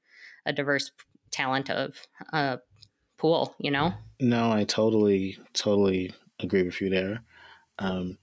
a 0.47 0.53
diverse 0.53 0.93
talent 1.31 1.71
of 1.71 1.97
a 2.33 2.59
pool, 3.19 3.55
you 3.59 3.71
know? 3.71 3.93
No, 4.21 4.53
I 4.53 4.65
totally, 4.65 5.39
totally 5.53 6.15
agree 6.41 6.63
with 6.63 6.81
you 6.81 6.91
there. 6.91 7.23
Um, 7.79 8.19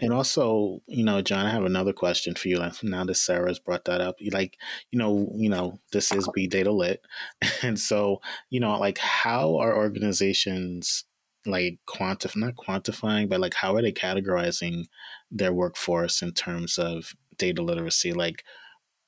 and 0.00 0.12
also, 0.12 0.80
you 0.86 1.04
know, 1.04 1.20
Jon, 1.20 1.46
I 1.46 1.50
have 1.50 1.64
another 1.64 1.92
question 1.92 2.34
for 2.34 2.48
you. 2.48 2.58
Like 2.58 2.82
now 2.82 3.04
that 3.04 3.16
Sarah's 3.16 3.58
brought 3.58 3.84
that 3.84 4.00
up, 4.00 4.16
like, 4.30 4.56
you 4.90 4.98
know, 4.98 5.30
you 5.34 5.50
know, 5.50 5.78
this 5.92 6.12
is 6.12 6.28
Be 6.34 6.46
Data 6.46 6.72
Lit, 6.72 7.02
and 7.62 7.78
so, 7.78 8.20
you 8.50 8.60
know, 8.60 8.78
like, 8.78 8.98
how 8.98 9.56
are 9.58 9.76
organizations 9.76 11.04
like 11.46 11.78
quantify 11.86 12.36
not 12.36 12.54
quantifying 12.56 13.28
but 13.28 13.40
like 13.40 13.54
how 13.54 13.74
are 13.74 13.82
they 13.82 13.92
categorizing 13.92 14.86
their 15.30 15.52
workforce 15.52 16.22
in 16.22 16.32
terms 16.32 16.78
of 16.78 17.14
data 17.36 17.62
literacy 17.62 18.12
like 18.12 18.44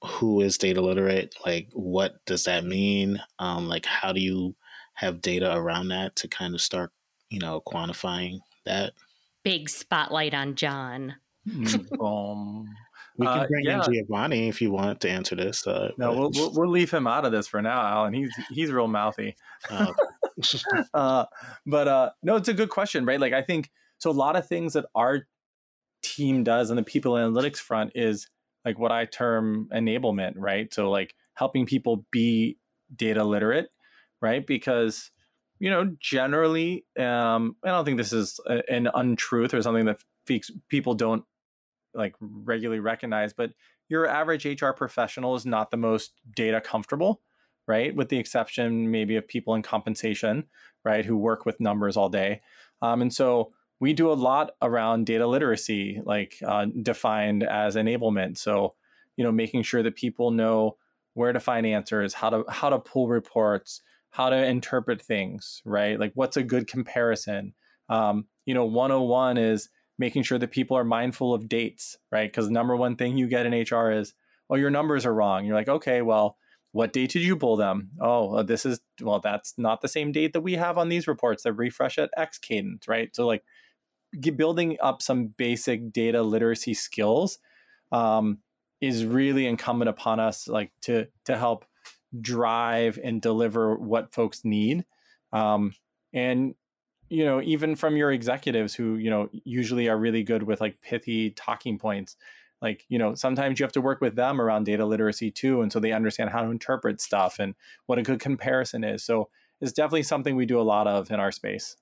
who 0.05 0.41
is 0.41 0.59
data 0.59 0.81
literate 0.81 1.35
like 1.45 1.69
what 1.73 2.25
does 2.27 2.45
that 2.45 2.65
mean 2.65 3.21
um 3.39 3.69
like 3.69 3.87
how 3.87 4.13
do 4.13 4.21
you 4.21 4.55
have 4.95 5.21
data 5.21 5.55
around 5.55 5.89
that 5.89 6.15
to 6.17 6.29
kind 6.29 6.55
of 6.55 6.61
start 6.61 6.93
you 7.31 7.39
know 7.39 7.63
quantifying 7.67 8.39
that 8.65 8.93
big 9.43 9.69
spotlight 9.69 10.35
on 10.35 10.55
jon 10.55 11.15
mm, 11.49 12.01
um, 12.05 12.67
we 13.19 13.27
can 13.27 13.39
uh, 13.39 13.47
bring 13.47 13.67
uh, 13.67 13.71
yeah. 13.71 13.85
in 13.85 13.93
Giovanni 13.93 14.49
if 14.49 14.61
you 14.61 14.71
want 14.71 15.01
to 15.01 15.11
answer 15.11 15.35
this. 15.35 15.67
Uh, 15.67 15.91
no, 15.97 16.13
we'll, 16.13 16.31
we'll, 16.35 16.53
we'll 16.53 16.69
leave 16.69 16.91
him 16.91 17.07
out 17.07 17.25
of 17.25 17.33
this 17.33 17.47
for 17.47 17.63
now, 17.63 17.81
Allen. 17.81 18.13
He's 18.13 18.31
he's 18.51 18.71
real 18.71 18.89
mouthy. 18.89 19.37
Uh, 19.71 19.93
uh, 20.95 21.25
but 21.65 21.89
uh, 21.89 22.11
no, 22.23 22.37
it's 22.37 22.49
a 22.49 22.55
good 22.55 22.71
question, 22.71 23.05
right? 23.05 23.21
Like 23.21 23.33
I 23.33 23.43
think 23.43 23.71
so. 23.99 24.11
A 24.11 24.13
lot 24.13 24.37
of 24.37 24.47
things 24.47 24.75
that 24.75 24.87
our 24.95 25.27
team 26.03 26.45
does 26.45 26.71
on 26.71 26.77
the 26.77 26.83
people 26.83 27.13
analytics 27.13 27.59
front 27.59 27.93
is 27.95 28.29
like 28.65 28.79
what 28.79 28.93
I 28.93 29.05
term 29.05 29.69
enablement, 29.75 30.35
right? 30.37 30.73
So 30.73 30.91
like 30.91 31.15
helping 31.35 31.67
people 31.67 32.05
be 32.11 32.59
data 32.95 33.25
literate, 33.25 33.69
right? 34.21 34.47
Because 34.47 35.11
you 35.59 35.71
know, 35.71 35.97
generally, 36.01 36.85
um, 36.99 37.57
I 37.65 37.69
don't 37.69 37.85
think 37.85 37.97
this 37.97 38.13
is 38.13 38.39
a, 38.47 38.63
an 38.71 38.89
untruth 38.93 39.55
or 39.55 39.63
something 39.63 39.87
that 39.87 39.99
people 40.69 40.95
don't 40.95 41.25
like 41.95 42.15
regularly 42.21 42.81
recognize, 42.81 43.33
but 43.33 43.53
your 43.89 44.07
average 44.07 44.45
HR 44.45 44.73
professional 44.73 45.35
is 45.35 45.47
not 45.47 45.71
the 45.71 45.77
most 45.77 46.13
data 46.35 46.61
comfortable, 46.61 47.23
right? 47.67 47.95
With 47.95 48.09
the 48.09 48.19
exception 48.19 48.91
maybe 48.91 49.17
of 49.17 49.27
people 49.27 49.55
in 49.55 49.63
compensation, 49.63 50.45
right, 50.85 51.05
who 51.05 51.17
work 51.17 51.45
with 51.45 51.61
numbers 51.61 51.97
all 51.97 52.09
day. 52.09 52.41
Um, 52.83 53.03
and 53.03 53.13
so 53.13 53.53
we 53.81 53.93
do 53.93 54.11
a 54.11 54.15
lot 54.15 54.53
around 54.63 55.07
data 55.07 55.27
literacy, 55.27 56.01
like 56.05 56.37
uh, 56.47 56.67
defined 56.83 57.43
as 57.43 57.77
enablement. 57.77 58.39
So, 58.39 58.75
you 59.17 59.25
know, 59.25 59.33
making 59.33 59.63
sure 59.63 59.83
that 59.83 59.97
people 59.97 60.31
know 60.31 60.77
where 61.15 61.33
to 61.33 61.41
find 61.41 61.67
answers, 61.67 62.15
how 62.15 62.31
to 62.31 62.45
how 62.49 62.71
to 62.71 62.79
pull 62.79 63.09
reports, 63.09 63.83
how 64.11 64.31
to 64.31 64.47
interpret 64.47 65.03
things, 65.03 65.63
right? 65.65 65.99
Like 65.99 66.13
what's 66.15 66.37
a 66.37 66.43
good 66.43 66.67
comparison. 66.67 67.55
Um, 67.89 68.27
you 68.47 68.55
know, 68.55 68.65
101 68.65 69.39
is 69.39 69.69
making 69.99 70.23
sure 70.23 70.39
that 70.39 70.51
people 70.51 70.77
are 70.77 70.85
mindful 70.85 71.35
of 71.35 71.49
dates, 71.49 71.97
right? 72.11 72.31
Because 72.31 72.51
number 72.51 72.77
one 72.77 72.97
thing 72.97 73.17
you 73.17 73.29
get 73.29 73.47
in 73.47 73.53
HR 73.53 73.91
is, 73.91 74.15
well, 74.49 74.61
your 74.61 74.71
numbers 74.71 75.07
are 75.07 75.15
wrong. 75.15 75.45
You're 75.45 75.55
like, 75.55 75.69
okay, 75.69 76.03
well, 76.03 76.37
what 76.77 76.93
date 76.93 77.11
did 77.11 77.23
you 77.23 77.39
pull 77.39 77.57
them? 77.57 77.89
Oh, 78.03 78.43
this 78.43 78.67
is, 78.67 78.81
well, 79.01 79.19
that's 79.19 79.55
not 79.57 79.81
the 79.81 79.89
same 79.89 80.13
date 80.13 80.35
that 80.35 80.43
we 80.43 80.57
have 80.57 80.77
on 80.77 80.91
these 80.91 81.09
reports 81.09 81.43
that 81.45 81.55
refresh 81.55 81.97
at 81.97 82.11
X 82.19 82.37
cadence, 82.37 82.87
right? 82.87 83.09
So, 83.17 83.27
like, 83.27 83.45
building 84.37 84.77
up 84.83 85.01
some 85.01 85.29
basic 85.29 85.91
data 85.91 86.23
literacy 86.23 86.75
skills 86.75 87.39
um, 87.93 88.41
is 88.83 89.07
really 89.07 89.47
incumbent 89.47 89.89
upon 89.89 90.21
us, 90.21 90.49
like, 90.49 90.71
to 90.83 91.07
to 91.25 91.39
help 91.39 91.65
drive 92.21 92.99
and 93.03 93.23
deliver 93.23 93.75
what 93.77 94.13
folks 94.13 94.45
need. 94.45 94.85
Um, 95.33 95.73
and 96.13 96.55
you 97.09 97.25
know 97.25 97.41
even 97.41 97.77
from 97.77 97.97
your 97.97 98.11
executives 98.11 98.75
who 98.75 98.97
you 98.97 99.11
know 99.11 99.29
usually 99.33 99.89
are 99.89 99.97
really 99.97 100.25
good 100.25 100.43
with 100.43 100.61
like 100.61 100.81
pithy 100.81 101.31
talking 101.31 101.79
points 101.79 102.17
like 102.63 102.85
you 102.89 102.99
know 102.99 103.15
sometimes 103.15 103.59
you 103.59 103.65
have 103.65 103.73
to 103.73 103.81
work 103.81 104.01
with 104.01 104.17
them 104.17 104.41
around 104.41 104.65
data 104.65 104.85
literacy 104.85 105.31
too 105.31 105.63
and 105.63 105.73
so 105.73 105.81
they 105.81 105.93
understand 105.93 106.31
how 106.31 106.43
to 106.43 106.51
interpret 106.51 107.01
stuff 107.01 107.39
and 107.39 107.55
what 107.87 107.99
a 107.99 108.03
good 108.03 108.21
comparison 108.21 108.85
is 108.85 109.05
so 109.05 109.29
it's 109.61 109.73
definitely 109.73 110.03
something 110.03 110.37
we 110.37 110.47
do 110.47 110.61
a 110.61 110.63
lot 110.63 110.87
of 110.87 111.11
in 111.11 111.21
our 111.21 111.33
space 111.33 111.77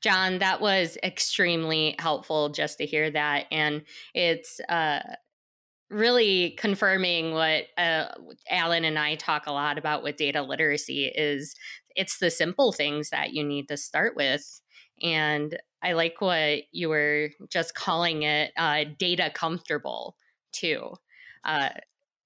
jon 0.00 0.38
that 0.38 0.60
was 0.60 0.96
extremely 1.02 1.94
helpful 1.98 2.48
just 2.48 2.78
to 2.78 2.86
hear 2.86 3.10
that 3.10 3.46
and 3.50 3.82
it's 4.14 4.60
uh 4.68 5.00
really 5.90 6.52
confirming 6.52 7.32
what 7.32 7.64
uh, 7.76 8.06
Allen 8.48 8.84
and 8.84 8.98
I 8.98 9.16
talk 9.16 9.46
a 9.46 9.52
lot 9.52 9.76
about 9.76 10.02
with 10.02 10.16
data 10.16 10.40
literacy 10.40 11.06
is 11.06 11.56
it's 11.96 12.18
the 12.18 12.30
simple 12.30 12.72
things 12.72 13.10
that 13.10 13.32
you 13.32 13.44
need 13.44 13.68
to 13.68 13.76
start 13.76 14.14
with. 14.16 14.60
And 15.02 15.58
I 15.82 15.92
like 15.92 16.20
what 16.20 16.60
you 16.72 16.88
were 16.88 17.30
just 17.48 17.74
calling 17.74 18.22
it 18.22 18.52
uh, 18.56 18.84
data 18.98 19.30
comfortable 19.34 20.16
too. 20.52 20.94
Uh, 21.44 21.70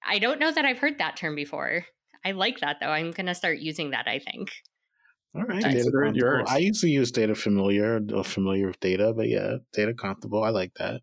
I 0.05 0.19
don't 0.19 0.39
know 0.39 0.51
that 0.51 0.65
I've 0.65 0.79
heard 0.79 0.97
that 0.99 1.15
term 1.15 1.35
before. 1.35 1.85
I 2.25 2.31
like 2.31 2.59
that 2.59 2.77
though. 2.81 2.89
I'm 2.89 3.11
going 3.11 3.27
to 3.27 3.35
start 3.35 3.59
using 3.59 3.91
that, 3.91 4.07
I 4.07 4.19
think. 4.19 4.51
All 5.35 5.43
right. 5.43 5.61
Data 5.61 6.11
yours. 6.13 6.47
I 6.49 6.57
usually 6.57 6.93
use 6.93 7.11
data 7.11 7.35
familiar 7.35 8.01
or 8.13 8.23
familiar 8.23 8.67
with 8.67 8.79
data, 8.79 9.13
but 9.13 9.27
yeah, 9.27 9.57
data 9.73 9.93
comfortable. 9.93 10.43
I 10.43 10.49
like 10.49 10.73
that. 10.75 11.01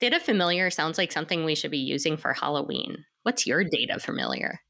Data 0.00 0.20
familiar 0.20 0.68
sounds 0.68 0.98
like 0.98 1.12
something 1.12 1.44
we 1.44 1.54
should 1.54 1.70
be 1.70 1.78
using 1.78 2.16
for 2.16 2.34
Halloween. 2.34 3.04
What's 3.22 3.46
your 3.46 3.64
data 3.64 3.98
familiar? 3.98 4.60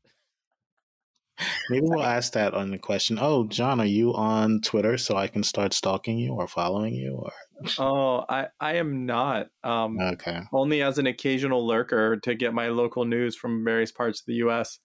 Maybe 1.70 1.86
we'll 1.86 2.02
ask 2.02 2.32
that 2.32 2.54
on 2.54 2.70
the 2.70 2.78
question. 2.78 3.18
Oh, 3.20 3.44
Jon, 3.44 3.80
are 3.80 3.86
you 3.86 4.14
on 4.14 4.60
Twitter 4.62 4.96
so 4.96 5.16
I 5.16 5.28
can 5.28 5.42
start 5.42 5.74
stalking 5.74 6.18
you 6.18 6.32
or 6.32 6.48
following 6.48 6.94
you? 6.94 7.18
Or 7.22 7.32
oh, 7.78 8.24
I 8.28 8.46
I 8.60 8.74
am 8.76 9.06
not. 9.06 9.48
Um, 9.62 9.98
okay. 10.00 10.40
Only 10.52 10.82
as 10.82 10.98
an 10.98 11.06
occasional 11.06 11.66
lurker 11.66 12.16
to 12.18 12.34
get 12.34 12.54
my 12.54 12.68
local 12.68 13.04
news 13.04 13.36
from 13.36 13.64
various 13.64 13.92
parts 13.92 14.20
of 14.20 14.26
the 14.26 14.34
U.S. 14.34 14.78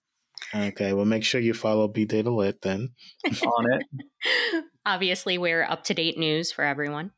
Okay, 0.54 0.92
well, 0.92 1.04
make 1.04 1.24
sure 1.24 1.40
you 1.40 1.54
follow 1.54 1.88
Be 1.88 2.04
Data 2.04 2.30
Lit 2.30 2.62
then. 2.62 2.90
on 3.24 3.72
it. 3.72 4.64
Obviously, 4.86 5.38
we're 5.38 5.62
up 5.62 5.84
to 5.84 5.94
date 5.94 6.18
news 6.18 6.50
for 6.52 6.64
everyone. 6.64 7.12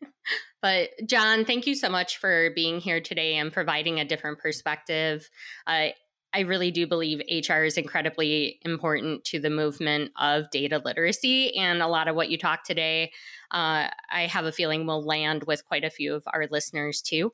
but 0.62 0.90
Jon, 1.06 1.44
thank 1.44 1.66
you 1.66 1.74
so 1.74 1.88
much 1.88 2.18
for 2.18 2.50
being 2.54 2.80
here 2.80 3.00
today 3.00 3.36
and 3.36 3.52
providing 3.52 4.00
a 4.00 4.04
different 4.04 4.40
perspective. 4.40 5.28
Uh, 5.66 5.88
I 6.32 6.40
really 6.40 6.70
do 6.70 6.86
believe 6.86 7.20
HR 7.28 7.64
is 7.64 7.78
incredibly 7.78 8.58
important 8.62 9.24
to 9.26 9.40
the 9.40 9.50
movement 9.50 10.10
of 10.18 10.50
data 10.50 10.82
literacy. 10.84 11.56
And 11.56 11.80
a 11.80 11.86
lot 11.86 12.08
of 12.08 12.16
what 12.16 12.28
you 12.28 12.36
talked 12.36 12.66
today, 12.66 13.12
uh, 13.50 13.88
I 14.10 14.26
have 14.26 14.44
a 14.44 14.52
feeling 14.52 14.86
will 14.86 15.04
land 15.04 15.44
with 15.46 15.64
quite 15.64 15.84
a 15.84 15.90
few 15.90 16.14
of 16.14 16.24
our 16.32 16.46
listeners 16.50 17.00
too. 17.00 17.32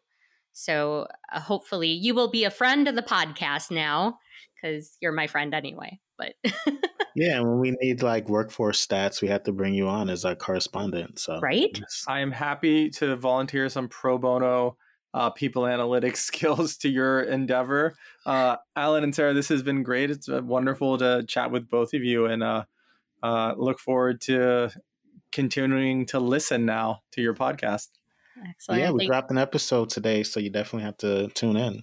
So 0.53 1.07
uh, 1.33 1.41
hopefully 1.41 1.89
you 1.89 2.15
will 2.15 2.31
be 2.31 2.45
a 2.45 2.51
friend 2.51 2.87
of 2.87 2.95
the 2.95 3.03
podcast 3.03 3.71
now 3.71 4.19
because 4.55 4.97
you're 5.01 5.13
my 5.13 5.27
friend 5.27 5.55
anyway. 5.55 5.99
But 6.17 6.35
yeah, 7.17 7.41
when 7.41 7.59
we 7.59 7.77
need 7.81 8.03
like 8.03 8.29
workforce 8.29 8.87
stats, 8.87 9.23
we 9.23 9.29
have 9.29 9.43
to 9.45 9.53
bring 9.53 9.75
you 9.75 9.89
on 9.89 10.11
as 10.11 10.25
our 10.25 10.37
correspondent. 10.37 11.19
So 11.19 11.41
right, 11.41 11.77
I 12.07 12.21
am 12.21 12.31
happy 12.31 12.91
to 12.91 13.17
volunteer 13.17 13.69
some 13.69 13.89
pro 13.89 14.19
bono 14.19 14.77
uh, 15.15 15.31
people 15.31 15.63
analytics 15.63 16.17
skills 16.29 16.77
to 16.79 16.89
your 16.89 17.21
endeavor. 17.23 17.95
Uh, 18.25 18.57
Allen 18.77 19.05
and 19.05 19.15
Sarah, 19.15 19.35
this 19.35 19.49
has 19.49 19.63
been 19.63 19.83
great. 19.83 20.11
It's 20.11 20.29
uh, 20.29 20.43
wonderful 20.43 20.99
to 20.99 21.25
chat 21.27 21.51
with 21.51 21.69
both 21.69 21.95
of 21.95 22.03
you, 22.03 22.27
and 22.27 22.43
uh, 22.43 22.65
uh, 23.23 23.55
look 23.57 23.79
forward 23.79 24.21
to 24.23 24.71
continuing 25.31 26.07
to 26.07 26.21
listen 26.21 26.67
now 26.67 27.03
to 27.13 27.23
your 27.23 27.35
podcast. 27.35 27.89
Excellent. 28.49 28.81
Yeah, 28.81 28.91
we 28.91 29.01
Thank- 29.01 29.11
dropped 29.11 29.31
an 29.31 29.39
episode 29.39 29.91
today, 29.91 30.23
so 30.23 30.41
you 30.41 30.51
definitely 30.51 30.85
have 30.85 30.97
to 30.99 31.29
tune 31.29 31.57
in. 31.57 31.83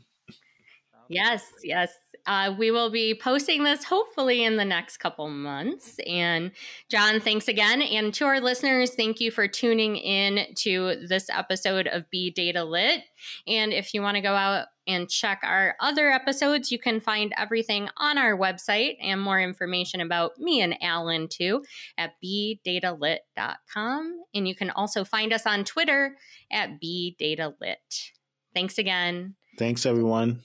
Yes, 1.08 1.44
yes. 1.64 1.92
Uh, 2.30 2.54
we 2.56 2.70
will 2.70 2.92
be 2.92 3.16
posting 3.16 3.64
this 3.64 3.84
hopefully 3.84 4.44
in 4.44 4.56
the 4.56 4.64
next 4.64 4.98
couple 4.98 5.28
months. 5.30 5.98
And 6.06 6.52
Jon, 6.88 7.20
thanks 7.20 7.48
again. 7.48 7.82
And 7.82 8.14
to 8.14 8.26
our 8.26 8.40
listeners, 8.40 8.92
thank 8.92 9.20
you 9.20 9.32
for 9.32 9.48
tuning 9.48 9.96
in 9.96 10.54
to 10.58 11.08
this 11.08 11.28
episode 11.32 11.88
of 11.88 12.08
Be 12.12 12.30
Data 12.30 12.64
Lit. 12.64 13.02
And 13.48 13.74
if 13.74 13.96
you 13.96 14.04
want 14.04 14.14
to 14.18 14.22
go 14.22 14.36
out 14.36 14.68
and 14.86 15.10
check 15.10 15.40
our 15.42 15.76
other 15.80 16.12
episodes, 16.12 16.72
you 16.72 16.78
can 16.78 17.00
find 17.00 17.34
everything 17.36 17.90
on 17.98 18.20
our 18.20 18.38
website 18.38 18.98
and 19.02 19.20
more 19.20 19.42
information 19.42 20.00
about 20.00 20.38
me 20.38 20.62
and 20.62 20.76
Allen 20.84 21.30
too 21.30 21.64
at 21.98 22.12
bdatalit.com. 22.24 24.20
And 24.36 24.48
you 24.48 24.54
can 24.54 24.70
also 24.70 25.04
find 25.04 25.34
us 25.34 25.48
on 25.48 25.64
Twitter 25.64 26.16
at 26.52 26.80
bdatalit. 26.80 28.12
Thanks 28.54 28.78
again. 28.78 29.34
Thanks, 29.58 29.88
everyone. 29.88 30.42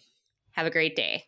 Have 0.53 0.66
a 0.66 0.70
great 0.70 0.97
day. 0.97 1.24